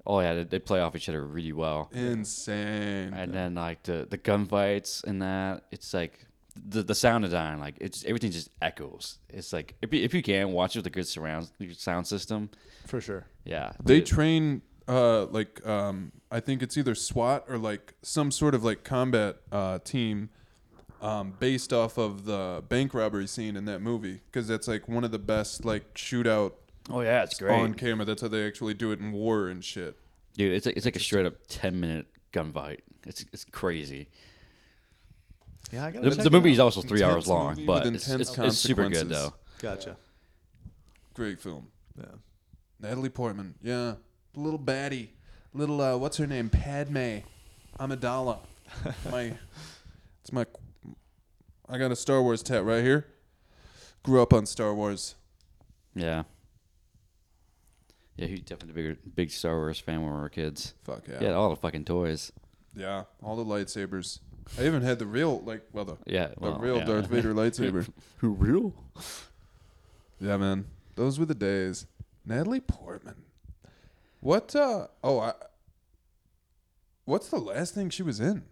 [0.05, 1.89] Oh yeah, they, they play off each other really well.
[1.93, 3.13] insane.
[3.13, 6.25] And then like the the gunfights and that, it's like
[6.55, 9.17] the the sound design, like it's everything just echoes.
[9.29, 12.49] It's like if you, if you can watch it with a good surround sound system,
[12.85, 13.25] for sure.
[13.45, 13.73] yeah.
[13.83, 14.05] They dude.
[14.05, 18.83] train uh like um I think it's either SWAT or like some sort of like
[18.83, 20.29] combat uh team
[21.01, 25.03] um based off of the bank robbery scene in that movie because that's like one
[25.03, 26.53] of the best like shootout
[26.89, 28.05] oh yeah, it's great, on camera.
[28.05, 29.97] That's how they actually do it in war and shit.
[30.35, 30.53] dude.
[30.53, 32.79] It's like, it's like a straight up ten minute gunfight.
[33.05, 34.09] It's it's crazy.
[35.73, 37.85] Yeah, I got The, to the movie is also three Intense hours long, movie but
[37.85, 39.31] with it's, intense it's, it's super good consequences.
[39.31, 39.33] though.
[39.59, 39.97] Gotcha.
[41.15, 41.67] Great film.
[41.97, 42.05] Yeah.
[42.79, 43.95] Natalie Portman, yeah,
[44.35, 45.09] little baddie,
[45.51, 46.49] little uh, what's her name?
[46.49, 47.19] Padme
[47.79, 48.39] Amidala.
[49.11, 49.33] my,
[50.21, 50.45] it's my.
[51.67, 53.07] I got a Star Wars tat right here.
[54.03, 55.15] Grew up on Star Wars.
[55.95, 56.23] Yeah.
[58.15, 60.75] Yeah, he's definitely a bigger, big Star Wars fan when we were kids.
[60.83, 61.17] Fuck yeah.
[61.19, 62.31] Yeah, all the fucking toys.
[62.75, 64.19] Yeah, all the lightsabers.
[64.59, 66.85] I even had the real, like, well, the, Yeah, the well, real yeah.
[66.85, 67.87] Darth Vader lightsaber.
[68.17, 68.73] Who real?
[70.19, 70.65] yeah, man,
[70.95, 71.85] those were the days.
[72.25, 73.23] Natalie Portman.
[74.19, 74.55] What?
[74.55, 75.33] uh Oh, I.
[77.05, 78.43] What's the last thing she was in?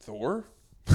[0.00, 0.46] Thor.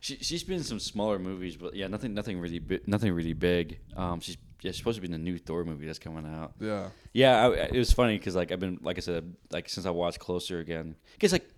[0.00, 3.34] she she's been in some smaller movies, but yeah, nothing nothing really bi- nothing really
[3.34, 3.78] big.
[3.96, 6.54] Um, she's yeah, she's supposed to be in the new Thor movie that's coming out.
[6.60, 6.88] Yeah.
[7.12, 9.86] Yeah, I, I- it was funny because like I've been like I said like since
[9.86, 10.96] I watched Closer again.
[11.12, 11.48] Because like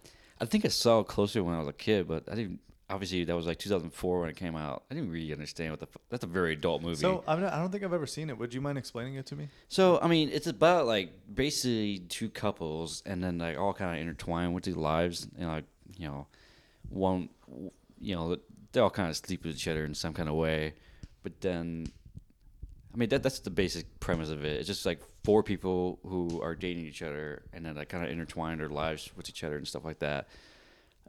[0.44, 2.60] I think I saw it Closer when I was a kid, but I didn't.
[2.90, 4.84] Obviously, that was like 2004 when it came out.
[4.90, 5.86] I didn't really understand what the.
[5.86, 6.96] F- that's a very adult movie.
[6.96, 8.36] So I'm not, I don't think I've ever seen it.
[8.36, 9.48] Would you mind explaining it to me?
[9.68, 14.02] So I mean, it's about like basically two couples, and then like all kind of
[14.02, 15.64] intertwined with their lives, and like
[15.96, 16.26] you know,
[16.90, 17.30] one,
[17.98, 18.36] you know,
[18.72, 20.74] they all kind of sleep with each other in some kind of way,
[21.22, 21.86] but then,
[22.94, 24.58] I mean, that that's the basic premise of it.
[24.58, 28.10] It's just like four people who are dating each other, and then like kind of
[28.10, 30.28] intertwine their lives with each other and stuff like that.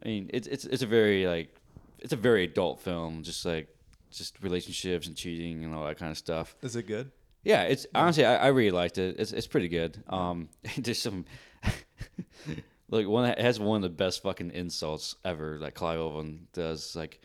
[0.03, 1.56] I mean, it's it's it's a very like,
[1.99, 3.68] it's a very adult film, just like
[4.12, 6.56] just relationships and cheating and all that kind of stuff.
[6.64, 7.12] Is it good?
[7.44, 9.18] Yeah, it's honestly I, I really liked it.
[9.20, 10.03] It's it's pretty good.
[10.07, 11.26] Um, there's some
[12.90, 15.60] like one that has one of the best fucking insults ever.
[15.60, 16.95] Like Clive Owen does.
[16.95, 17.22] Like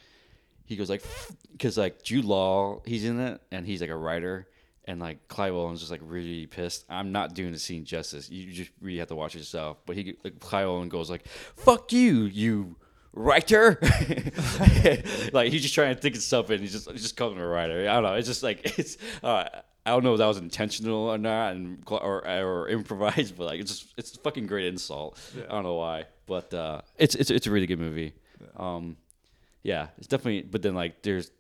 [0.71, 1.03] he goes like
[1.51, 4.47] because like Jude Law he's in it and he's like a writer
[4.85, 6.85] and like Clive Owen's just like really pissed.
[6.89, 8.31] I'm not doing the scene justice.
[8.31, 9.79] You just really have to watch it yourself.
[9.85, 12.77] But he like, Clive Owen goes like fuck you you
[13.13, 13.81] writer.
[15.33, 16.61] Like he's just trying to think of something.
[16.61, 17.89] He's just he's just calling him a writer.
[17.89, 18.15] I don't know.
[18.15, 19.49] It's just like it's uh
[19.87, 23.61] i don't know if that was intentional or not and or or improvised but like
[23.61, 25.19] it's just it's a fucking great insult.
[25.37, 28.15] I don't know why but uh it's it's it's a really good movie.
[28.57, 28.97] Um
[29.63, 31.31] yeah it's definitely but then like there's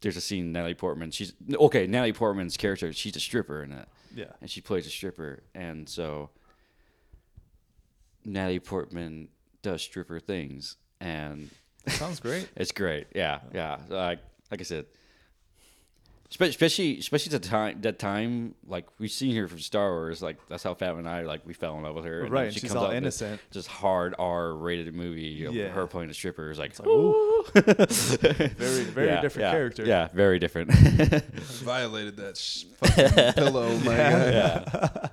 [0.00, 3.88] there's a scene natalie portman she's okay natalie portman's character she's a stripper in it
[4.14, 4.24] Yeah.
[4.40, 6.30] and she plays a stripper and so
[8.24, 9.28] natalie portman
[9.62, 11.50] does stripper things and
[11.86, 12.48] It Sounds great.
[12.56, 13.06] it's great.
[13.14, 13.78] Yeah, yeah.
[13.88, 14.20] Like
[14.50, 14.84] like I said,
[16.30, 20.22] especially especially at the time that time like we've seen her from Star Wars.
[20.22, 22.22] Like that's how Fat and I like we fell in love with her.
[22.22, 23.40] then Right, and she's all out innocent.
[23.50, 25.68] Just hard R rated movie of Yeah.
[25.68, 27.44] her playing a stripper is like, like, ooh.
[27.54, 29.84] very very different character.
[29.84, 30.70] Yeah, very different.
[30.72, 34.30] Violated that sh- fucking pillow, my guy.
[34.30, 35.08] yeah.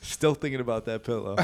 [0.00, 1.36] Still thinking about that pillow.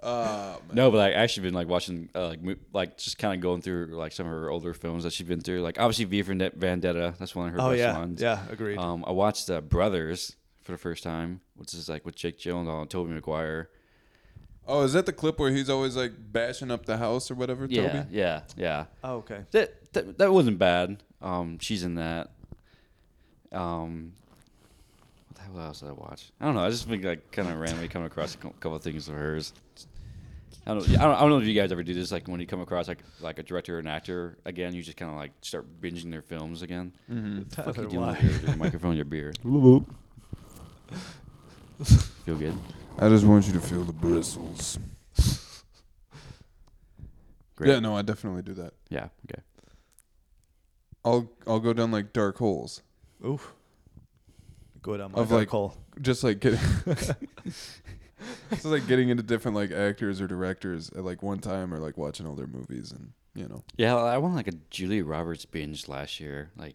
[0.00, 0.56] Um.
[0.72, 3.62] No, but I actually been like watching, uh, like, mo- like just kind of going
[3.62, 5.62] through like some of her older films that she's been through.
[5.62, 8.20] Like obviously V for Vendetta, that's one of her Oh best yeah, ones.
[8.22, 8.78] yeah, agreed.
[8.78, 12.82] Um, I watched uh, Brothers for the first time, which is like with Jake Gyllenhaal
[12.82, 13.70] and Tobey Maguire.
[14.68, 17.66] Oh, is that the clip where he's always like bashing up the house or whatever?
[17.68, 18.06] Yeah, Tobey?
[18.10, 18.84] yeah, yeah.
[19.02, 19.40] oh okay.
[19.50, 21.02] That, that that wasn't bad.
[21.20, 22.30] Um, she's in that.
[23.50, 24.12] Um,
[25.52, 26.30] what else did I watch?
[26.40, 26.64] I don't know.
[26.64, 29.52] I just think like kind of randomly coming across a couple of things of hers.
[30.66, 31.14] I don't, I don't.
[31.14, 32.12] I don't know if you guys ever do this.
[32.12, 34.96] Like when you come across like like a director or an actor again, you just
[34.98, 36.92] kind of like start binging their films again.
[37.10, 37.38] Mm-hmm.
[37.38, 39.32] What the fuck you doing with your, your microphone, your beer?
[42.24, 42.58] Feel good.
[42.98, 44.78] I just want you to feel the bristles.
[47.54, 47.70] Great.
[47.70, 48.74] Yeah, no, I definitely do that.
[48.88, 49.08] Yeah.
[49.30, 49.40] Okay.
[51.04, 52.82] I'll I'll go down like dark holes,
[53.24, 53.54] Oof.
[54.88, 55.74] Go down my Of, like- hole.
[56.00, 56.58] just like getting.
[58.50, 61.98] It's like getting into different like actors or directors at like one time, or like
[61.98, 63.62] watching all their movies, and you know.
[63.76, 66.52] Yeah, I went like a Julia Roberts binge last year.
[66.56, 66.74] Like,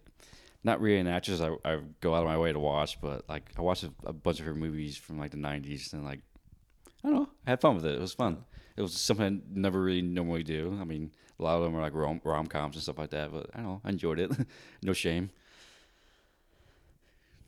[0.62, 3.50] not really an actress I, I go out of my way to watch, but like
[3.58, 6.20] I watched a, a bunch of her movies from like the '90s, and like
[7.02, 7.96] I don't know, I had fun with it.
[7.96, 8.44] It was fun.
[8.76, 10.78] It was something I never really normally do.
[10.80, 11.10] I mean,
[11.40, 13.56] a lot of them are like rom rom coms and stuff like that, but I
[13.56, 14.30] don't know, I enjoyed it.
[14.84, 15.30] no shame.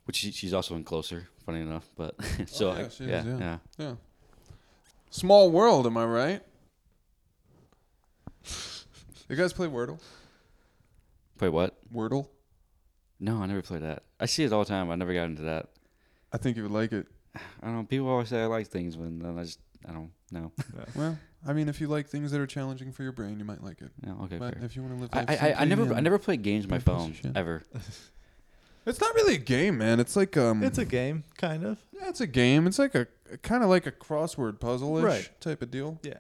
[0.06, 1.88] Which she, she's also in Closer, funny enough.
[1.96, 2.14] But
[2.46, 3.38] so oh, yeah, I- she is, yeah, yeah.
[3.38, 3.58] yeah.
[3.78, 3.94] Yeah.
[5.10, 6.42] Small world, am I right?
[9.28, 10.00] You guys play Wordle?
[11.38, 11.76] Play what?
[11.92, 12.28] Wordle?
[13.18, 14.04] No, I never played that.
[14.20, 14.90] I see it all the time.
[14.90, 15.68] I never got into that.
[16.32, 17.06] I think you would like it.
[17.34, 17.82] I don't know.
[17.84, 19.58] People always say I like things, when then I just
[19.88, 20.52] I don't know.
[20.94, 23.62] Well, I mean, if you like things that are challenging for your brain, you might
[23.62, 23.90] like it.
[24.04, 24.64] No, okay, but fair.
[24.64, 26.78] if you want to live, I, I, I, never I never played games on my
[26.78, 27.62] phone ever.
[28.86, 29.98] It's not really a game, man.
[30.00, 30.62] It's like um.
[30.62, 31.78] It's a game, kind of.
[31.92, 32.66] yeah, it's a game.
[32.66, 33.06] It's like a
[33.42, 35.30] kind of like a crossword puzzle ish Right.
[35.40, 35.98] type of deal.
[36.02, 36.14] Yeah.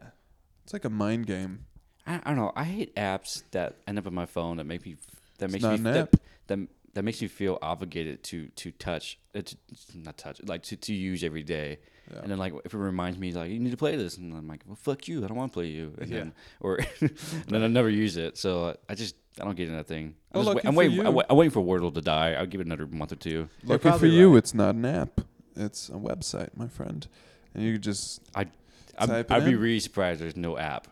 [0.64, 1.66] It's like a mind game.
[2.06, 2.52] I, I don't know.
[2.56, 4.96] I hate apps that end up on my phone that make me
[5.38, 6.16] that makes not me an that, app.
[6.48, 6.58] that
[6.94, 9.56] that makes me feel obligated to to touch uh, to,
[9.94, 11.78] not touch like to, to use every day.
[12.12, 12.20] Yeah.
[12.22, 14.48] And then like if it reminds me like you need to play this, and I'm
[14.48, 15.94] like, well, fuck you, I don't want to play you.
[16.00, 16.16] And Yeah.
[16.18, 17.10] then or and
[17.48, 20.14] then I never use it, so I just I don't get in that thing.
[20.32, 20.96] I'm, Well, just wait, I'm waiting.
[20.96, 21.06] you.
[21.06, 22.32] I'm, wait- I'm waiting for Wordle to die.
[22.32, 23.48] I'll give it another month or two.
[23.62, 24.38] You're Lucky for you, right.
[24.38, 25.20] it's not an app.
[25.54, 27.06] It's a website, my friend,
[27.54, 28.50] and you could just I'd,
[28.98, 30.88] Type it I'd be really surprised there's no app.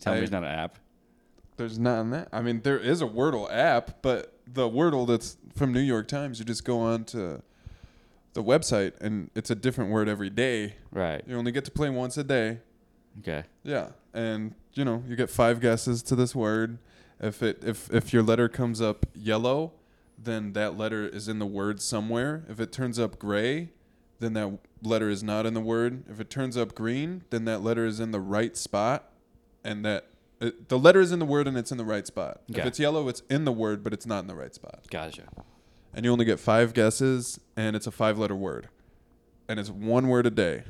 [0.00, 0.78] Tell I- me there's not an app.
[1.56, 2.28] There's not an app.
[2.32, 6.38] I mean, there is a Wordle app, but the Wordle that's from New York Times,
[6.38, 7.42] you just go on to
[8.34, 10.74] the website and it's a different word every day.
[10.92, 11.22] Right.
[11.26, 12.58] You only get to play once a day.
[13.20, 13.44] Okay.
[13.62, 16.78] Yeah, and you know you get five guesses to this word.
[17.20, 19.72] If it if if your letter comes up yellow,
[20.18, 22.44] then that letter is in the word somewhere.
[22.48, 23.70] If it turns up gray,
[24.18, 26.04] then that letter is not in the word.
[26.08, 29.10] If it turns up green, then that letter is in the right spot,
[29.64, 30.08] and that
[30.40, 32.42] it, the letter is in the word and it's in the right spot.
[32.60, 34.80] If it's yellow, it's in the word but it's not in the right spot.
[34.90, 35.24] Gotcha.
[35.94, 38.68] And you only get five guesses, and it's a five-letter word,
[39.48, 40.64] and it's one word a day.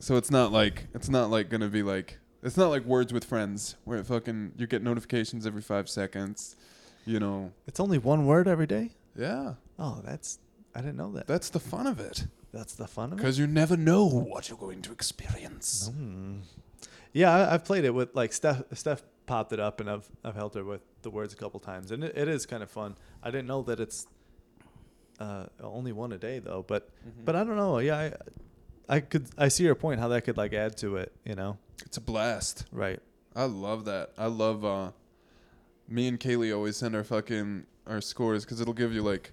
[0.00, 3.24] So it's not like it's not like gonna be like it's not like words with
[3.24, 6.56] friends where it fucking you get notifications every five seconds,
[7.04, 7.52] you know.
[7.66, 8.90] It's only one word every day.
[9.16, 10.38] Yeah, Oh, that's
[10.74, 11.26] I didn't know that.
[11.26, 13.16] that's the fun of it That's the fun of it.
[13.16, 15.90] because you never know what you're going to experience.
[15.94, 16.40] Mm.
[17.12, 18.62] Yeah, I, I've played it with like Steph.
[18.74, 21.90] Steph popped it up, and I've I've helped her with the words a couple times,
[21.90, 22.96] and it, it is kind of fun.
[23.22, 24.06] I didn't know that it's
[25.18, 26.90] uh, only one a day though, but
[27.24, 27.78] but I don't know.
[27.78, 28.12] Yeah, I,
[28.88, 31.12] I could I see your point how that could like add to it.
[31.24, 32.66] You know, It's a blast.
[32.72, 33.00] right?
[33.34, 34.10] I love that.
[34.16, 34.64] I love.
[34.64, 34.90] uh
[35.88, 39.32] Me and Kaylee always send our fucking our scores because it'll give you like.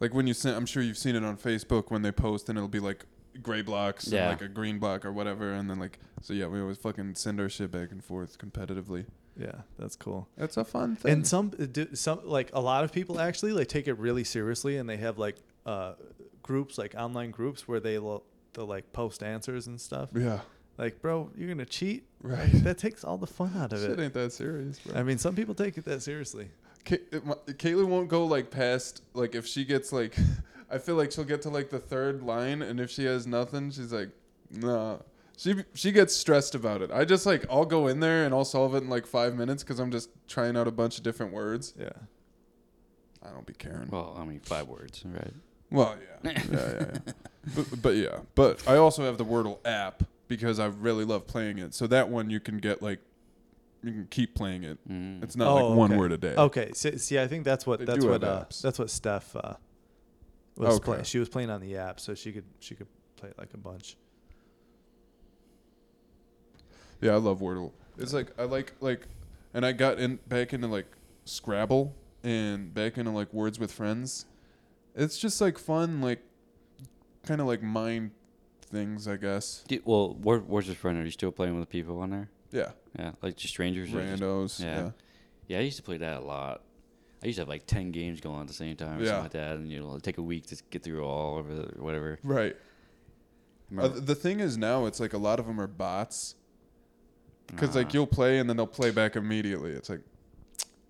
[0.00, 2.56] Like when you send, I'm sure you've seen it on Facebook when they post and
[2.56, 3.04] it'll be like
[3.42, 4.22] gray blocks Yeah.
[4.22, 7.14] and like a green block or whatever, and then like so yeah, we always fucking
[7.16, 9.06] send our shit back and forth competitively.
[9.38, 10.28] Yeah, that's cool.
[10.36, 11.12] That's a fun thing.
[11.12, 14.78] And some do- some like a lot of people actually like take it really seriously,
[14.78, 15.36] and they have like
[15.66, 15.94] uh
[16.50, 18.24] groups like online groups where they will
[18.54, 20.08] they'll like post answers and stuff.
[20.14, 20.40] yeah,
[20.78, 22.02] Like, bro, you're gonna cheat?
[22.22, 22.50] right.
[22.64, 24.00] That takes all the fun out of shit it.
[24.00, 24.98] ain't that serious, bro.
[24.98, 26.48] I mean, some people take it that seriously.
[26.84, 30.16] Kay- it mi- won't go like past like if she gets like
[30.74, 33.70] I feel like she'll get to like the third line and if she has nothing
[33.70, 34.08] she's like
[34.50, 34.96] nah
[35.36, 38.44] she she gets stressed about it I just like I'll go in there and I'll
[38.56, 41.32] solve it in like five minutes because I'm just trying out a bunch of different
[41.32, 41.98] words Yeah.
[43.22, 45.34] I don't be caring Well, I mean, five words, right?
[45.70, 46.72] Well yeah yeah yeah,
[47.06, 47.12] yeah.
[47.54, 51.58] But, but yeah but I also have the Wordle app because I really love playing
[51.58, 53.00] it so that one you can get like
[53.82, 55.22] you can keep playing it Mm.
[55.22, 55.98] it's not Oh, like one okay.
[55.98, 56.72] word a day Okay.
[56.74, 59.54] See, see, I think that's what They that's what uh, that's what Steph uh,
[60.56, 60.84] was Okay.
[60.84, 61.04] playing.
[61.04, 63.96] She was playing on the app, so she could she could play like a bunch.
[67.00, 67.72] Yeah, I love Wordle.
[67.98, 69.06] It's like I like like,
[69.54, 70.86] and I got in back into like
[71.24, 74.26] Scrabble and back into like Words with Friends.
[75.02, 76.20] It's just like fun, like
[77.24, 78.10] kind of like mind
[78.62, 79.64] things, I guess.
[79.66, 80.98] Do, well, where, where's your friend?
[81.00, 82.28] Are you still playing with people on there?
[82.52, 83.92] Yeah, Yeah, like just strangers.
[83.94, 84.60] or just- randos.
[84.62, 84.76] yeah.
[84.76, 84.90] Yeah.
[85.48, 86.62] yeah, I used to play that a lot.
[87.22, 89.08] I used to have like ten games going on at the same time or Yeah.
[89.08, 91.76] something like that, and you know, take a week to get through all of it
[91.78, 92.18] or whatever.
[92.24, 92.56] right.
[93.78, 96.34] Uh, the thing is now it's like a lot of them are bots
[97.46, 99.70] because like you'll play and then they'll play back immediately.
[99.70, 100.00] It's like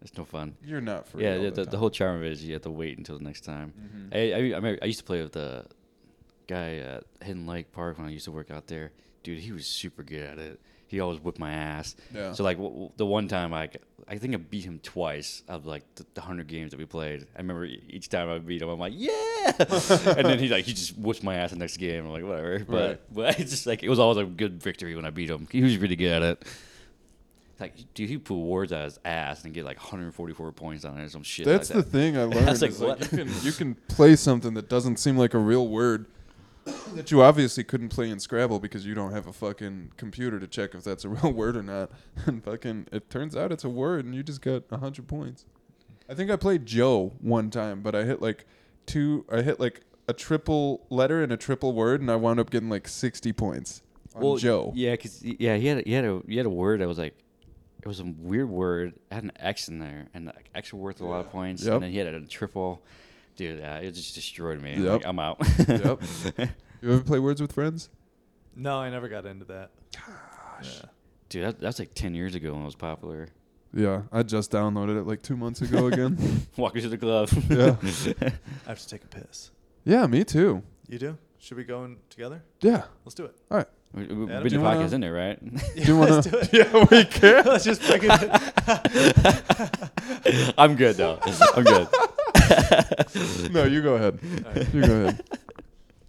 [0.02, 0.56] it's no fun.
[0.64, 1.24] you're not free.
[1.24, 3.24] yeah, the, the, the, whole charm of it is you have to wait until the
[3.24, 3.72] next time.
[4.12, 4.14] Mhm.
[4.16, 5.64] I, I, I, remember I used to play with the
[6.46, 8.92] guy at Hidden Lake Park when I used to work out there.
[9.22, 10.60] Dude, he was super good at it.
[10.86, 11.94] He always whipped my ass.
[12.12, 12.32] Yeah.
[12.32, 13.70] So like w- w- the one time I,
[14.08, 17.28] I think I beat him twice of like the, the hundred games that we played.
[17.36, 20.72] I remember each time I beat him, I'm like, yeah, and then he like he
[20.72, 22.06] just whips my ass the next game.
[22.06, 22.58] I'm like, whatever.
[22.60, 23.00] But Right.
[23.12, 25.46] but it's just like it was always a good victory when I beat him.
[25.52, 26.44] He was really good at it.
[27.60, 31.04] Like, dude, he put words out his ass and get like 144 points on it
[31.04, 31.44] or some shit.
[31.46, 31.82] That's the that.
[31.84, 32.46] thing I learned.
[32.46, 35.38] was like, is, like, you can you can play something that doesn't seem like a
[35.38, 36.06] real word
[36.94, 40.46] that you obviously couldn't play in Scrabble because you don't have a fucking computer to
[40.46, 41.90] check if that's a real word or not.
[42.26, 45.44] And fucking it turns out it's a word and you just got a hundred points.
[46.08, 48.46] I think I played Joe one time, but I hit like
[48.86, 52.50] two I hit like a triple letter and a triple word and I wound up
[52.50, 53.82] getting like sixty points
[54.14, 54.72] on Joe.
[54.74, 56.98] Yeah, cause yeah, he had a, he had a he had a word that was
[56.98, 57.16] like
[57.82, 58.94] it was a weird word.
[59.10, 61.64] It had an X in there, and the X were worth a lot of points.
[61.64, 61.74] Yep.
[61.74, 62.82] And then he had a triple.
[63.36, 64.74] Dude, uh, it just destroyed me.
[64.76, 64.92] Yep.
[64.92, 65.38] Like, I'm out.
[65.68, 66.02] Yep.
[66.82, 67.90] You ever play Words with Friends?
[68.56, 69.70] No, I never got into that.
[69.94, 70.80] Gosh.
[71.28, 73.28] Dude, that, that's like ten years ago when it was popular.
[73.74, 76.16] Yeah, I just downloaded it like two months ago again.
[76.56, 77.28] Walking to the club.
[77.50, 77.76] yeah.
[78.66, 79.50] I have to take a piss.
[79.84, 80.62] Yeah, me too.
[80.88, 81.18] You do?
[81.38, 82.42] Should we go in together?
[82.60, 82.84] Yeah.
[83.04, 83.36] Let's do it.
[83.50, 85.38] we, we, Adam, we do do you wanna- podcast in there, right?
[85.76, 86.52] Yeah, you wanna- let's do it.
[86.52, 87.44] Yeah, we can.
[87.44, 88.10] Let's just bring it.
[90.58, 91.18] I'm good though.
[91.56, 91.88] I'm good.
[93.52, 94.18] no, you go ahead.
[94.46, 94.74] Alright.
[94.74, 95.22] You go ahead.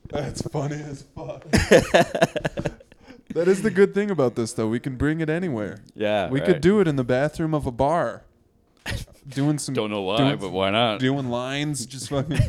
[0.10, 1.44] That's funny as fuck.
[1.52, 4.68] that is the good thing about this, though.
[4.68, 5.78] We can bring it anywhere.
[5.96, 6.48] Yeah, we right.
[6.48, 8.24] could do it in the bathroom of a bar.
[9.28, 9.74] Doing some.
[9.76, 11.00] Don't know why, doing- but why not?
[11.00, 12.40] Doing lines, just fucking.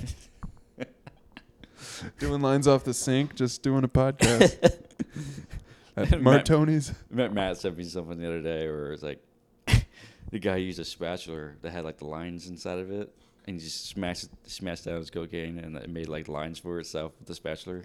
[2.19, 4.57] doing lines off the sink, just doing a podcast.
[5.97, 6.93] At Martoni's.
[7.11, 9.23] Matt, Matt sent me something the other day where it's like
[10.31, 13.15] the guy used a spatula that had like the lines inside of it,
[13.47, 17.13] and he just smashed smashed down his cocaine, and it made like lines for itself
[17.19, 17.83] with the spatula.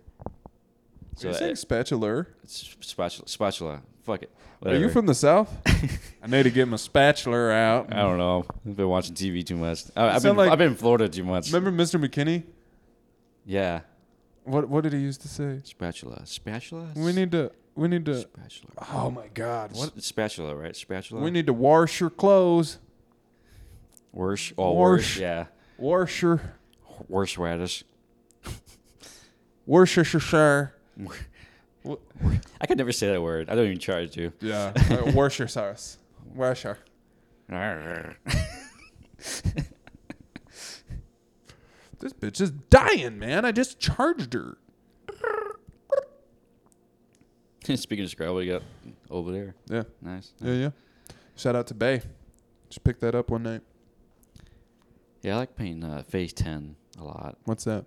[1.18, 2.28] So you saying spatula?
[2.44, 3.82] it's spatula, spatula.
[4.04, 4.32] Fuck it.
[4.66, 5.54] Are you from the south?
[6.24, 7.92] I need to get my spatula out.
[7.94, 8.46] I don't know.
[8.66, 9.84] I've been watching TV too much.
[9.96, 11.52] I, I've been like- I've been in Florida too much.
[11.52, 12.00] Remember Mr.
[12.04, 12.44] McKinney?
[13.46, 13.82] Yeah,
[14.48, 15.60] What What did he used to say?
[15.64, 16.88] spatula, spatula.
[16.96, 17.52] We need to.
[17.76, 18.22] We need to.
[18.22, 18.72] spatula.
[18.94, 19.74] Oh my God!
[19.74, 20.02] What?
[20.02, 20.76] Spatula, right?
[20.76, 21.22] Spatula.
[21.22, 22.80] We need to wash your clothes.
[24.14, 24.54] Worse.
[24.58, 25.20] Oh, Wash.
[25.20, 25.48] Yeah.
[25.78, 26.42] Wash your.
[27.10, 27.84] Worse radish.
[29.66, 30.74] Worcestershire.
[31.86, 33.50] I could never say that word.
[33.50, 34.32] I don't even try to.
[34.40, 34.72] Yeah.
[34.90, 35.76] uh, Worcestershire.
[36.34, 36.78] Worcestershire.
[42.08, 43.44] This bitch is dying, man.
[43.44, 44.58] I just charged her.
[47.76, 48.62] Speaking of Scrabble, you got
[49.10, 49.56] over there.
[49.70, 49.84] Yeah.
[50.02, 50.32] Nice.
[50.40, 50.70] Yeah, yeah.
[51.36, 52.02] Shout out to Bay.
[52.70, 53.62] Just picked that up one night.
[55.22, 57.38] Yeah, I like playing uh, Phase Ten a lot.
[57.44, 57.84] What's that?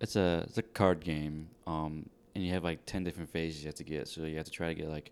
[0.00, 3.66] It's a it's a card game, um, and you have like ten different phases you
[3.66, 4.06] have to get.
[4.06, 5.10] So you have to try to get like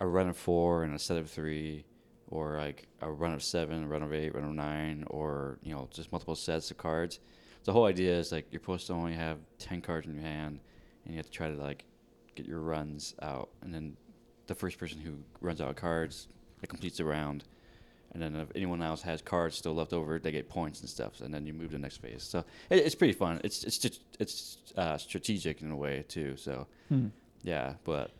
[0.00, 1.84] a run of four and a set of three,
[2.30, 5.74] or like a run of seven, a run of eight, run of nine, or you
[5.74, 7.20] know just multiple sets of cards.
[7.64, 10.60] The whole idea is like you're supposed to only have ten cards in your hand,
[11.04, 11.84] and you have to try to like
[12.34, 13.96] get your runs out, and then
[14.46, 16.28] the first person who runs out of cards
[16.60, 17.44] that completes the round.
[18.12, 21.20] And then if anyone else has cards still left over, they get points and stuff.
[21.20, 22.22] And then you move to the next phase.
[22.22, 22.38] So
[22.70, 23.38] it, it's pretty fun.
[23.44, 26.34] It's it's just it's uh, strategic in a way too.
[26.38, 26.66] So
[27.42, 28.10] yeah, but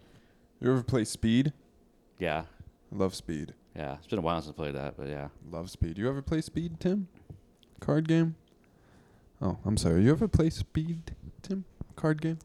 [0.60, 1.54] You ever play Speed?
[2.18, 2.57] yeah, I
[2.92, 3.54] love Speed.
[3.76, 3.94] yeah.
[3.98, 5.28] It's been a while since I played that, but yeah.
[5.50, 5.98] Love Speed.
[5.98, 7.08] You ever play Speed, Tim?
[7.80, 8.34] Card game?
[9.40, 10.02] Oh, I'm sorry.
[10.02, 11.12] You ever play Speed,
[11.42, 11.64] Tim?
[11.96, 12.38] Card game?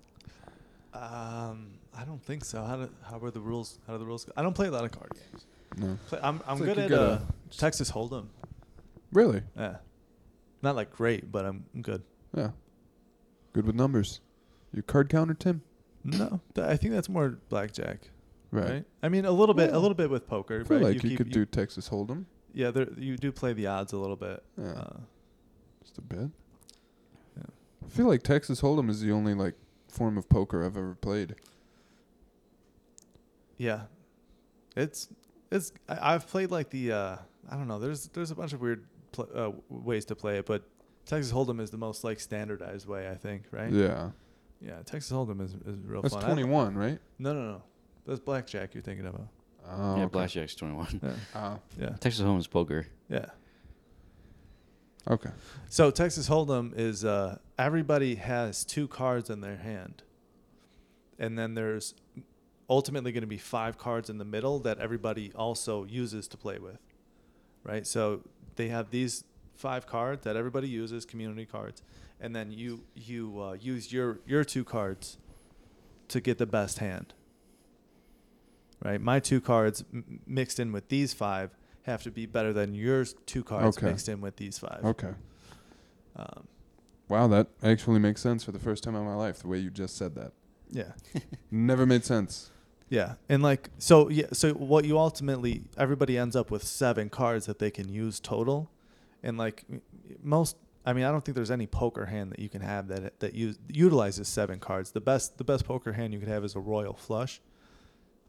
[0.94, 2.64] Um, I don't think so.
[2.64, 3.80] How do, how are the rules?
[3.88, 4.26] How do the rules?
[4.26, 4.34] Go?
[4.38, 5.46] I don't play a lot of card games.
[5.78, 5.98] No.
[6.08, 7.22] Play, I'm I'm It's like good you at gotta- uh,
[7.58, 8.28] Texas Hold'em.
[9.12, 9.42] Really?
[9.58, 9.78] Yeah,
[10.62, 12.04] not like great, but I'm good.
[12.36, 12.50] Yeah.
[13.54, 14.22] Good with numbers.
[14.74, 15.62] You card counter, Tim?
[16.04, 18.10] No, th- I think that's more blackjack,
[18.54, 18.70] Right.
[18.70, 18.86] right?
[19.02, 20.84] I mean, a little bit, a little bit with poker, I feel right?
[20.94, 22.26] like you, keep- could do Texas Hold'em.
[22.54, 24.44] Yeah, there, you do play the odds a little bit.
[24.58, 24.68] Yeah.
[24.74, 24.98] Uh,
[25.82, 26.30] Just a bit.
[27.36, 27.44] Yeah.
[27.84, 29.56] I feel like Texas Hold'em is the only like
[29.90, 31.34] form of poker I've ever played.
[33.58, 33.82] yeah,
[34.76, 35.08] It's
[35.52, 37.16] it's I, I've played like the uh,
[37.50, 37.80] I don't know.
[37.80, 40.64] There's there's a bunch of weird pl- uh, ways to play it, but
[41.06, 43.44] Texas Hold'em is the most like standardized way, I think.
[43.52, 43.72] Right?
[43.72, 44.12] Yeah.
[44.62, 44.82] Yeah.
[44.86, 46.24] Texas Hold'em is is real That's fun.
[46.24, 47.00] I- 21, right?
[47.20, 47.64] No, no, no.
[48.06, 49.28] That's blackjack you're thinking about.
[49.66, 50.12] Oh, yeah, okay.
[50.12, 51.00] blackjack's 21.
[51.02, 51.12] Yeah.
[51.36, 51.90] Oh, Yeah.
[52.00, 52.86] Texas Hold'em is poker.
[53.10, 53.28] Yeah.
[55.10, 55.30] okay.
[55.70, 60.04] So Texas Hold'em is uh, everybody has two cards in their hand,
[61.18, 61.94] and then there's
[62.70, 66.58] ultimately going to be five cards in the middle that everybody also uses to play
[66.60, 66.80] with,
[67.64, 67.86] right?
[67.88, 68.22] So
[68.56, 69.24] they have these
[69.56, 71.82] five cards that everybody uses, community cards,
[72.20, 75.18] and then you you uh, use your your two cards
[76.10, 77.14] to get the best hand.
[78.84, 82.74] Right, my two cards m- mixed in with these five have to be better than
[82.76, 83.88] yours two cards Okay.
[83.88, 84.82] mixed in with these five.
[84.84, 85.14] Okay.
[86.16, 86.48] Um,
[87.10, 89.40] Wow, that actually makes sense for the first time in my life.
[89.40, 90.32] The way you just said that
[90.72, 90.94] yeah,
[91.52, 92.50] never made sense.
[92.90, 94.28] yeah, and like so, yeah.
[94.34, 98.72] So what you ultimately everybody ends up with seven cards that they can use total,
[99.22, 99.64] and like
[100.24, 100.56] most,
[100.86, 103.34] I mean, I don't think there's any poker hand that you can have that that
[103.36, 104.92] use, utilizes seven cards.
[104.92, 107.42] The best the best poker hand you could have is a royal flush,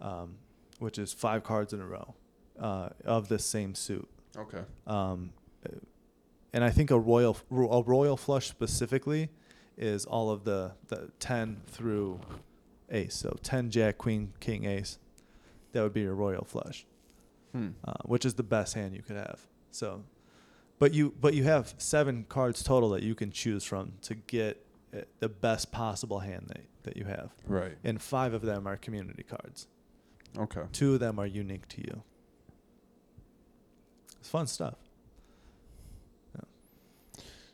[0.00, 0.34] um,
[0.78, 2.14] which is five cards in a row,
[2.58, 4.08] uh, of the same suit.
[4.36, 4.62] Okay.
[4.86, 5.32] Um,
[6.52, 9.30] and I think a royal a royal flush specifically
[9.76, 12.20] is all of the the ten through
[12.90, 13.14] ace.
[13.16, 14.98] So ten, jack, queen, king, ace.
[15.72, 16.86] That would be your royal flush,
[17.52, 17.70] Hmm.
[17.84, 19.40] uh, which is the best hand you could have.
[19.72, 20.04] So,
[20.78, 24.64] but you but you have seven cards total that you can choose from to get
[24.96, 27.76] uh, the best possible hand that that you have, Right.
[27.82, 29.66] and five of them are community cards.
[30.38, 30.62] Okay.
[30.72, 32.02] Two of them are unique to you.
[34.18, 34.74] It's fun stuff.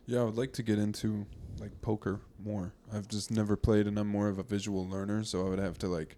[0.06, 1.24] Yeah, I would like to get into
[1.60, 2.72] like poker more.
[2.92, 5.78] I've just never played, and I'm more of a visual learner, so I would have
[5.78, 6.16] to like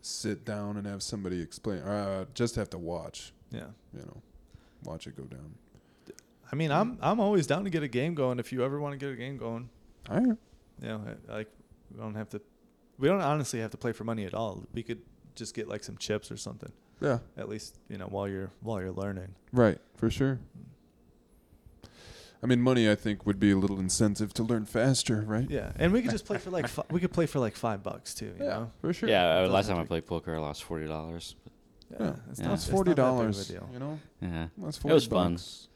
[0.00, 1.82] sit down and have somebody explain.
[1.82, 3.32] or Uh, just have to watch.
[3.52, 3.68] Yeah.
[3.94, 4.22] You know,
[4.82, 5.54] watch it go down.
[6.50, 8.94] I mean, I'm I'm always down to get a game going if you ever want
[8.94, 9.68] to get a game going.
[10.10, 10.36] All right.
[10.82, 11.48] You know, like
[11.92, 12.40] we don't have to,
[12.98, 14.64] we don't honestly have to play for money at all.
[14.72, 15.02] We could
[15.38, 16.72] just get like some chips or something.
[17.00, 17.18] Yeah.
[17.36, 19.34] At least you know while you're while you're learning.
[19.52, 19.78] Right.
[19.96, 20.38] For sure.
[22.42, 22.88] I mean, money.
[22.88, 25.48] I think would be a little incentive to learn faster, right?
[25.50, 27.82] Yeah, and we could just play for like fi- we could play for like five
[27.82, 28.32] bucks too.
[28.38, 28.70] You know.
[28.80, 29.08] for sure.
[29.08, 31.34] Yeah, uh, last time I played poker, I lost forty dollars.
[31.90, 31.96] Yeah.
[32.30, 32.46] it's Yeah.
[32.46, 33.48] not- That's it's not forty that big a dollars.
[33.48, 33.68] deal.
[33.72, 34.94] You know, Yeah, that's It forty.
[34.94, 35.32] was fun.
[35.32, 35.68] bucks.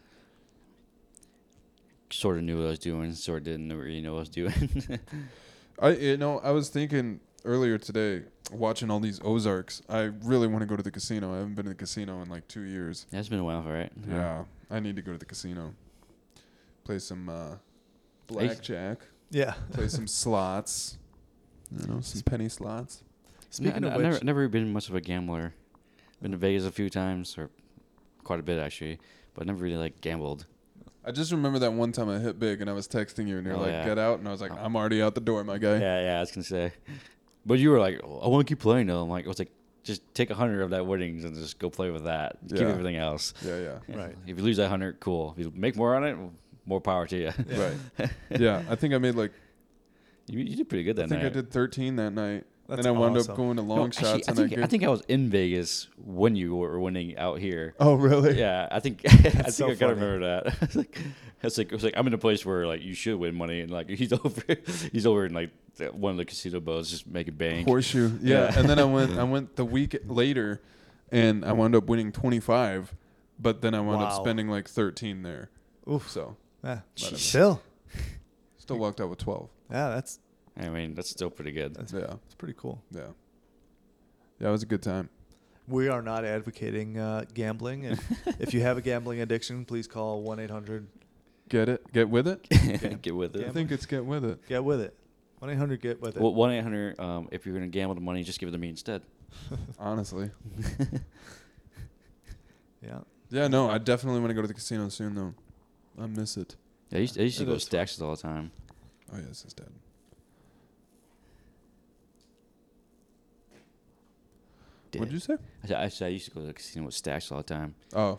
[2.11, 4.29] sort of knew what I was doing, sort of didn't really know what I was
[4.29, 5.01] doing.
[5.81, 9.83] I you know I was thinking earlier today watching all these Ozarks.
[9.89, 11.33] I really want to go to the casino.
[11.35, 13.07] I haven't been to the casino in like two years.
[13.11, 13.91] yeah, it's been a while, right?
[14.09, 15.75] Yeah, I need to go to the casino.
[16.85, 17.57] Play some uh,
[18.27, 18.99] blackjack.
[19.31, 19.55] Yeah.
[19.73, 20.99] play some slots.
[21.77, 23.03] You know, some penny slots.
[23.51, 25.55] Speaking I, of I which, never, never been much of a gambler.
[26.21, 27.51] Been to Vegas a few times, or
[28.25, 28.99] quite a bit actually,
[29.35, 30.47] but never really like gambled.
[31.05, 33.47] I just remember that one time I hit big and I was texting you and
[33.47, 33.85] you're Oh, like, yeah.
[33.85, 34.59] "Get out!" and I was like, Oh.
[34.61, 36.73] "I'm already out the door, my guy." Yeah, yeah, I was gonna say.
[37.45, 39.03] But you were like, "Oh, I want to keep playing though.
[39.03, 39.51] I'm like, I was like,
[39.83, 42.39] just take a hundred of that winnings and just go play with that.
[42.49, 43.35] Keep everything else.
[43.45, 43.59] Yeah,
[43.89, 43.97] yeah.
[43.97, 44.17] Right.
[44.27, 45.35] If you lose that hundred, cool.
[45.37, 46.17] If you make more on it,
[46.67, 47.33] more power to you.
[47.49, 47.71] Yeah.
[47.99, 48.11] Right.
[48.41, 49.33] yeah, I think I made like
[50.29, 51.19] you, you did pretty good that night.
[51.19, 51.33] I think.
[51.33, 52.45] I did 13 that night.
[52.77, 53.31] That's and I wound awesome.
[53.33, 55.29] up going to No, long actually, shots I think I I think I was in
[55.29, 57.75] Vegas when you were winning out here.
[57.79, 58.39] Oh, really?
[58.39, 60.07] Yeah, I think I think so I gotta funny.
[60.07, 60.57] remember that.
[60.63, 60.99] it's like
[61.43, 63.71] it's like it's like I'm in a place where like you should win money and
[63.71, 64.43] like he's over
[64.93, 65.51] he's over in like
[65.93, 67.67] one of the casino boats just making bank.
[67.69, 68.11] Horseshoe.
[68.23, 68.51] Yeah.
[68.53, 68.59] Yeah.
[68.59, 70.61] and then I went I went the week later
[71.11, 72.95] and I wound up winning 25,
[73.39, 75.51] but then I wound up spending like 13 there.
[75.91, 76.09] Oof.
[76.11, 76.81] So, Yeah.
[76.97, 77.19] Jeez.
[77.19, 77.61] Still.
[78.57, 79.51] still walked out with 12.
[79.71, 80.21] Yeah, that's
[80.59, 81.75] I mean that's still pretty good.
[81.75, 82.01] that's, Yeah.
[82.01, 82.83] that's pretty cool.
[82.91, 83.09] Yeah.
[84.41, 85.09] Yeah, it was a good time.
[85.69, 88.01] We are not advocating uh, gambling, and
[88.41, 90.89] if you have a gambling addiction, please call one eight hundred.
[91.49, 91.93] Get it?
[91.93, 92.43] Get with it?
[93.03, 93.47] Get with it.
[93.47, 94.47] I think it's get with it.
[94.49, 94.95] Get with it.
[95.39, 95.81] One eight hundred.
[95.81, 96.23] Get with it.
[96.23, 96.99] Well, one eight hundred.
[96.99, 99.03] Um, if you're gonna gamble the money, just give it to me instead.
[99.79, 100.31] Honestly.
[102.83, 102.99] yeah.
[103.31, 105.35] Yeah, no, I definitely want to go to the casino soon though.
[105.99, 106.57] I miss it.
[106.91, 107.65] Yeah, I used, I used to go to is.
[107.65, 108.51] Stax's all the time.
[109.13, 109.71] Oh yes, it's dead.
[115.01, 115.35] What'd you say?
[115.63, 117.45] I said, I, said I used to go to the casino with Stacks all the
[117.45, 117.75] time.
[117.95, 118.19] Oh,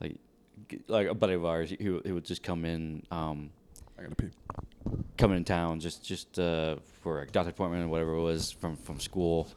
[0.00, 0.16] Like,
[0.68, 3.50] g- like a buddy of ours, he, he would just come in, um,
[3.98, 4.30] I gotta pee.
[5.16, 8.76] come in town just just uh, for a doctor appointment or whatever it was from
[8.76, 9.48] from school.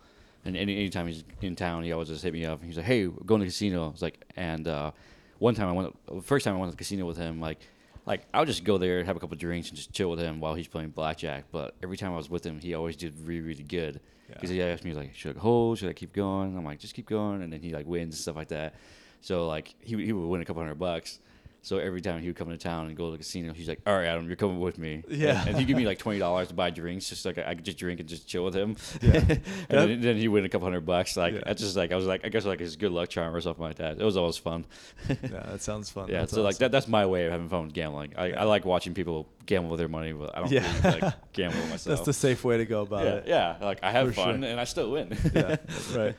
[0.45, 2.63] And any anytime he's in town, he always just hit me up.
[2.63, 4.91] He's like, "Hey, we're going to the casino." I was like, and uh,
[5.39, 7.59] one time I went, the first time I went to the casino with him, like,
[8.05, 10.19] like I would just go there, and have a couple drinks, and just chill with
[10.19, 11.45] him while he's playing blackjack.
[11.51, 13.99] But every time I was with him, he always did really, really good.
[14.27, 14.65] Because yeah.
[14.65, 15.77] he asked me like, should I hold?
[15.79, 16.57] Should I keep going?
[16.57, 18.75] I'm like, just keep going, and then he like wins and stuff like that.
[19.21, 21.19] So like he he would win a couple hundred bucks.
[21.63, 23.81] So every time he would come into town and go to the casino, he's like,
[23.85, 25.39] "All right, Adam, you're coming with me." Yeah.
[25.41, 27.65] and, and he'd give me like twenty dollars to buy drinks, just like I could
[27.65, 28.77] just drink and just chill with him.
[29.01, 29.13] Yeah.
[29.27, 29.39] and
[29.69, 31.17] then, then he win a couple hundred bucks.
[31.17, 31.41] Like Yeah.
[31.45, 33.63] that's just like I was like I guess like his good luck charm or something
[33.63, 33.99] like that.
[33.99, 34.65] It was always fun.
[35.09, 36.07] yeah, that sounds fun.
[36.09, 38.13] Yeah, That's so like that, that's my way of having fun with gambling.
[38.15, 38.41] I, Yeah.
[38.41, 40.71] I like watching people gamble with their money, but I don't Yeah.
[40.83, 41.97] really like gamble myself.
[41.97, 43.23] That's the safe way to go about yeah, it.
[43.27, 44.49] yeah, like I have For fun sure.
[44.51, 45.17] and I still win.
[45.33, 45.57] yeah,
[45.95, 46.15] right.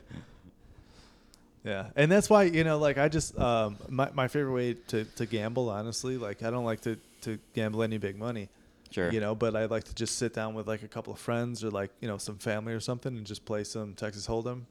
[1.63, 5.03] Yeah, and that's why you know, like I just um, my my favorite way to
[5.03, 8.47] to gamble, honestly, like I don't like to to gamble any big money,
[8.91, 9.11] sure.
[9.11, 11.63] you know, but I like to just sit down with like a couple of friends
[11.63, 14.61] or like you know some family or something and just play some Texas Hold'em,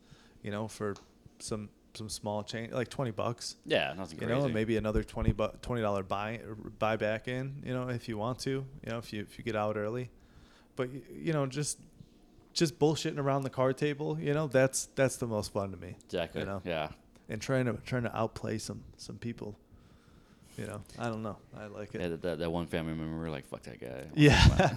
[0.43, 0.94] you know, for
[1.40, 4.39] some some small change, like twenty bucks, Yeah, nothing you crazy.
[4.39, 6.40] know, and maybe another twenty bu- twenty dollar buy
[6.78, 9.44] buy back in, you know, if you want to, you know, if you if you
[9.44, 10.09] get out early,
[10.74, 11.78] but you know, just
[12.59, 15.97] just bullshitting around the card table, you know, that's that's the most fun to me
[16.05, 16.41] exactly.
[16.43, 16.61] you know.
[16.65, 16.89] Yeah.
[17.29, 19.57] and trying to trying to outplay some some people.
[20.57, 21.37] You know, I don't know.
[21.57, 22.09] I like Yeah, it.
[22.09, 24.07] that, that, that one family member, we're like, fuck that guy.
[24.17, 24.75] Yeah.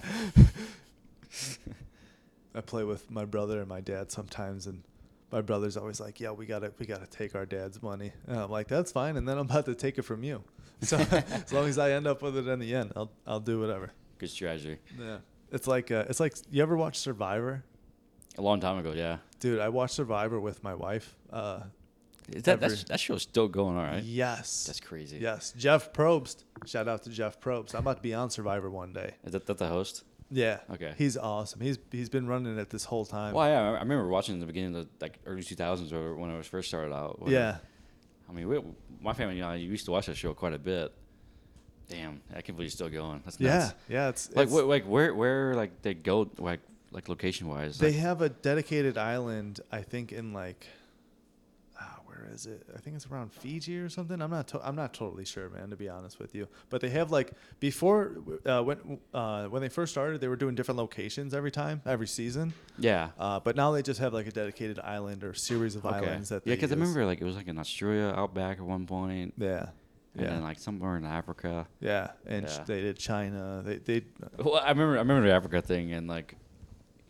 [2.54, 4.82] I play with my brother and my dad sometimes, and
[5.30, 8.50] my brother's always like, "Yeah, we gotta we gotta take our dad's money." And I'm
[8.50, 10.42] like, "That's fine," and then I'm about to take it from you.
[10.82, 13.60] So as long as I end up with it in the end, I'll I'll do
[13.60, 13.92] whatever.
[14.18, 14.78] Good strategy.
[14.98, 15.18] Yeah.
[15.52, 17.62] It's like uh, it's like you ever watch Survivor?
[18.38, 19.18] A long time ago, yeah.
[19.40, 21.14] Dude, I watched Survivor with my wife.
[21.30, 21.60] Uh,
[22.28, 24.02] Is that Every- that's, that show's still going, all right?
[24.02, 24.64] Yes.
[24.66, 25.18] That's crazy.
[25.18, 26.44] Yes, Jeff Probst.
[26.64, 27.74] Shout out to Jeff Probst.
[27.74, 29.14] I'm about to be on Survivor one day.
[29.24, 30.04] Is that, that the host?
[30.30, 30.60] Yeah.
[30.72, 30.94] Okay.
[30.96, 31.60] He's awesome.
[31.60, 33.34] He's he's been running it this whole time.
[33.34, 36.14] Well, yeah, I I remember watching in the beginning of the like early 2000s or
[36.16, 37.22] when it was first started out.
[37.26, 37.58] Yeah.
[38.30, 38.58] I mean, we,
[39.02, 40.90] my family and I used to watch that show quite a bit.
[41.90, 43.20] Damn, I can't believe it's still going.
[43.26, 43.58] That's Yeah.
[43.58, 43.74] nuts.
[43.90, 44.08] Yeah.
[44.08, 46.60] It's, Like, it's- wh- like where, where, like they go, like,
[46.92, 47.78] like location wise.
[47.78, 49.60] they like, have a dedicated island.
[49.70, 50.66] I think in like,
[51.80, 52.62] ah, where is it?
[52.74, 54.20] I think it's around Fiji or something.
[54.20, 54.48] I'm not.
[54.48, 55.70] To- I'm not totally sure, man.
[55.70, 58.12] To be honest with you, but they have like before
[58.46, 62.06] uh, when uh, when they first started, they were doing different locations every time, every
[62.06, 62.52] season.
[62.78, 63.10] yeah.
[63.18, 65.96] Uh, but now they just have like a dedicated island or series of Okay.
[65.96, 66.42] islands that.
[66.46, 69.68] yeah, because I remember like it was like in Australia, outback at one point, Yeah.
[70.14, 70.30] and Yeah.
[70.30, 71.66] then like somewhere in Africa.
[71.80, 72.64] yeah, and Yeah.
[72.66, 73.62] they did China.
[73.64, 74.04] They they
[74.38, 76.36] Well, I remember, I remember the Africa thing, and like,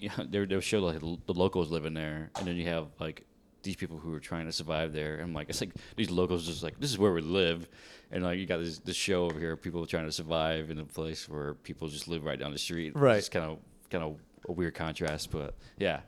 [0.03, 3.25] you know, they they show like the locals living there, and then you have like
[3.63, 6.63] these people who are trying to survive there, and like it's like these locals just
[6.63, 7.69] like this is where we live,
[8.11, 10.85] and like you got this this show over here, people trying to survive in a
[10.85, 12.97] place where people just live right down the street.
[12.97, 13.19] Right.
[13.19, 13.59] It's kind of
[13.91, 14.17] kind of
[14.49, 16.01] a weird contrast, but yeah,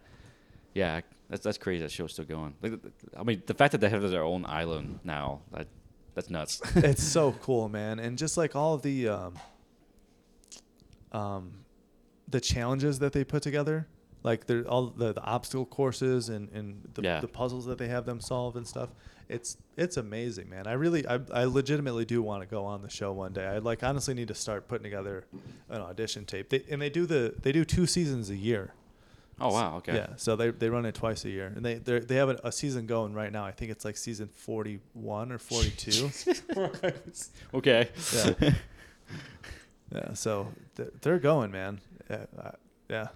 [0.74, 1.00] yeah,
[1.30, 1.82] that's that's crazy.
[1.82, 2.54] That show's still going.
[2.60, 2.72] Like,
[3.16, 5.68] I mean, the fact that they have their own island now, that
[6.14, 6.60] that's nuts.
[6.76, 8.00] it's so cool, man.
[8.00, 9.34] And just like all of the um,
[11.12, 11.64] um,
[12.28, 13.86] the challenges that they put together,
[14.22, 17.20] like they're all the, the obstacle courses and, and the, Yeah.
[17.20, 18.90] the puzzles that they have them solve and stuff.
[19.28, 20.66] It's it's amazing, man.
[20.66, 23.46] I really I, I legitimately do want to go on the show one day.
[23.46, 25.24] I like honestly need to start putting together
[25.70, 26.51] an audition tape.
[26.51, 28.74] They, and they do the they do two seasons a year.
[29.40, 29.94] oh wow, okay.
[29.94, 32.40] Yeah, so they they run it twice a year, and they they they have a,
[32.44, 33.44] a season going right now.
[33.46, 36.10] I think it's like season forty one or forty two.
[37.55, 37.88] Okay.
[38.14, 38.32] Yeah.
[39.94, 40.12] yeah.
[40.14, 41.80] So th- they're going, man.
[42.10, 42.24] Yeah.
[42.39, 42.51] Uh,
[42.89, 43.06] yeah.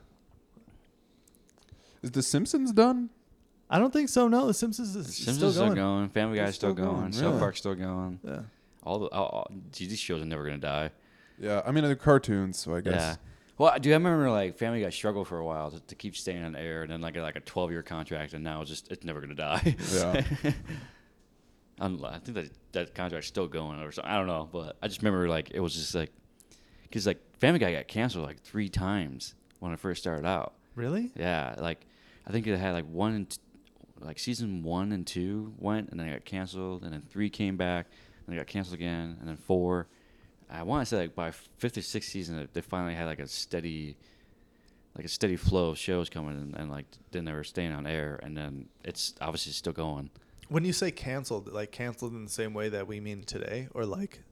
[2.02, 3.10] Is The Simpsons done?
[3.70, 4.28] I don't think so.
[4.28, 5.72] No, The Simpsons is The still Simpsons going.
[5.72, 6.08] still going.
[6.10, 7.00] Family Guy's It's still, still going.
[7.00, 7.38] going, South yeah.
[7.40, 8.20] Park's still going.
[8.24, 8.40] Yeah.
[8.84, 10.90] All the all, all, geez, these shows are never gonna die.
[11.38, 12.94] Yeah, I mean they're cartoons, so I guess.
[12.94, 13.16] Yeah.
[13.58, 16.42] Well, dude, I remember like Family Guy struggled for a while to, to keep staying
[16.44, 19.04] on air, and then like like a twelve year contract, and now it's just it's
[19.04, 19.76] never gonna die.
[19.92, 20.22] Yeah.
[21.80, 24.10] I'm- I think that that contract's still going or something.
[24.10, 26.10] I don't know, but I just remember like it was just like
[26.84, 30.54] because like Family Guy got canceled like three times when it first started out.
[30.74, 31.10] Really?
[31.16, 31.86] Yeah, like
[32.26, 33.38] I think it had like one and t-
[34.00, 37.56] like season one and two went, and then it got canceled, and then three came
[37.56, 37.86] back,
[38.26, 39.88] and it got canceled again, and then four.
[40.50, 43.26] I want to say like by fifth or sixth season, they finally had like a
[43.26, 43.96] steady,
[44.96, 47.86] like a steady flow of shows coming, and, and like then they were staying on
[47.86, 50.10] air, and then it's obviously still going.
[50.48, 53.84] When you say canceled, like canceled in the same way that we mean today, or
[53.84, 54.22] like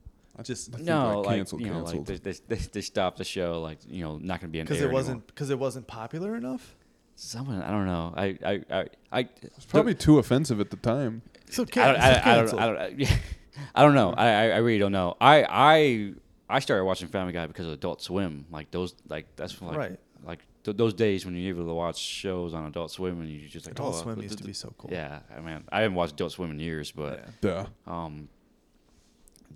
[0.43, 2.09] just I think, no, like, like, canceled, you know, canceled.
[2.09, 4.67] like they, they, they, they stopped the show, like you know, not gonna be on
[4.67, 6.77] because it wasn't because it wasn't popular enough?
[7.15, 8.13] Someone I don't know.
[8.17, 11.23] I I I, I It's probably too offensive at the time.
[11.51, 12.61] So I don't, so I, I don't, canceled.
[12.61, 13.11] I don't,
[13.75, 14.13] I don't know.
[14.13, 15.17] I, I, I really don't know.
[15.21, 16.13] I, I,
[16.49, 18.47] I started watching Family Guy because of Adult Swim.
[18.51, 19.99] Like those, like that's like, Right.
[20.25, 23.49] like th- those days when you're able to watch shows on Adult Swim and you
[23.49, 24.91] just like Adult oh, Swim th- used to th- be so cool.
[24.93, 27.67] Yeah, I mean, I haven't watched Adult Swim in years, but Yeah.
[27.87, 27.91] Duh.
[27.91, 28.29] um,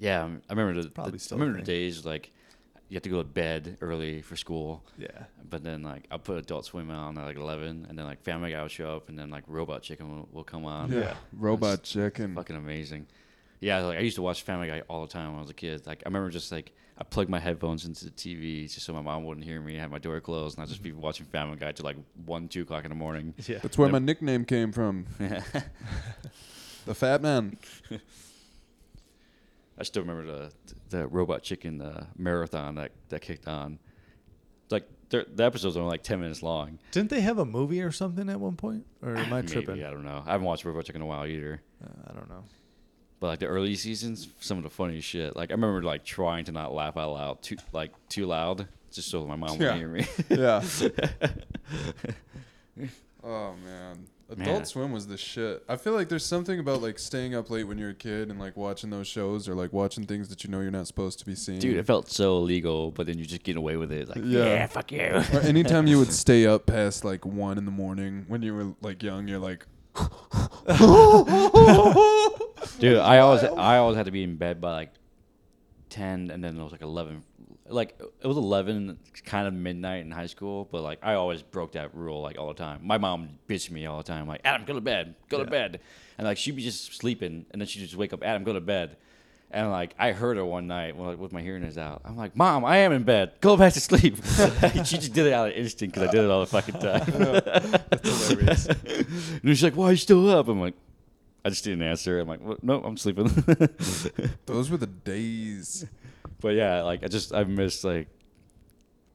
[0.00, 2.32] Yeah, um, I remember the, Probably the still I a remember the days like
[2.88, 5.06] you have to go to bed early for school, Yeah.
[5.48, 8.50] but then like I'll put Adult Swim on at like eleven, and then like Family
[8.50, 10.90] Guy will show up, and then like Robot Chicken will, will come on.
[10.90, 10.98] Yeah.
[11.00, 11.14] Yeah.
[11.38, 12.34] Robot chicken.
[12.34, 13.06] fucking amazing.
[13.60, 15.54] Yeah, like I used to watch Family Guy all the time when I was a
[15.54, 15.86] kid.
[15.86, 19.02] Like I remember just like I plugged my headphones into the TV just so my
[19.02, 19.76] mom wouldn't hear me.
[19.78, 22.48] I had my door closed, and I'd just be watching Family Guy till like one,
[22.48, 23.34] two o'clock in the morning.
[23.46, 23.58] Yeah.
[23.62, 25.06] That's where my nickname came from.
[26.86, 27.58] The Fat Man.
[29.80, 30.52] I still remember the
[30.90, 33.78] the Robot Chicken uh, marathon that that kicked on.
[34.70, 36.78] Like the episodes are only like ten minutes long.
[36.92, 38.86] Didn't they have a movie or something at one point?
[39.02, 39.82] Or am I Maybe, tripping?
[39.82, 40.22] I don't know.
[40.26, 41.62] I haven't watched Robot Chicken in a while either.
[41.82, 42.44] Uh, I don't know.
[43.18, 45.34] But like the early seasons, some of the funniest shit.
[45.34, 49.10] Like I remember like trying to not laugh out loud too like too loud, just
[49.10, 49.74] so my mom Yeah.
[49.76, 50.06] wouldn't hear me.
[50.30, 50.62] Yeah.
[53.24, 54.06] oh man.
[54.30, 54.64] Adult Man.
[54.64, 55.64] Swim was the shit.
[55.68, 58.38] I feel like there's something about like staying up late when you're a kid and
[58.38, 61.26] like watching those shows or like watching things that you know you're not supposed to
[61.26, 61.58] be seeing.
[61.58, 64.08] Dude, it felt so illegal, but then you just get away with it.
[64.08, 64.44] Like, Yeah.
[64.44, 65.00] yeah, fuck you.
[65.00, 68.74] or anytime you would stay up past like one in the morning when you were
[68.80, 69.66] like young, you're like,
[72.78, 74.92] Dude, I always I always had to be in bed by like
[75.88, 77.22] ten, and then it was like eleven.
[77.70, 81.72] Like it was eleven, kind of midnight in high school, but like I always broke
[81.72, 82.80] that rule like all the time.
[82.82, 85.80] My mom bitched me all the time, like Adam, go to bed, go to bed,
[86.18, 88.60] and like she'd be just sleeping, and then she'd just wake up, Adam, go to
[88.60, 88.96] bed.
[89.52, 92.02] And like I heard her one night when, like, with my hearing aids out.
[92.04, 93.32] I'm like, Mom, I am in bed.
[93.40, 94.16] Go back to sleep.
[94.84, 97.04] she just did it out of instinct because I did it all the fucking time.
[97.90, 98.66] That's hilarious.
[99.42, 100.74] and she's like, "Why are you still up?" I'm like,
[101.44, 102.20] I just didn't answer.
[102.20, 102.62] I'm like, what?
[102.62, 103.26] "No, I'm sleeping."
[104.46, 105.84] those were the days.
[106.40, 108.08] But yeah, like I just I missed like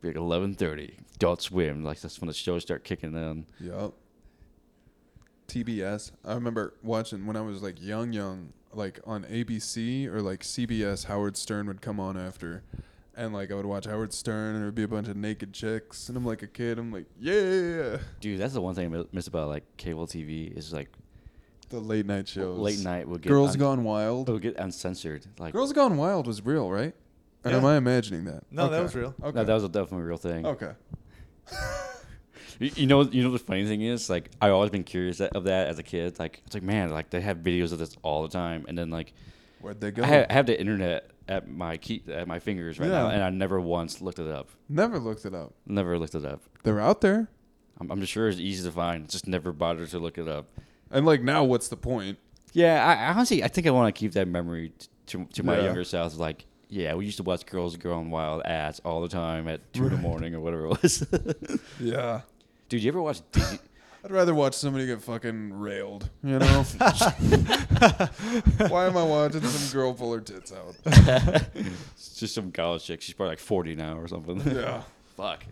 [0.03, 1.84] like 11:30 Adult Swim.
[1.84, 3.45] Like that's when the shows start kicking in.
[3.60, 3.93] Yup.
[5.47, 6.11] TBS.
[6.23, 11.06] I remember watching when I was like young, young, like on ABC or like CBS.
[11.06, 12.64] Howard Stern would come on after,
[13.15, 15.53] and like I would watch Howard Stern, and there would be a bunch of naked
[15.53, 16.80] chicks, and I'm like a kid.
[16.80, 20.56] I'm like, yeah, Dude, that's the one thing I mi- miss about like cable TV
[20.57, 20.89] is like
[21.69, 22.57] the late night shows.
[22.60, 24.27] late night will get Girls un- Gone Wild.
[24.27, 25.26] It will get uncensored.
[25.38, 26.95] Like Girls Gone Wild was real, right?
[27.46, 27.58] Or Yeah.
[27.58, 28.44] am I imagining that?
[28.52, 28.84] No, that Okay.
[28.84, 29.16] was real.
[29.24, 29.38] Okay.
[29.38, 30.46] no, that was a definitely real thing.
[30.46, 30.72] okay.
[32.58, 35.36] You, you know, you know the funny thing is, like, I've always been curious that,
[35.36, 36.18] of that as a kid.
[36.20, 38.90] Like, it's like, man, like they have videos of this all the time, and then
[38.90, 39.12] like,
[39.60, 40.04] Where'd they go?
[40.04, 43.16] I, ha- I have the internet at my key at my fingers right now, Yeah.
[43.16, 44.48] and I never once looked it up.
[44.70, 45.54] Never looked it up.
[45.66, 46.44] Never looked it up.
[46.64, 47.28] They're out there.
[47.82, 49.10] I'm, I'm just sure it's easy to find.
[49.10, 50.48] Just never bothered to look it up.
[50.92, 52.20] And like now, what's the point?
[52.54, 55.44] Yeah, I, I honestly, I think I want to keep that memory t- to to
[55.44, 55.66] my Yeah.
[55.66, 56.18] younger self.
[56.18, 59.85] Like, yeah, we used to watch Girls Going Wild ads all the time at two
[59.85, 61.07] in the morning or whatever it was.
[61.80, 62.22] Yeah.
[62.69, 63.60] Dude, you ever watch Disney?
[64.03, 66.61] I'd rather watch somebody get fucking railed, you know?
[68.68, 70.76] Why am I watching some girl pull her tits out?
[71.56, 73.02] It's just some college chick.
[73.02, 74.41] She's probably like 40 now or something.
[74.56, 74.84] Yeah.
[75.18, 75.45] Fuck.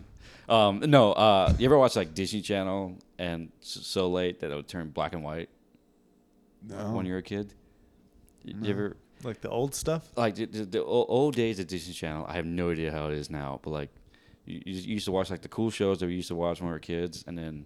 [0.47, 4.67] Um, no, uh, you ever watch like Disney Channel and so late that it would
[4.67, 5.49] turn black and white
[6.67, 6.91] No.
[6.91, 7.53] when you're a kid?
[8.43, 8.67] You, No.
[8.67, 10.09] you ever Like the old stuff.
[10.15, 12.25] like the, the, the old days of Disney Channel?
[12.27, 13.89] I have no idea how it is now, but like
[14.45, 16.67] you, you used to watch like the cool shows that we used to watch when
[16.67, 17.65] we were kids, and then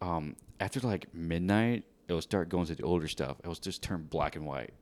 [0.00, 3.36] um, after like midnight, it would start going to the older stuff.
[3.42, 4.72] It was just turn black and white.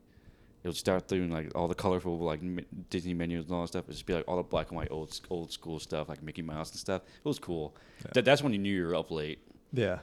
[0.63, 2.41] It would start doing like all the colorful like
[2.89, 3.83] Disney menus and all that stuff.
[3.85, 6.23] It would just be like all the black and white old old school stuff like
[6.23, 7.03] Mickey Mouse and stuff.
[7.03, 7.77] It was cool.
[8.05, 8.11] Yeah.
[8.15, 9.41] That, that's when you knew you were up late.
[9.73, 9.99] Yeah.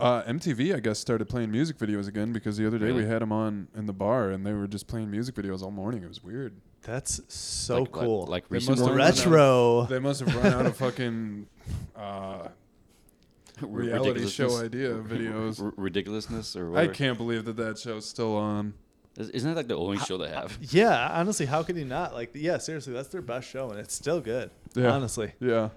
[0.00, 3.20] Uh, MTV, I guess, started playing music videos again because the other day we had
[3.20, 6.04] them on in the bar and they were just playing music videos all morning.
[6.04, 6.54] It was weird.
[6.82, 8.26] That's so Like- like- cool.
[8.26, 9.86] Like, They recent must have out- Retro.
[9.90, 11.46] They must have run out of fucking
[11.96, 12.46] uh,
[13.60, 15.60] reality show idea videos.
[15.64, 16.90] R- ridiculousness or whatever.
[16.92, 18.74] I can't believe that that show's still on.
[19.18, 20.56] Is- Isn't that like the only show they have?
[20.60, 22.14] Yeah, honestly, how could you not?
[22.14, 24.50] Like, yeah, seriously, that's their best show, and it's still good.
[24.76, 24.92] Yeah.
[24.92, 25.70] Honestly, Yeah.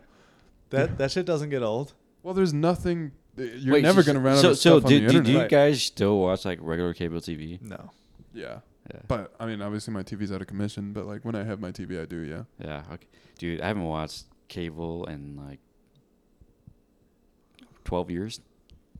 [0.70, 1.94] that that shit doesn't get old.
[2.22, 3.14] Well, there's nothing.
[3.38, 5.12] You're Wait, never so- going to run out so, of so stuff do, on the
[5.12, 5.26] do, internet.
[5.26, 5.50] do you Right.
[5.50, 7.62] guys still watch like regular cable TV?
[7.62, 7.90] No.
[8.34, 8.60] yeah.
[8.94, 9.00] Yeah.
[9.08, 10.92] But I mean, obviously my TV's out of commission.
[10.92, 12.18] But like when I have my TV, I do.
[12.18, 12.44] Yeah.
[12.60, 13.08] Yeah, okay.
[13.38, 15.60] dude, I haven't watched cable in like
[17.84, 18.42] twelve years.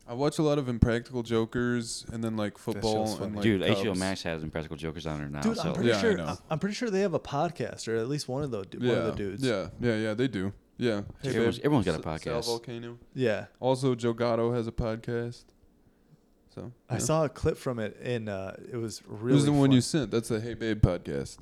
[0.08, 3.62] I watch a lot of Impractical Jokers and then like football show's and like dude,
[3.62, 4.00] HBO Cubs.
[4.00, 5.42] Max has Impractical Jokers on there now.
[5.42, 6.18] Dude, so I'm pretty Yeah, I sure.
[6.18, 6.38] know.
[6.50, 8.92] I'm pretty sure they have a podcast, or at least one of the one Yeah,
[8.94, 9.44] of the dudes.
[9.44, 10.14] yeah, yeah, yeah.
[10.14, 10.54] They do.
[10.82, 11.02] Yeah.
[11.22, 11.66] Hey, Everyone's- babe.
[11.66, 12.62] everyone's got a S- Sal podcast.
[12.66, 12.98] Vulcano.
[13.14, 13.46] Yeah.
[13.60, 15.44] Also, Joe Gatto has a podcast.
[16.56, 17.00] So I yeah.
[17.00, 19.36] saw a clip from it, and uh, it was It really.
[19.36, 20.10] was the one you sent.
[20.10, 21.38] That's the Hey Babe podcast.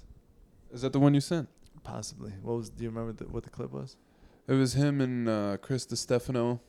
[0.73, 1.47] Is that the one you sent?
[1.83, 2.33] possibly.
[2.41, 2.69] What was?
[2.69, 3.95] Do you remember the, what the clip was?
[4.47, 6.59] It was him and uh, Chris Stefano,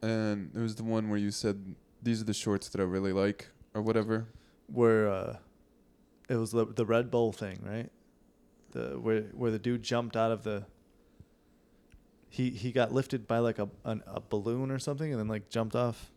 [0.00, 3.12] and it was the one where you said these are the shorts that I really
[3.12, 4.28] like or whatever.
[4.68, 5.36] Where uh,
[6.28, 7.90] it was the the Red Bull thing, right?
[8.70, 10.64] The where where the dude jumped out of the.
[12.30, 15.50] He he got lifted by like a an, a balloon or something, and then like
[15.50, 16.10] jumped off.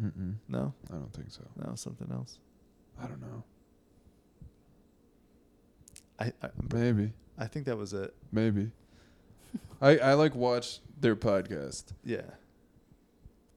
[0.00, 0.34] Mm-mm.
[0.48, 1.42] No, I don't think so.
[1.56, 2.38] no, something else.
[3.02, 3.42] I don't know.
[6.20, 7.12] I I, Maybe.
[7.38, 8.14] I think that was it.
[8.30, 8.70] Maybe.
[9.80, 11.92] I I like watch their podcast.
[12.04, 12.22] Yeah.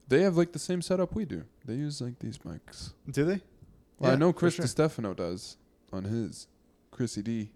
[0.08, 1.44] They have like the same setup we do.
[1.66, 2.94] They use like these mics.
[3.10, 3.42] Do they?
[3.98, 4.64] Well, I know Chris sure.
[4.64, 5.58] DiStefano does
[5.92, 6.46] on his.
[6.90, 7.50] Chrissy D.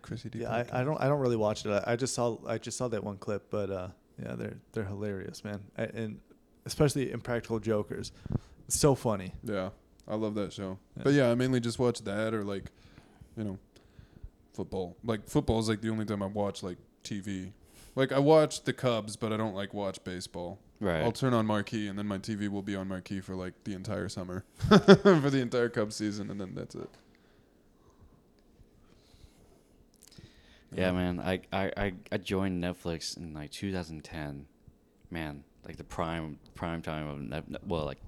[0.00, 0.02] Yeah.
[0.02, 0.38] The Chrissy D.
[0.40, 1.70] Yeah, I, I don't I don't really watch it.
[1.70, 3.88] I, I just saw I just saw that one clip, but uh,
[4.22, 6.20] yeah, they're they're hilarious, man, I, and
[6.66, 8.12] especially Impractical Jokers,
[8.68, 9.32] so funny.
[9.42, 9.70] Yeah,
[10.08, 10.78] I love that show.
[10.96, 11.02] Yeah.
[11.02, 12.70] But yeah, I mainly just watch that or like,
[13.36, 13.58] you know,
[14.52, 14.96] football.
[15.04, 17.52] Like football is like the only time I watch like TV.
[17.96, 20.58] Like I watch the Cubs, but I don't like watch baseball.
[20.80, 21.02] Right.
[21.02, 23.74] I'll turn on marquee, and then my TV will be on marquee for like the
[23.74, 26.88] entire summer, for the entire Cubs season, and then that's it.
[30.74, 31.20] Yeah, man.
[31.20, 34.46] I, I, I, I joined Netflix in like 2010.
[35.10, 37.98] Man, like the prime prime time of Net, well, like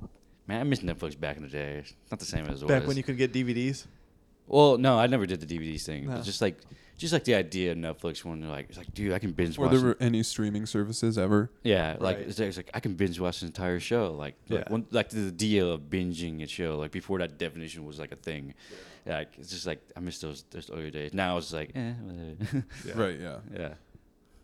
[0.46, 1.78] man, I miss Netflix back in the day.
[1.78, 2.88] It's not the same as it Back was.
[2.88, 3.86] when you could get DVDs.
[4.46, 6.06] well, no, I never did the DVD thing.
[6.06, 6.16] No.
[6.16, 6.58] But just like
[6.98, 9.58] just like the idea of Netflix when they're like, it's like, dude, I can binge
[9.58, 9.74] Were watch.
[9.80, 9.96] there it.
[10.00, 11.50] any streaming services ever?
[11.64, 12.28] Yeah, like Right.
[12.28, 14.12] it's, it's like I can binge watch the entire show.
[14.12, 14.72] Like, like, Yeah.
[14.72, 16.78] one, like the deal of binging a show.
[16.78, 18.54] Like before that definition was like a thing.
[19.06, 21.12] Like it's just like I miss those those early days.
[21.12, 22.64] Now it's like, eh, whatever.
[22.86, 22.94] Yeah.
[22.94, 23.20] Right.
[23.20, 23.36] Yeah.
[23.52, 23.74] yeah.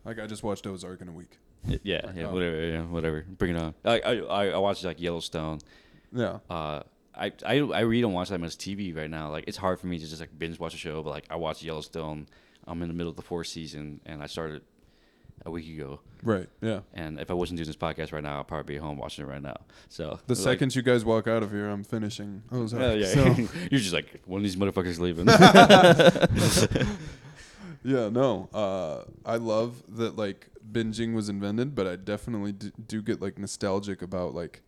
[0.05, 1.37] Like I just watched Ozark in a week.
[1.67, 2.33] Y- Yeah, yeah, Oh.
[2.33, 3.25] whatever, yeah, whatever.
[3.27, 3.73] Bring it on.
[3.85, 5.59] I I I I watched like Yellowstone.
[6.13, 6.39] Yeah.
[6.49, 6.83] Uh,
[7.15, 9.29] I I I really don't watch that much TV right now.
[9.31, 11.03] Like it's hard for me to just like binge watch a show.
[11.03, 12.27] But like I watched Yellowstone.
[12.67, 14.61] I'm in the middle of the fourth season, and I started
[15.45, 15.99] a week ago.
[16.23, 16.47] Right.
[16.61, 16.81] Yeah.
[16.93, 19.27] And if I wasn't doing this podcast right now, I'd probably be home watching it
[19.27, 19.55] right now.
[19.87, 22.81] So The like- you guys walk out of here, I'm finishing Ozark.
[22.83, 23.25] Oh, yeah, So,
[23.71, 25.27] you're just like one of these motherfuckers leaving.
[27.83, 28.09] yeah.
[28.09, 28.49] No.
[28.53, 33.37] Uh, I love that like binging was invented, but I definitely d- do get like
[33.37, 34.61] nostalgic about like.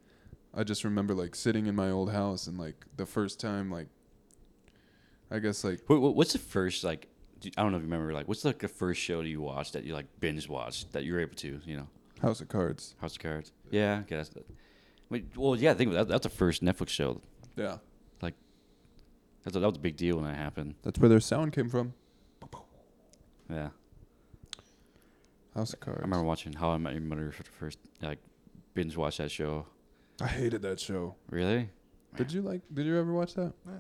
[0.54, 3.88] I just remember like sitting in my old house and like the first time like.
[5.34, 7.08] I guess like What, what- what's the first like?
[7.42, 8.14] Do- I don't know if you remember.
[8.14, 11.04] Like, what's like the first show that you watched that you like binge watched that
[11.04, 11.60] you were able to?
[11.66, 11.88] You know,
[12.22, 12.96] House of Cards.
[13.02, 13.52] House of Cards.
[13.70, 14.32] Yeah, I guess.
[15.10, 17.22] Wait, well, yeah, I think that that's the first Netflix show.
[17.58, 17.78] Yeah.
[18.22, 18.36] Like,
[19.44, 20.76] that's a, that was a big deal when that happened.
[20.84, 21.94] That's where their sound came from.
[23.50, 23.70] Yeah,
[25.56, 26.00] House of Cards.
[26.00, 28.20] I remember watching How I Met Your Mother for the first like
[28.74, 29.66] binge watch that show.
[30.22, 31.16] I hated that show.
[31.30, 31.70] Really?
[32.16, 32.62] Did you like?
[32.74, 33.52] Did you ever watch that?
[33.68, 33.74] Yeah,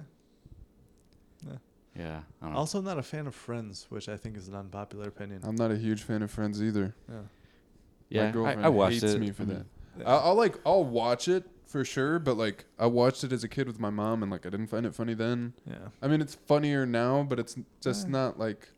[1.97, 2.01] I
[2.41, 2.57] don't know.
[2.57, 5.41] Also, not a fan of Friends, which I think is an unpopular opinion.
[5.43, 6.95] I'm not a huge fan of Friends either.
[7.09, 7.15] yeah.
[8.09, 9.19] yeah, my girlfriend I, I watched hates it.
[9.19, 9.65] me for that.
[10.05, 13.47] I'll, I'll like I'll watch it for sure, but like I watched it as a
[13.47, 15.53] kid with my mom, and like I didn't find it funny then.
[15.69, 15.89] Yeah.
[16.01, 18.09] I mean, it's funnier now, but it's just Eh.
[18.09, 18.69] not like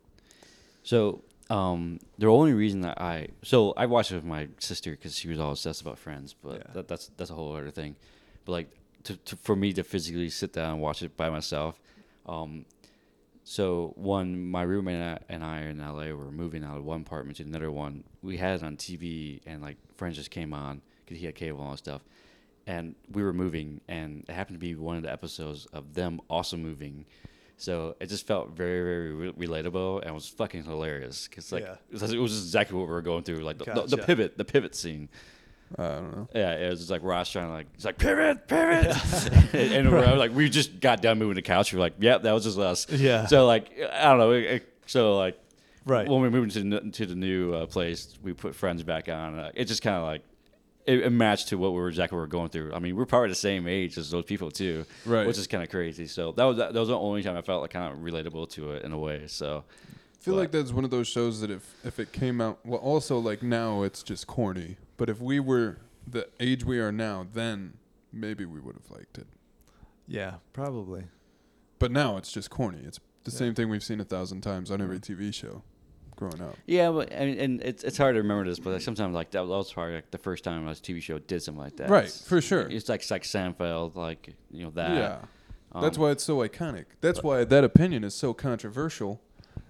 [0.83, 5.15] So, um, the only reason that I so I watched it with my sister because
[5.17, 6.73] she was all obsessed about Friends, but Yeah.
[6.73, 7.95] that, that's that's a whole other thing.
[8.45, 8.71] But like
[9.03, 11.79] to, to for me to physically sit down and watch it by myself,
[12.25, 12.65] um,
[13.43, 17.43] so one my roommate and I, in LA were moving out of one apartment to
[17.43, 18.03] another one.
[18.21, 21.59] We had it on TV and like Friends just came on because he had cable
[21.61, 22.01] and all stuff.
[22.65, 26.21] And we were moving, and it happened to be one of the episodes of them
[26.29, 27.05] also moving.
[27.57, 31.27] So it just felt very, very re- relatable and was fucking hilarious.
[31.27, 31.75] Cause like Yeah.
[31.91, 33.97] it, was, it was just exactly what we were going through, like the, the, the
[33.97, 35.09] pivot, the pivot scene.
[35.77, 36.27] I don't know.
[36.35, 38.95] Yeah, it was just like Ross trying to like, it's like pivot, pivot,
[39.53, 41.73] and, and we're like, we just got done moving the couch.
[41.73, 42.87] We are like, yep, that was just us.
[42.89, 43.25] Yeah.
[43.25, 44.31] So like, I don't know.
[44.31, 45.39] It, it- so like,
[45.85, 46.07] Right.
[46.07, 49.09] when we moved to the, n- to the new uh, place, we put Friends back
[49.09, 49.37] on.
[49.37, 50.21] Uh, it just kind of like
[50.85, 52.73] it, it matched to what we were exactly what we were going through.
[52.73, 55.25] I mean, we're probably the same age as those people too, Right.
[55.27, 56.07] Which is kind of crazy.
[56.07, 58.71] So that was that was the only time I felt like kind of relatable to
[58.73, 59.23] it in a way.
[59.27, 62.39] So I feel But- like that's one of those shows that if if it came
[62.41, 64.77] out, well, also like now it's just corny.
[65.03, 67.73] But if we were the age we are now, then
[68.13, 69.27] maybe we would have liked it.
[70.07, 71.03] Yeah, probably.
[71.77, 72.77] But now it's just corny.
[72.85, 73.37] It's the Yeah.
[73.37, 75.61] same thing we've seen a thousand times on every TV show
[76.15, 76.55] growing up.
[76.67, 79.31] yeah, but I mean, and it's it's hard to remember this, but like sometimes like
[79.31, 81.89] that was probably like the first time a TV show did something like that.
[81.89, 82.61] Right, It's- for sure.
[82.69, 84.95] It's like it's like Seinfeld, like you know that.
[84.95, 85.81] yeah.
[85.81, 86.85] That's Um, why it's so iconic.
[87.01, 89.19] That's why that opinion is so controversial.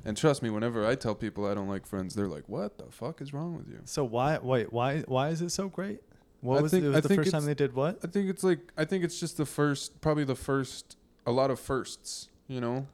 [0.05, 2.85] And trust me, whenever I tell people I don't like Friends, they're like, "What the
[2.91, 6.01] fuck is wrong with you?" So why wait why why is it so great?
[6.41, 7.99] What I was think- it was I the think first time they did what?
[8.03, 11.51] I think it's like I think it's just the first, probably the first, a lot
[11.51, 12.27] of firsts.
[12.47, 12.87] You know.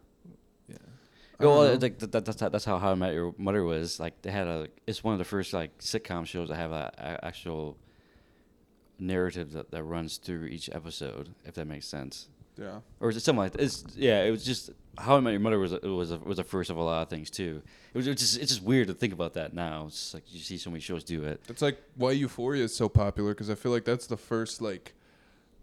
[0.68, 0.76] Yeah.
[1.40, 1.74] I Well, know.
[1.74, 4.00] like that, that, that's how, that's how How I Met Your Mother was.
[4.00, 4.68] Like they had a.
[4.86, 7.76] It's one of the first like sitcom shows that have a, a actual
[9.00, 11.30] narrative that, that runs through each episode.
[11.44, 12.28] If that makes sense.
[12.60, 12.80] Yeah.
[13.00, 13.62] or was it something like that?
[13.62, 14.24] It's yeah.
[14.24, 16.70] It was just How I Met Your Mother was a, was a, was the first
[16.70, 17.62] of a lot of things too.
[17.94, 19.86] It was it's just it's just weird to think about that now.
[19.88, 21.42] It's just like you see so many shows do it.
[21.48, 24.94] It's like why Euphoria is so popular because I feel like that's the first like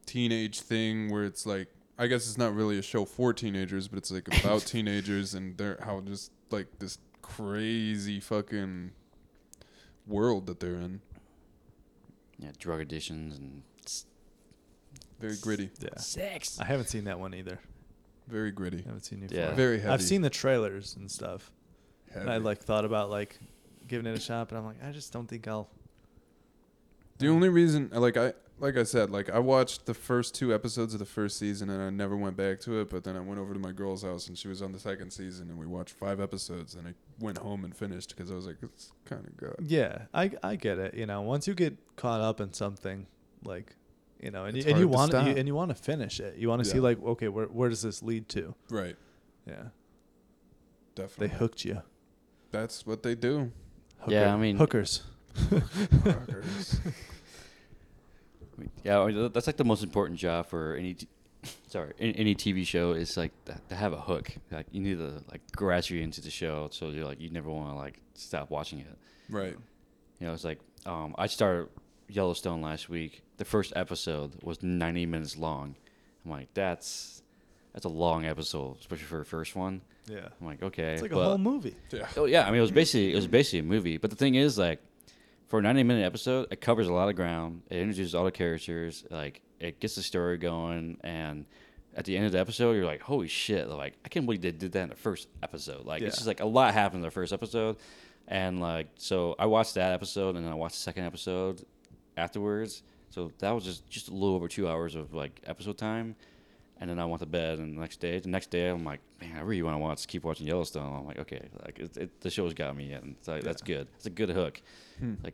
[0.06, 1.68] teenage thing where it's like
[1.98, 5.56] I guess it's not really a show for teenagers, but it's like about teenagers and
[5.58, 8.92] their how just like this crazy fucking
[10.06, 11.00] world that they're in.
[12.38, 13.62] Yeah, drug addictions and
[15.20, 15.70] Very gritty.
[15.80, 15.96] Yeah.
[15.98, 16.58] sex.
[16.60, 17.58] I haven't seen that one either.
[18.28, 18.78] Very gritty.
[18.78, 19.28] I haven't seen you.
[19.30, 19.54] Yeah.
[19.54, 19.92] Very heavy.
[19.92, 21.50] I've seen the trailers and stuff.
[22.14, 23.38] And I like thought about like
[23.86, 25.68] giving it a shot, but I'm like, I just don't think I'll.
[27.18, 30.94] The only reason, like I, like I said, like I watched the first two episodes
[30.94, 32.90] of the first season and I never went back to it.
[32.90, 35.10] But then I went over to my girl's house and she was on the second
[35.12, 38.46] season and we watched five episodes and I went home and finished because I was
[38.46, 39.56] like, it's kind of good.
[39.60, 40.94] Yeah, I I get it.
[40.94, 43.06] You know, once you get caught up in something,
[43.44, 43.74] like,
[44.20, 46.20] you know, and you, and you hard to want you, and you want to finish
[46.20, 46.36] it.
[46.36, 48.54] You want to see like, okay, where where does this lead to?
[48.70, 48.96] Right.
[49.46, 49.54] Yeah,
[50.94, 51.28] Definitely.
[51.28, 51.82] they hooked you.
[52.50, 53.52] That's what they do.
[54.08, 55.02] Yeah, I mean- hookers.
[55.34, 56.80] Fuckers.
[58.84, 60.94] Yeah, that's like the most important job for any.
[60.94, 61.08] T-
[61.68, 64.32] sorry, any, any TV show is like th- to have a hook.
[64.50, 67.50] Like you need to like grasp you into the show, so you're like you never
[67.50, 68.96] want to like stop watching it.
[69.28, 69.56] right.
[70.20, 71.68] You know, it's like um, I started
[72.08, 73.22] Yellowstone last week.
[73.38, 75.76] The first episode was 90 minutes long.
[76.24, 77.22] I'm like, that's
[77.72, 79.82] that's a long episode, especially for a first one.
[80.06, 81.76] Yeah, I'm like, okay, it's like a whole movie.
[81.90, 82.06] Yeah.
[82.16, 83.98] Oh yeah, I mean it was basically it was basically a movie.
[83.98, 84.80] But the thing is, like,
[85.48, 87.62] for a ninety minute episode, it covers a lot of ground.
[87.68, 89.04] It introduces all the characters.
[89.10, 91.44] Like, it gets the story going, and
[91.94, 93.68] at the end of the episode, you're like, holy shit!
[93.68, 95.84] Like, I can't believe they did that in the first episode.
[95.84, 97.76] Like, it's just like a lot happened in the first episode,
[98.28, 101.64] and like, so I watched that episode, and then I watched the second episode
[102.16, 102.82] afterwards.
[103.10, 106.16] So that was just just a little over two hours of like episode time.
[106.78, 109.00] And then I went to bed, and the next day, the next day, I'm like,
[109.18, 110.94] man, I really want to watch, keep watching Yellowstone.
[110.94, 113.88] I'm like, okay, like it, it, the show's got me, and so that's good.
[113.96, 114.60] It's a good hook.
[114.98, 115.14] Hmm.
[115.24, 115.32] Like,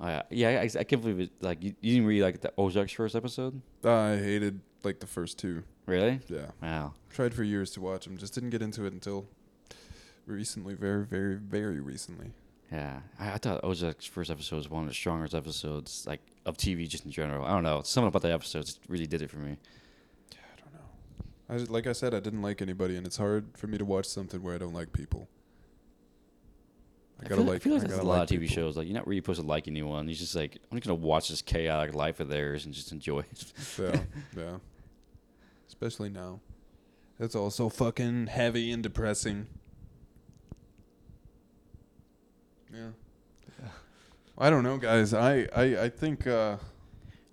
[0.00, 1.30] uh, yeah, I, I can't believe it.
[1.40, 5.36] Like, you, you didn't really like the Ozark's first episode, I hated like the first
[5.38, 5.64] two.
[5.86, 6.20] really?
[6.28, 6.46] Yeah.
[6.62, 6.94] Wow.
[7.10, 8.16] Tried for years to watch them.
[8.16, 9.26] Just didn't get into it until
[10.26, 10.74] recently.
[10.74, 12.32] Very, very, very recently.
[12.74, 16.56] Yeah, I, I thought Ozark's first episode was one of the strongest episodes, like of
[16.56, 17.46] TV, just in general.
[17.46, 19.56] I don't know, something about the episodes really did it for me.
[20.32, 20.80] I don't know.
[21.48, 23.84] I just, like I said, I didn't like anybody, and it's hard for me to
[23.84, 25.28] watch something where I don't like people.
[27.20, 27.56] I gotta feel, like.
[27.56, 28.54] I feel like I there's a lot like of TV people.
[28.56, 28.76] shows.
[28.76, 30.08] Like you're not really supposed to like anyone.
[30.08, 33.20] You're just like I'm just gonna watch this chaotic life of theirs and just enjoy
[33.20, 33.52] it.
[33.78, 34.00] Yeah,
[34.36, 34.56] yeah.
[35.68, 36.40] Especially now.
[37.20, 39.46] It's all so fucking heavy and depressing.
[42.74, 43.68] Yeah.
[44.36, 45.14] I don't know, guys.
[45.14, 46.56] I I, I think uh,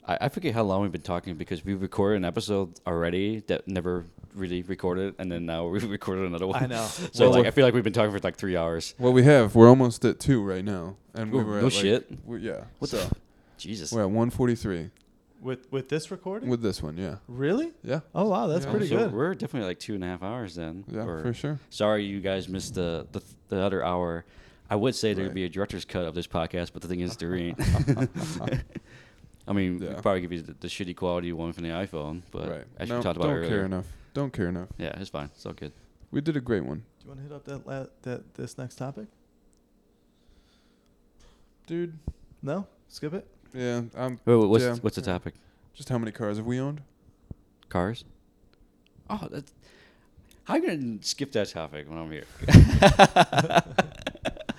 [0.08, 3.68] I, I forget how long we've been talking because we recorded an episode already that
[3.68, 4.06] never
[4.36, 6.64] really recorded, and then now we recorded another one.
[6.64, 6.88] I know.
[7.14, 8.94] So Well, like, what- I feel like we've been talking for like three hours.
[9.00, 11.64] well we have we're almost at two right now, and we Ooh, were no at
[11.66, 12.12] like, shit.
[12.26, 12.66] we yeah.
[12.80, 13.16] What so the?
[13.58, 13.92] Jesus.
[13.92, 14.92] we're at one forty three
[15.42, 16.50] With with this recording?
[16.50, 16.98] with this one.
[16.98, 17.72] Yeah, really?
[17.84, 18.72] yeah, Oh wow, that's Yeah.
[18.72, 19.12] pretty so good.
[19.12, 20.84] We're definitely like two and a half hours then.
[20.88, 21.60] yeah, or- for sure.
[21.72, 24.24] Sorry, you guys missed the the, the other hour.
[24.72, 25.36] I would say there'd Right.
[25.36, 27.60] be a director's cut of this podcast, but the thing is, there ain't.
[29.48, 29.94] I mean, we Yeah.
[29.96, 32.64] could probably give you the, the shitty quality one from the iPhone, but right.
[32.78, 33.86] as no, we talked about don't earlier, care enough.
[34.14, 34.70] Don't care enough.
[34.78, 35.26] yeah, it's fine.
[35.36, 35.74] It's all good.
[36.12, 38.58] We did a great one, Do you want to hit up that la- that this
[38.58, 39.08] next topic?
[41.68, 41.98] dude.
[42.42, 43.28] No, skip it.
[43.54, 44.20] Yeah, I'm.
[44.26, 45.34] Wait, wait, what's Yeah, what's the topic?
[45.74, 46.82] Just how many cars have we owned?
[47.70, 48.04] Cars.
[49.10, 49.54] Oh, that's.
[50.46, 52.26] How you gonna skip that topic when I'm here?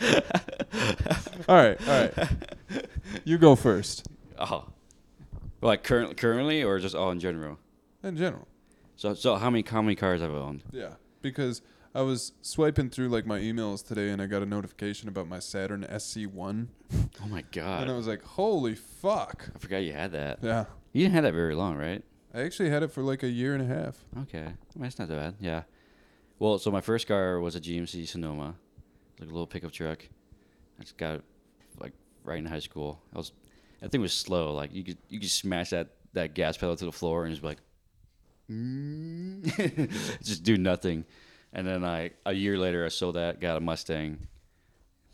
[1.48, 2.28] All right, all right.
[3.24, 4.06] You go first.
[4.38, 4.66] oh,
[5.60, 7.58] like current currently or just all in general?
[8.02, 8.46] In general.
[8.96, 10.62] So so how many how many cars have I owned?
[10.72, 11.60] Yeah, because
[11.94, 15.40] I was swiping through like my emails today and I got a notification about my
[15.40, 16.68] Saturn SC1
[17.22, 17.82] Oh my god!
[17.82, 20.38] and I was like, "Holy fuck." I forgot you had that.
[20.42, 20.66] Yeah.
[20.92, 22.02] You didn't have that very long, right?
[22.34, 24.04] I actually had it for like a year and a half.
[24.22, 25.34] Okay, I mean, it's not that bad.
[25.40, 25.62] Yeah.
[26.38, 28.54] Well, so my first car was a GMC Sonoma,
[29.22, 30.06] like a little pickup truck.
[30.78, 31.20] I just got
[31.78, 31.92] like
[32.24, 33.00] right in high school.
[33.14, 33.32] I was,
[33.80, 34.52] that thing was slow.
[34.52, 37.42] Like you could you could smash that that gas pedal to the floor and just
[37.42, 37.60] be like,
[38.50, 40.18] mm.
[40.22, 41.04] just do nothing.
[41.52, 44.26] And then I a year later I sold that, got a Mustang,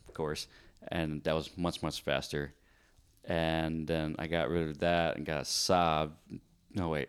[0.07, 0.47] of course,
[0.89, 2.55] and that was much much faster.
[3.25, 6.13] And then I got rid of that and got a Saab.
[6.75, 7.09] No wait,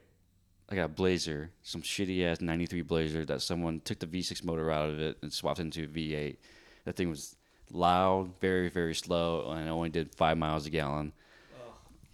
[0.68, 4.72] I got a Blazer, some shitty ass '93 Blazer that someone took the V6 motor
[4.72, 6.38] out of it and swapped into a V8.
[6.86, 7.36] That thing was
[7.72, 11.14] loud, very very slow, and it only did five miles a gallon.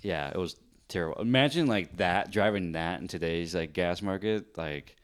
[0.02, 0.56] Yeah, it was
[0.88, 1.22] terrible.
[1.22, 4.58] Imagine like that driving that in today's like gas market.
[4.58, 4.96] Like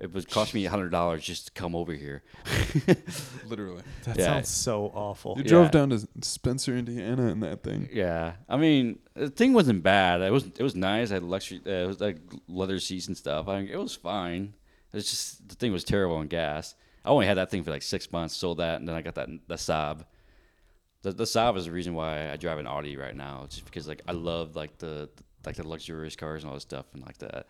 [0.00, 2.22] it would cost me a hundred dollars just to come over here.
[3.46, 3.82] Literally.
[4.04, 4.24] That Yeah.
[4.26, 5.34] sounds so awful.
[5.36, 5.48] You Yeah.
[5.50, 7.88] drove down to Spencer, Indiana in that thing.
[7.92, 10.20] Yeah, I mean, the thing wasn't bad.
[10.20, 11.10] It was it was nice.
[11.10, 11.60] I had luxury.
[11.64, 12.18] Uh, it was like
[12.48, 13.48] leather seats and stuff.
[13.48, 14.54] I mean, it was fine.
[14.92, 16.74] It's just the thing was terrible on gas.
[17.04, 18.36] I only had that thing for like six months.
[18.36, 20.04] Sold that, and then I got that the Saab.
[21.02, 23.46] The the Saab is the reason why I drive an Audi right now.
[23.48, 25.10] Just because like I love like the
[25.44, 27.46] like the luxurious cars and all this stuff and like that.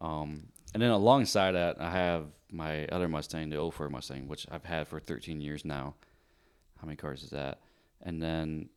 [0.00, 4.64] Um, and then alongside that, I have my other Mustang, the 04 Mustang, which I've
[4.64, 5.94] had for 13 years now.
[6.80, 7.60] How many cars is that?
[8.02, 8.68] And then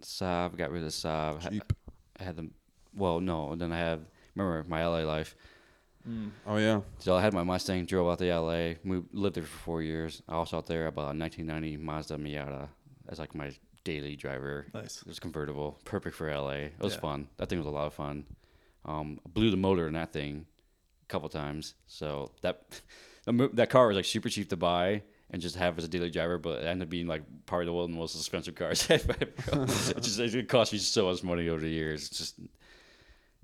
[0.00, 1.50] Saab, got rid of the Saab.
[1.50, 1.72] Jeep.
[2.18, 2.54] I had them.
[2.94, 3.52] Well, no.
[3.52, 4.00] And then I have
[4.34, 5.36] remember my LA life.
[6.46, 6.80] Oh yeah.
[6.98, 10.22] So I had my Mustang, drove out to LA, moved, lived there for four years.
[10.28, 12.68] I also out there about a 1990 Mazda Miata
[13.08, 13.52] as like my
[13.84, 14.66] daily driver.
[14.74, 15.02] Nice.
[15.02, 16.50] It was convertible, perfect for LA.
[16.50, 17.00] It was Yeah.
[17.00, 17.28] fun.
[17.36, 18.24] That thing was a lot of fun.
[18.84, 20.46] Um, blew the motor in that thing
[21.02, 21.74] a couple times.
[21.86, 22.80] So that
[23.26, 26.38] that car was like super cheap to buy and just have as a daily driver,
[26.38, 28.86] but it ended up being like probably the one of the most expensive cars.
[28.90, 29.30] I've ever
[29.64, 32.06] it just it cost me so much money over the years.
[32.08, 32.40] It's just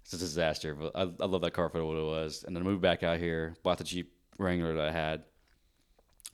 [0.04, 0.74] it's a disaster.
[0.74, 2.44] But I, I love that car for what it was.
[2.46, 5.24] And then I moved back out here, bought the Jeep Wrangler that I had,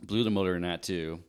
[0.03, 1.21] blew the motor in that too.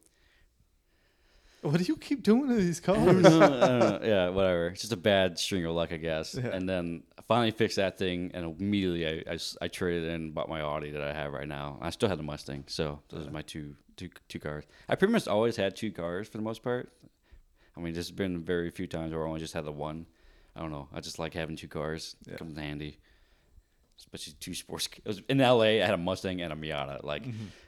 [1.62, 3.24] What do you keep doing to these I don't cars?
[3.24, 4.00] know, I don't know.
[4.04, 4.68] Yeah, whatever.
[4.70, 6.34] It's just a bad string of luck, I guess.
[6.34, 6.48] Yeah.
[6.48, 10.50] And then I finally fixed that thing, and immediately I I traded in and bought
[10.50, 11.78] my Audi that I have right now.
[11.80, 14.64] I still had the Mustang, so those are my two, two, two cars.
[14.90, 16.92] I pretty much always had two cars for the most part.
[17.78, 20.08] I mean, there's been very few times where I only just had the one.
[20.56, 20.90] I don't know.
[20.94, 22.16] I just like having two cars.
[22.26, 22.34] Yeah.
[22.34, 22.98] It comes in handy.
[23.98, 24.90] Especially two sports.
[24.98, 25.62] It was in LA.
[25.62, 27.04] I had a Mustang and a Miata.
[27.04, 27.24] Like,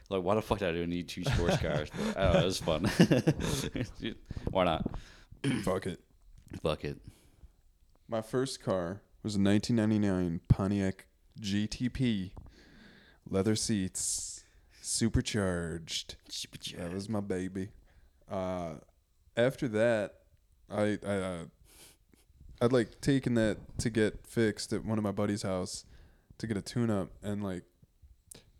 [0.10, 1.89] like why the fuck did I need two sports cars?
[1.95, 2.85] But, I don't know, it was fun.
[4.51, 4.89] why not?
[5.64, 5.99] Fuck it.
[6.61, 6.99] Fuck it.
[8.07, 11.05] My first car was a 1999 Pontiac
[11.39, 12.31] GTP,
[13.30, 14.43] leather seats,
[14.81, 16.15] supercharged.
[16.77, 17.69] That was my baby.
[18.30, 18.73] Uh,
[19.38, 20.15] after that,
[20.69, 21.43] I I uh,
[22.61, 25.85] I'd like taken that to get fixed at one of my buddy's house
[26.38, 27.63] to get a tune up and like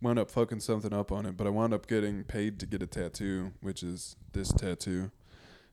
[0.02, 2.82] wound up fucking something up on it, but I wound up getting paid to get
[2.84, 5.12] a tattoo, which is this tattoo.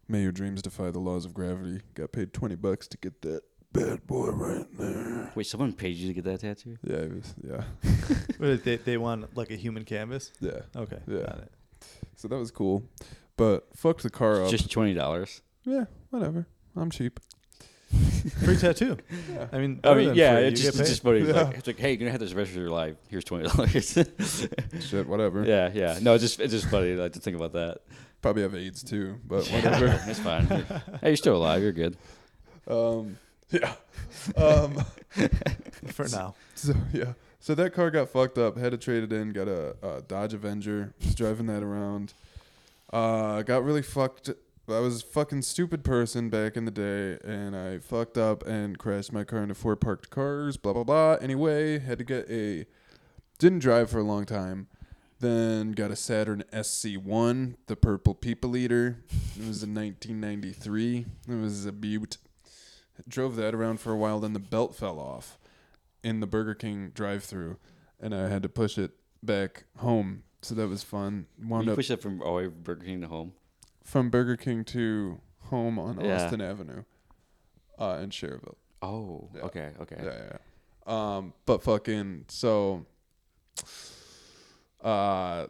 [0.09, 1.81] May your dreams defy the laws of gravity.
[1.95, 3.43] Got paid twenty bucks to get that
[3.73, 5.31] bad boy right there.
[5.35, 6.77] Wait, someone paid you to get that tattoo?
[6.85, 10.33] Yeah, it was, yeah, Wait, they they want like a human canvas.
[10.41, 10.61] yeah.
[10.77, 11.21] Okay, Yeah.
[11.21, 11.53] got it.
[12.17, 12.83] So that was cool,
[13.37, 14.51] but fucked the car up.
[14.51, 15.43] Just twenty dollars.
[15.65, 16.47] yeah, whatever.
[16.77, 17.19] I'm cheap.
[18.45, 18.97] Free tattoo.
[19.33, 19.47] Yeah.
[19.53, 20.47] I mean, I mean, yeah, free.
[20.49, 21.21] it's just, it's just funny.
[21.21, 21.43] It's, Yeah.
[21.43, 22.97] like, it's like, hey, you're gonna have this the rest of your life.
[23.09, 23.99] Here's twenty dollars.
[24.81, 25.45] Shit, whatever.
[25.45, 25.99] yeah, yeah.
[26.01, 27.79] No, it's just it's just funny like to think about that.
[28.23, 30.01] Probably have AIDS too, but whatever.
[30.07, 30.47] it's fine.
[30.47, 30.65] hey,
[31.05, 31.63] you're still alive.
[31.63, 31.97] You're good.
[32.69, 33.17] um,
[33.51, 33.73] yeah.
[34.37, 34.85] Um,
[35.89, 36.35] for now.
[36.55, 37.15] so yeah.
[37.41, 38.57] So that car got fucked up.
[38.59, 39.33] Had to trade it in.
[39.33, 40.93] Got a, a Dodge Avenger.
[41.05, 42.13] Was driving that around.
[42.93, 44.31] Uh, got really fucked.
[44.73, 48.79] I was a fucking stupid person back in the day, and I fucked up and
[48.79, 50.57] crashed my car into four parked cars.
[50.57, 51.17] Blah blah blah.
[51.21, 52.67] Anyway, had to get a.
[53.39, 54.69] Didn't drive for a long time.
[55.21, 59.03] Then got a Saturn SC1, the purple people eater.
[59.39, 61.07] It was in 1993.
[61.29, 62.17] It was a beaut.
[63.07, 64.21] Drove that around for a while.
[64.21, 65.39] Then the belt fell off
[66.03, 67.59] in the Burger King drive-through,
[68.01, 68.93] and I had to push it
[69.23, 70.23] back home.
[70.43, 71.27] So that was fun.
[71.43, 73.33] Wound you up push it from Burger King to home.
[73.85, 76.25] From Burger King to home on Yeah.
[76.25, 76.85] Austin Avenue,
[77.79, 78.57] uh, in Schererville.
[78.83, 79.43] Oh, Yeah.
[79.43, 79.97] okay, okay.
[79.99, 80.37] Yeah, yeah.
[80.87, 81.17] yeah.
[81.17, 82.87] Um, but fucking so,
[84.83, 85.47] uh,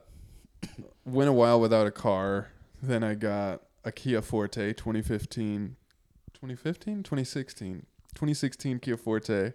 [1.05, 2.51] went a while without a car.
[2.83, 5.77] Then I got a Kia Forte 2015,
[6.35, 9.53] 2015, 2016, 2016 Kia Forte.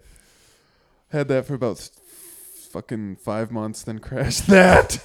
[1.10, 1.90] Had that for about
[2.72, 3.84] fucking five months.
[3.84, 5.04] Then crashed that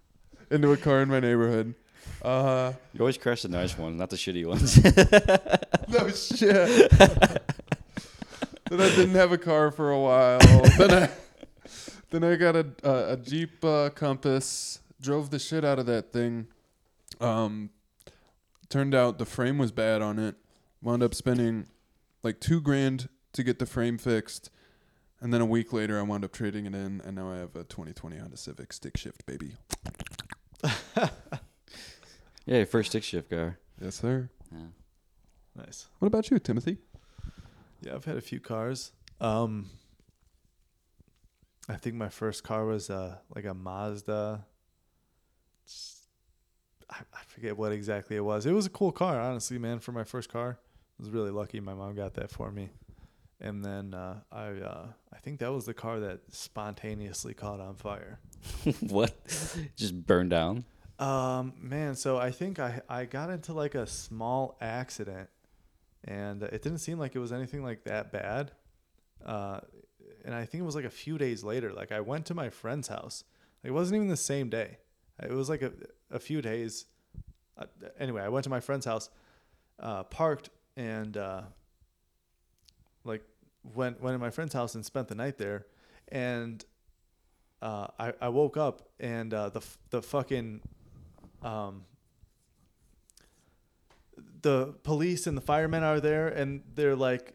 [0.50, 1.74] into a car in my neighborhood.
[2.22, 4.76] Uh, You always crash the nice ones, not the shitty ones.
[5.88, 6.90] no shit.
[8.70, 10.38] then I didn't have a car for a while.
[10.78, 11.10] then I
[12.10, 14.80] then I got a a, a Jeep uh, Compass.
[15.00, 16.46] Drove the shit out of that thing.
[17.20, 17.70] Um,
[18.68, 20.34] turned out the frame was bad on it.
[20.82, 21.66] Wound up spending
[22.22, 24.50] like two grand to get the frame fixed.
[25.22, 27.54] And then a week later, I wound up trading it in, and now I have
[27.54, 29.56] a 2020 Honda Civic stick shift, baby.
[32.46, 33.58] Yeah, your first stick shift car.
[33.80, 34.30] Yes, sir.
[34.52, 34.58] Yeah.
[35.56, 35.88] Nice.
[35.98, 36.78] What about you, Timothy?
[37.82, 38.92] Yeah, I've had a few cars.
[39.20, 39.70] Um,
[41.68, 44.44] I think my first car was uh like a Mazda.
[46.90, 48.46] I, I forget what exactly it was.
[48.46, 49.78] It was a cool car, honestly, man.
[49.78, 51.60] For my first car, I was really lucky.
[51.60, 52.70] My mom got that for me,
[53.40, 57.76] and then uh, I uh, I think that was the car that spontaneously caught on
[57.76, 58.18] fire.
[58.80, 59.14] what?
[59.76, 60.64] Just burned down.
[61.00, 65.30] Um, man, so I think I I got into like a small accident,
[66.04, 68.52] and it didn't seem like it was anything like that bad.
[69.24, 69.60] Uh,
[70.26, 71.72] and I think it was like a few days later.
[71.72, 73.24] Like I went to my friend's house.
[73.64, 74.76] It wasn't even the same day.
[75.22, 75.72] It was like a
[76.10, 76.84] a few days.
[77.56, 77.64] Uh,
[77.98, 79.08] anyway, I went to my friend's house,
[79.78, 81.42] uh, parked, and uh,
[83.04, 83.22] like
[83.74, 85.64] went went to my friend's house and spent the night there,
[86.08, 86.62] and
[87.62, 90.60] uh, I I woke up and uh, the the fucking
[91.42, 91.84] um,
[94.42, 97.34] the police and the firemen are there and they're like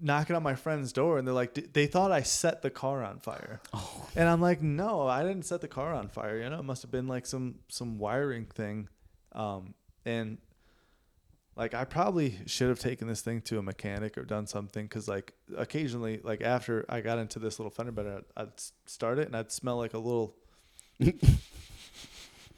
[0.00, 3.02] knocking on my friend's door and they're like "D- they thought I set the car
[3.02, 3.60] on fire.
[3.72, 4.08] Oh.
[4.14, 6.38] And I'm like, no, I didn't set the car on fire.
[6.38, 8.88] You know, it must have been like some some wiring thing.
[9.32, 10.38] Um, and
[11.56, 15.08] like I probably should have taken this thing to a mechanic or done something because
[15.08, 19.26] like occasionally, like after I got into this little fender bender, I'd, I'd start it
[19.26, 20.36] and I'd smell like a little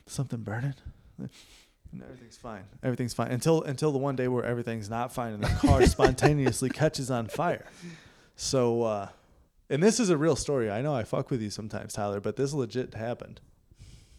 [0.06, 0.74] something burning.
[1.18, 2.64] And everything's fine.
[2.82, 6.68] Everything's fine until until the one day where everything's not fine and the car spontaneously
[6.68, 7.64] catches on fire.
[8.34, 9.08] So, uh,
[9.70, 10.70] and this is a real story.
[10.70, 13.40] I know I fuck with you sometimes, Tyler, but this legit happened.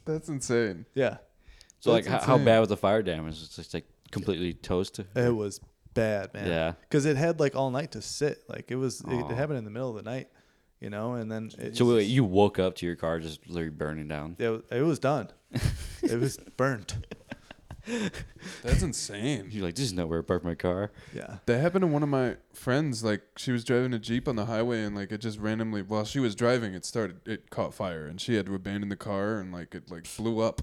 [0.05, 0.85] That's insane.
[0.95, 1.21] Yeah, That's
[1.81, 2.45] So like, how, how insane.
[2.45, 3.33] bad was the fire damage?
[3.41, 4.99] It's just like completely toast.
[5.15, 5.59] it was
[5.93, 6.47] bad, man.
[6.47, 6.71] Yeah.
[6.81, 8.43] because it had like all night to sit.
[8.47, 9.29] Like it was, it, Aw.
[9.29, 10.29] it happened in the middle of the night,
[10.79, 13.69] you know, and then it, So wait, you woke up to your car just literally
[13.69, 14.35] burning down.
[14.39, 15.29] it, it was done.
[16.01, 16.97] it was burnt.
[18.63, 19.47] That's insane.
[19.49, 20.91] You're like, this is not where I parked my car.
[21.13, 21.37] Yeah.
[21.45, 23.03] That happened to one of my friends.
[23.03, 26.05] Like she was driving a jeep on the highway, and like it just randomly, while
[26.05, 29.39] she was driving, it started, it caught fire, and she had to abandon the car,
[29.39, 30.61] and like it like blew up.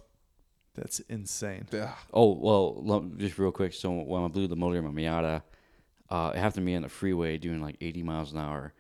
[0.75, 1.67] That's insane.
[1.73, 1.95] Yeah.
[2.13, 3.73] Oh well, just real quick.
[3.73, 5.43] So when I blew the motor in my Miata,
[6.11, 8.75] uh, it happened to me on the freeway doing like 80 miles an hour,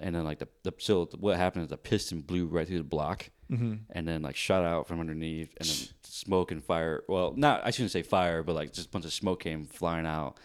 [0.00, 2.84] and then like the, the so what happened is the piston blew right through the
[2.84, 3.74] block, Mm-hmm.
[3.90, 7.02] and then like shot out from underneath, and then smoke and fire.
[7.06, 10.06] Well, not I shouldn't say fire, but like just a bunch of smoke came flying
[10.06, 10.38] out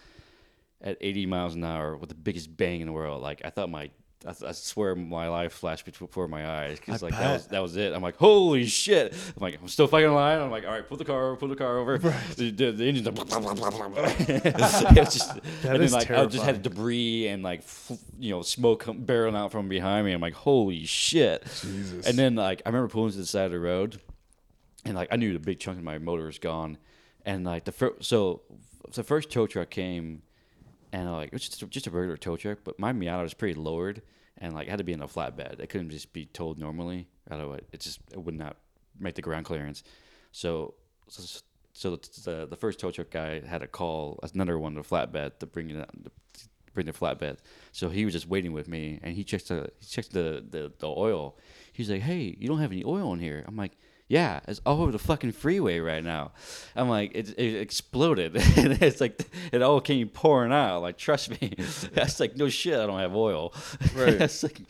[0.82, 3.22] at 80 miles an hour with the biggest bang in the world.
[3.22, 3.90] Like I thought my
[4.26, 7.76] I, I swear my life flashed before my eyes because like that was that was
[7.76, 7.92] it.
[7.92, 9.12] I'm like, holy shit!
[9.12, 10.40] I'm like, I'm still fucking alive.
[10.40, 11.98] I'm like, all right, pull the car over, pull the car over.
[11.98, 14.02] The, the, the engine's like, blah, blah, blah, blah, blah.
[14.18, 18.30] It's just, That and is then like I just had debris and like f- you
[18.30, 20.12] know smoke barreling out from behind me.
[20.12, 21.44] I'm like, holy shit!
[21.62, 22.06] Jesus.
[22.06, 24.00] And then like I remember pulling to the side of the road,
[24.84, 26.78] and like I knew the big chunk of my motor was gone,
[27.24, 28.42] and like the first so
[28.94, 30.22] the first tow truck came,
[30.92, 33.34] and uh, like it was just, just a regular tow truck, but my Miata was
[33.34, 34.02] pretty lowered,
[34.38, 35.60] and like it had to be in a flatbed.
[35.60, 38.56] It couldn't just be towed normally, otherwise it just it would not
[38.98, 39.82] make the ground clearance.
[40.32, 40.74] So
[41.08, 41.40] so,
[41.72, 45.46] so the the first tow truck guy had a call another one, the flatbed, to
[45.46, 45.90] bring it out.
[46.04, 46.10] To
[46.74, 47.38] bring the flatbed,
[47.72, 50.72] so he was just waiting with me, and he checks the he checks the, the
[50.78, 51.36] the oil.
[51.72, 53.72] He's like, "Hey, you don't have any oil in here." I'm like,
[54.08, 56.32] "Yeah, it's all over the fucking freeway right now."
[56.74, 60.80] I'm like, "It, it exploded." it's like it all came pouring out.
[60.80, 61.54] Like, trust me.
[61.92, 62.78] That's like no shit.
[62.78, 63.54] I don't have oil.
[63.94, 64.18] Right.
[64.18, 64.60] that's like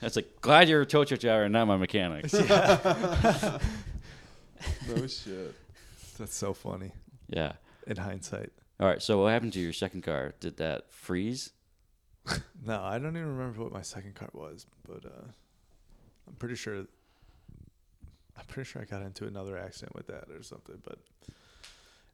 [0.00, 2.32] that's like glad you're a tow truck driver and not my mechanic.
[2.32, 3.60] no
[5.06, 5.54] shit.
[6.18, 6.90] That's so funny
[7.28, 7.52] yeah.
[7.86, 8.50] in hindsight.
[8.80, 9.02] All right.
[9.02, 10.34] So what happened to your second car?
[10.40, 11.52] Did that freeze?
[12.66, 15.28] No, I don't even remember what my second car was, but uh,
[16.26, 16.84] I'm pretty sure.
[18.38, 20.76] I'm pretty sure I got into another accident with that or something.
[20.84, 20.98] But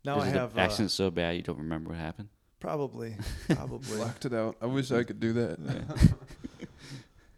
[0.05, 2.29] now Is I the have uh, accident so bad you don't remember what happened?
[2.61, 3.15] probably,
[3.51, 3.97] probably.
[3.99, 4.57] Blocked it out.
[4.63, 5.59] I wish I could do that.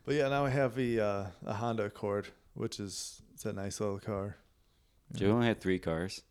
[0.04, 3.80] but yeah, now I have a uh, a Honda Accord, which is it's a nice
[3.80, 4.36] little car.
[5.16, 6.22] So you only had three cars.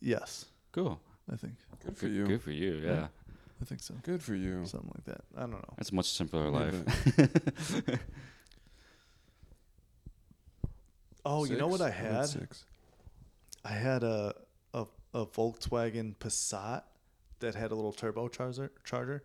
[0.00, 1.00] Yes, Cool.
[1.32, 1.54] I think.
[1.84, 2.26] Good for Good, you.
[2.26, 2.74] good for you.
[2.74, 2.90] Yeah.
[2.92, 3.06] Yeah.
[3.62, 3.94] I think so.
[4.02, 4.66] Good for you.
[4.66, 5.20] Something like that.
[5.36, 5.74] I don't know.
[5.76, 8.00] That's a much simpler Yeah, life.
[11.24, 11.98] Oh, you know what I Six?
[11.98, 12.24] had?
[12.26, 12.64] Six.
[13.64, 14.34] I had a,
[14.74, 16.82] a a Volkswagen Passat
[17.40, 19.22] that had a little turbocharger charger.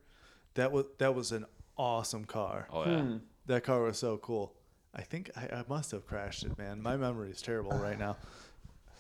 [0.55, 1.45] That was that was an
[1.77, 2.67] awesome car.
[2.71, 3.01] Oh yeah.
[3.01, 3.17] Hmm.
[3.47, 4.53] That car was so cool.
[4.93, 6.81] I think I, I must have crashed it, man.
[6.81, 8.17] My memory is terrible right now.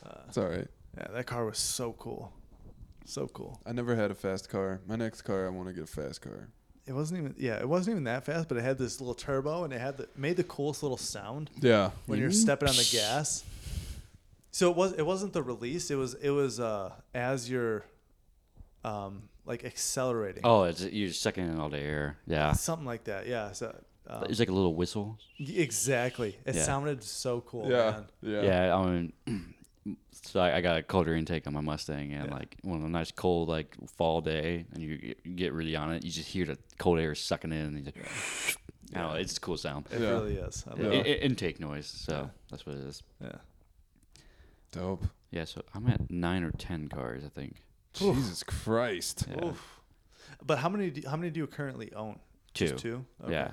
[0.05, 0.65] Uh, It's all right.
[0.97, 2.31] yeah, that car was so cool,
[3.03, 3.59] so cool.
[3.65, 4.79] I never had a fast car.
[4.87, 6.47] My next car, I want to get a fast car.
[6.89, 9.63] It wasn't even yeah, it wasn't even that fast, but it had this little turbo
[9.63, 11.91] and it had the made the coolest little sound Yeah.
[12.07, 13.43] when you're stepping on the gas.
[14.49, 15.91] So it was it wasn't the release.
[15.91, 17.85] It was it was uh as you're
[18.83, 20.41] um like accelerating.
[20.43, 22.17] Oh, it's, you're sucking in all the air.
[22.25, 22.53] Yeah.
[22.53, 23.27] Something like that.
[23.27, 23.51] Yeah.
[23.51, 23.75] So
[24.07, 25.19] um, It's like a little whistle.
[25.39, 26.37] exactly.
[26.43, 26.63] It Yeah.
[26.63, 27.69] sounded so cool.
[27.69, 27.91] Yeah.
[27.91, 28.05] Man.
[28.23, 28.41] Yeah.
[28.41, 28.75] Yeah.
[28.75, 29.13] I mean,
[30.11, 32.35] so I, I got a colder intake on my Mustang, and Yeah.
[32.35, 36.03] like on a nice cold like fall day, and you, you get really on it,
[36.03, 38.05] you just hear the cold air sucking in, and you like,
[38.95, 39.87] I don't know, it's a cool sound.
[39.91, 40.09] It Yeah.
[40.09, 40.65] really is.
[40.67, 40.83] I Yeah.
[40.83, 40.99] love Yeah.
[41.01, 41.07] it.
[41.07, 42.27] I- I- intake noise, so Yeah.
[42.49, 43.03] that's what it is.
[43.21, 43.35] Yeah.
[44.71, 45.05] Dope.
[45.31, 47.63] Yeah, so I'm at nine or ten cars, I think.
[48.01, 48.15] Oof.
[48.15, 49.25] Jesus Christ.
[49.29, 49.45] Yeah.
[49.47, 49.81] Oof.
[50.45, 50.89] But how many?
[50.91, 52.19] Do, how many do you currently own?
[52.53, 52.67] Two.
[52.69, 53.05] Just two.
[53.23, 53.33] Okay.
[53.33, 53.51] Yeah.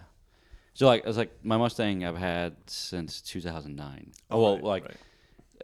[0.74, 4.12] So like it's like my Mustang I've had since 2009.
[4.30, 4.96] Oh, Oh, well, right, like right.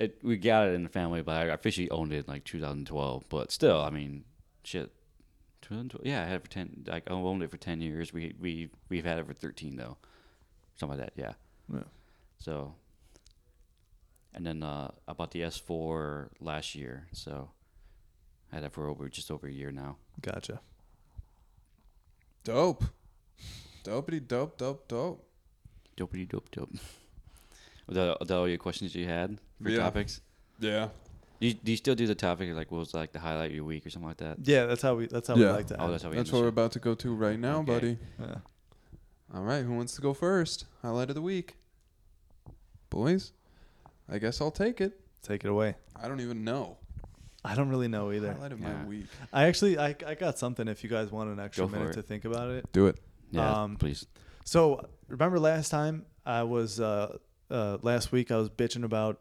[0.01, 3.25] It, we got it in the family, but I officially owned it in like 2012.
[3.29, 4.25] But still, I mean,
[4.65, 4.91] shit.
[5.63, 6.85] 2012, yeah, I had it for 10.
[6.89, 8.13] Like I owned it for 10 years.
[8.13, 9.97] We we we've had it for 13 though,
[10.77, 11.21] something like that.
[11.21, 11.33] Yeah.
[11.73, 11.85] Yeah.
[12.39, 12.75] So.
[14.35, 17.51] And then uh, I bought the S4 last year, so
[18.51, 19.97] I had that for over just over a year now.
[20.23, 20.61] Gotcha.
[22.43, 22.85] Dope.
[23.85, 25.29] Dopey dope, dope, dope.
[25.97, 26.71] Dopey dope dope.
[27.87, 29.79] Was that, was that all your questions you had for Yeah.
[29.79, 30.21] topics?
[30.61, 30.89] Yeah.
[31.41, 33.57] Do you, do you still do the topic like what was like the highlight of
[33.57, 34.39] your week or something like that?
[34.45, 35.07] Yeah, that's how we.
[35.07, 35.47] That's how Yeah.
[35.49, 35.83] we like to.
[35.83, 36.17] Oh, that's how we.
[36.17, 36.49] That's what we're show.
[36.49, 37.73] about to go to right now, Okay.
[37.73, 37.99] buddy.
[38.21, 38.35] Yeah.
[39.35, 40.67] All right, who wants to go first?
[40.83, 41.57] Highlight of the week.
[42.91, 43.33] Boys,
[44.09, 45.01] I guess I'll take it.
[45.23, 45.77] Take it away.
[46.01, 46.77] I don't even know.
[47.45, 48.33] I don't really know either.
[48.35, 48.75] Highlight of Yeah.
[48.75, 49.07] my week.
[49.33, 50.69] I actually, I, I got something.
[50.69, 51.93] If you guys want an extra minute it.
[51.95, 52.71] to think about it.
[52.73, 52.99] Do it.
[53.31, 54.07] Yeah, Um, please.
[54.45, 57.17] So remember last time I was uh,
[57.53, 59.21] uh, last week I was bitching about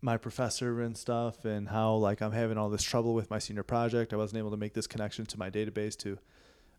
[0.00, 3.62] my professor and stuff and how like I'm having all this trouble with my senior
[3.62, 4.12] project.
[4.12, 6.18] I wasn't able to make this connection to my database to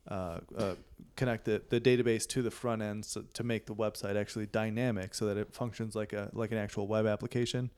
[0.07, 0.75] uh, uh,
[1.15, 5.13] connect the, the database to the front end so, to make the website actually dynamic
[5.13, 7.71] so that it functions like a like an actual web application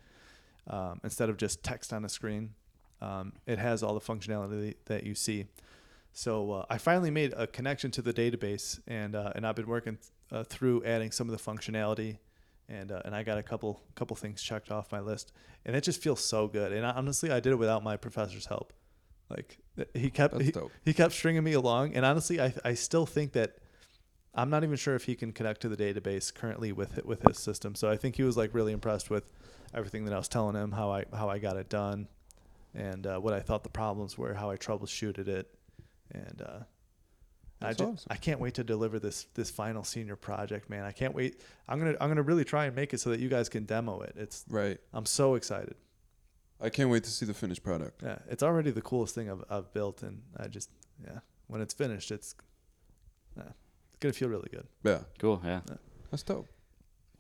[0.68, 2.54] um, instead of just text on a screen.
[3.02, 5.48] Um, it has all the functionality that you see.
[6.14, 9.68] So uh, I finally made a connection to the database, and uh, and I've been
[9.68, 9.98] working
[10.32, 12.18] uh, through adding some of the functionality,
[12.72, 15.34] and uh, and I got a couple couple things checked off my list,
[15.66, 16.72] and it just feels so good.
[16.72, 18.74] And honestly, I did it without my professor's help.
[19.30, 19.60] Like
[19.94, 20.54] he kept he,
[20.84, 23.58] he kept stringing me along, and honestly, I I still think that
[24.34, 27.22] I'm not even sure if he can connect to the database currently with it, with
[27.28, 27.76] his system.
[27.76, 29.32] So I think he was like really impressed with
[29.74, 32.08] everything that I was telling him, how I how I got it done,
[32.74, 35.54] and uh, what I thought the problems were, how I troubleshooted it,
[36.12, 36.60] and uh,
[37.62, 38.08] I just awesome.
[38.10, 40.84] I can't wait to deliver this this final senior project, man.
[40.84, 41.40] I can't wait.
[41.68, 44.02] I'm gonna I'm gonna really try and make it so that you guys can demo
[44.02, 44.14] it.
[44.18, 44.80] It's Right.
[44.94, 45.76] I'm so excited.
[46.60, 48.02] I can't wait to see the finished product.
[48.04, 50.70] Yeah, it's already the coolest thing I've I've built, and I just
[51.04, 52.36] yeah, when it's finished, it's
[53.38, 53.44] yeah,
[53.90, 54.68] it's gonna feel really good.
[54.84, 55.00] Yeah.
[55.20, 55.42] Cool.
[55.44, 55.62] Yeah.
[56.12, 56.48] That's dope.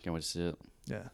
[0.03, 0.55] Can't wait to see it.
[0.87, 1.09] Yeah.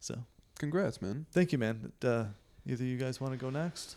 [0.00, 0.16] So
[0.58, 1.26] Congrats, man.
[1.32, 1.92] thank you, man.
[2.04, 2.26] Uh,
[2.66, 3.96] either you guys want to go next?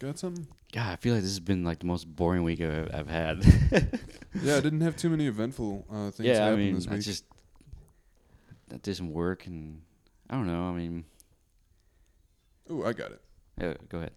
[0.00, 0.46] Got something?
[0.72, 3.44] God, I feel like this has been like the most boring week I've, I've had.
[4.42, 7.24] Yeah, I didn't have too many eventful uh, things yeah, I mean, this I just
[8.72, 9.82] I did some work and
[10.30, 10.62] I don't know.
[10.62, 11.04] I mean,
[12.70, 13.20] oh, I got it.
[13.60, 14.12] yeah, go ahead.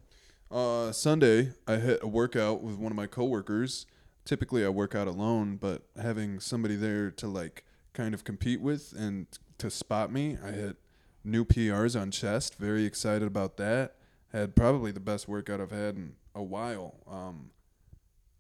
[0.52, 3.88] Uh, Sunday, I hit a workout with one of my coworkers.
[4.24, 8.94] Typically, I work out alone, but having somebody there to like kind of compete with
[8.96, 9.26] and
[9.58, 10.78] to spot me, I hit
[11.24, 12.56] new PRs on chest.
[12.56, 13.96] Very excited about that.
[14.34, 16.96] Had probably the best workout I've had in a while.
[17.08, 17.52] Um,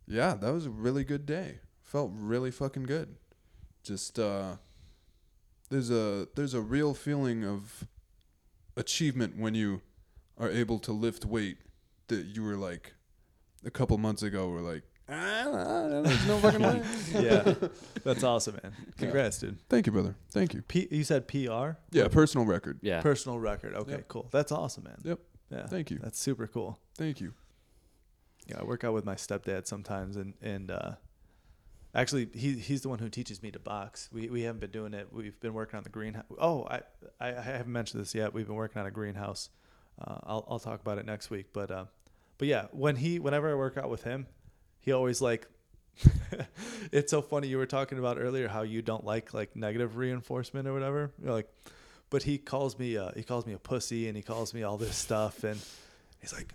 [0.07, 1.59] yeah, that was a really good day.
[1.83, 3.15] Felt really fucking good.
[3.83, 4.55] Just uh,
[5.69, 7.87] there's a there's a real feeling of
[8.75, 9.81] achievement when you
[10.37, 11.57] are able to lift weight
[12.07, 12.93] that you were like
[13.63, 16.81] a couple months ago were like ah, there's no fucking way.
[17.23, 17.53] yeah,
[18.03, 18.73] that's awesome, man.
[18.97, 19.59] Congrats, dude.
[19.69, 20.15] Thank you, brother.
[20.31, 20.63] Thank you.
[20.63, 21.71] P- you said PR?
[21.91, 22.79] Yeah, personal record.
[22.81, 23.01] Yeah.
[23.01, 23.75] Personal record.
[23.75, 24.07] Okay, Yep.
[24.07, 24.27] cool.
[24.31, 24.97] That's awesome, man.
[25.03, 25.19] Yep.
[25.53, 25.67] Yeah.
[25.67, 25.99] Thank you.
[26.01, 26.79] That's super cool.
[26.97, 27.33] Thank you.
[28.47, 30.91] Yeah, I work out with my stepdad sometimes, and and uh,
[31.95, 34.09] actually he he's the one who teaches me to box.
[34.11, 35.07] We we haven't been doing it.
[35.11, 36.25] We've been working on the greenhouse.
[36.39, 36.81] Oh, I,
[37.19, 38.33] I I haven't mentioned this yet.
[38.33, 39.49] We've been working on a greenhouse.
[40.01, 41.47] Uh, I'll I'll talk about it next week.
[41.53, 41.85] But uh,
[42.37, 44.27] but yeah, when he whenever I work out with him,
[44.79, 45.47] he always like.
[46.91, 50.67] it's so funny you were talking about earlier how you don't like like negative reinforcement
[50.67, 51.11] or whatever.
[51.21, 51.47] You're like,
[52.13, 54.77] but he calls me uh, he calls me a pussy and he calls me all
[54.77, 55.59] this stuff and
[56.21, 56.53] he's like,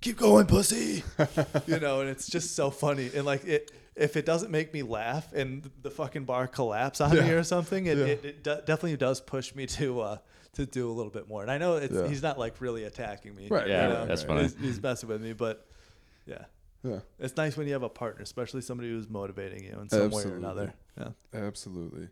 [0.00, 1.04] keep going, pussy.
[1.66, 3.10] you know, and it's just so funny.
[3.14, 7.12] And like it, if it doesn't make me laugh and the fucking bar collapse on
[7.14, 8.04] me or something, it, Yeah.
[8.06, 10.16] it, it de- definitely does push me to uh
[10.54, 11.42] to do a little bit more.
[11.42, 12.08] And I know it's Yeah.
[12.08, 13.48] he's not like really attacking me.
[13.50, 14.06] Right, Yeah, you know?
[14.06, 14.42] that's funny.
[14.44, 15.66] He's, he's messing with me, but
[16.24, 16.46] yeah.
[16.82, 20.10] Yeah, It's nice when you have a partner, especially somebody who's motivating you in some
[20.10, 20.72] way or another.
[20.96, 21.08] Yeah.
[21.34, 22.08] absolutely.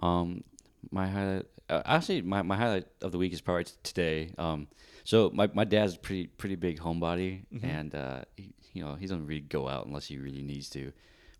[0.00, 0.42] Um,
[0.90, 4.32] my highlight, uh, actually, my, my highlight of the week is probably t- today.
[4.38, 4.68] Um,
[5.04, 7.64] so my, my dad's pretty pretty big homebody, Mhm.
[7.64, 10.92] and uh, he, you know he doesn't really go out unless he really needs to.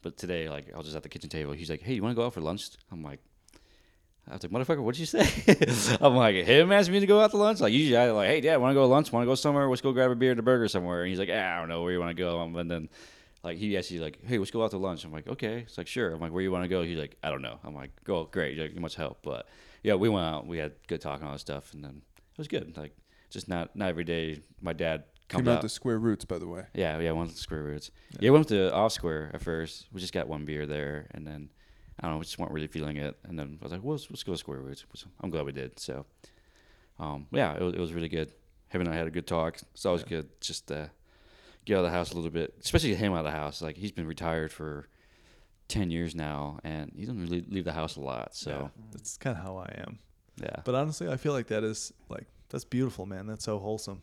[0.03, 2.13] But today, like I was just at the kitchen table, he's like, "Hey, you want
[2.15, 3.21] to go out for lunch?" I'm like,
[4.31, 5.27] I was like, motherfucker, what'd you say?
[6.01, 7.61] I'm like, him asked me to go out to lunch.
[7.61, 9.11] Like usually I'm like, hey, dad, want to go to lunch?
[9.11, 9.67] Want to go somewhere?
[9.69, 11.01] Let's go grab a beer and a burger somewhere.
[11.03, 12.39] And he's like, ah, I don't know where you want to go.
[12.41, 12.89] Um, and then
[13.43, 15.05] like he actually like, hey, let's go out to lunch.
[15.05, 15.61] I'm like, okay.
[15.61, 16.13] It's like sure.
[16.13, 16.83] I'm like, where you want to go?
[16.83, 17.59] He's like, I don't know.
[17.65, 18.55] I'm like, go, great.
[18.57, 19.19] You're like, you must help.
[19.23, 19.47] But
[19.83, 20.47] yeah, we went out.
[20.47, 22.77] We had good talk and all that stuff, and then it was good.
[22.77, 22.97] Like
[23.31, 24.41] just not not every day.
[24.61, 25.63] My dad comes Came out out.
[25.63, 26.65] to Square Roots, by the way.
[26.75, 27.91] Yeah, yeah, one of the square roots.
[28.19, 29.87] Yeah, we went to off square at first.
[29.93, 31.51] We just got one beer there, and then
[32.01, 33.17] I don't know, we just weren't really feeling it.
[33.25, 34.85] And then I was like, well, let's, let's go to square roots.
[35.21, 35.79] I'm glad we did.
[35.81, 36.07] So,
[36.99, 38.33] um, yeah, it was, it was really good.
[38.69, 39.59] Him and I had a good talk.
[39.75, 40.91] It's always good just to
[41.65, 43.61] get out of the house a little bit, especially him out of the house.
[43.61, 44.89] Like he's been retired for
[45.69, 48.35] ten years now, and he doesn't really leave the house a lot.
[48.35, 48.93] So, Yeah, mm.
[48.93, 49.99] that's kind of how I am.
[50.43, 53.27] yeah, But honestly, I feel like that is like that's beautiful, man.
[53.27, 54.01] That's so wholesome.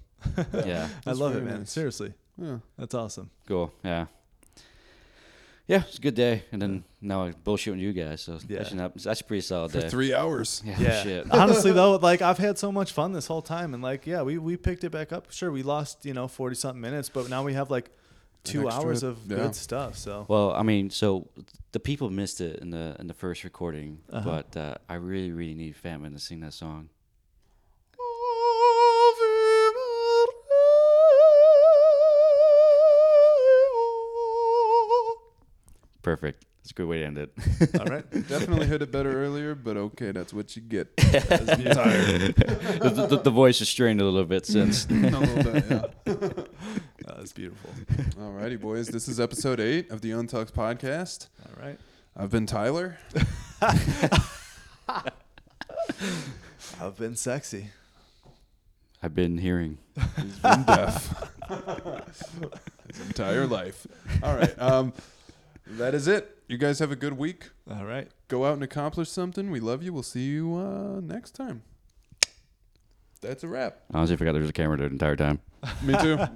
[0.66, 1.60] yeah, I love it, man.
[1.60, 1.72] nice.
[1.72, 2.60] Seriously, Yeah.
[2.78, 3.30] that's awesome.
[3.48, 3.74] cool.
[3.84, 4.06] Yeah.
[5.68, 8.60] Yeah, it's a good day, and then now I bullshit with you guys, so Yeah.
[8.60, 9.90] that's, not, that's a pretty solid For day.
[9.90, 10.62] three hours.
[10.64, 11.04] Yeah, Yeah.
[11.04, 11.32] shit.
[11.32, 14.38] Honestly though, like I've had so much fun this whole time, and like yeah, we
[14.38, 15.32] we picked it back up.
[15.32, 17.90] Sure, we lost you know forty something minutes, but now we have like
[18.46, 19.38] two hours of yeah.
[19.38, 19.98] good stuff.
[19.98, 21.28] So Well, I mean, so
[21.72, 24.30] the people missed it in the in the first recording, Uh-huh.
[24.30, 26.90] but uh, I really, really need Fatman to sing that song.
[36.02, 36.46] Perfect.
[36.66, 37.32] That's a good way to end it.
[37.80, 40.96] all right, Definitely hit it better earlier, but okay, that's what you get.
[40.98, 42.34] the,
[43.08, 44.88] the, the voice is strained a little bit since.
[44.88, 45.84] A little bit, yeah.
[47.06, 47.70] that's beautiful.
[48.20, 48.88] Alrighty, boys.
[48.88, 51.28] This is episode eight of the Untucks podcast.
[51.46, 51.78] All right,
[52.18, 52.98] I've been Tyler.
[56.82, 57.70] I've been sexy.
[59.04, 59.78] I've been hearing.
[60.16, 61.30] He's been deaf
[62.88, 63.86] his entire life.
[64.24, 64.60] All right.
[64.60, 64.94] Um,
[65.68, 66.38] that is it.
[66.48, 67.50] You guys have a good week.
[67.70, 69.52] All right, Go out and accomplish something.
[69.52, 69.94] We love you.
[69.94, 71.64] We'll see you uh, next time.
[73.22, 73.82] That's a wrap.
[73.94, 75.40] I honestly forgot there was a camera the entire time.
[75.82, 76.18] Me too.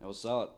[0.00, 0.50] That was solid.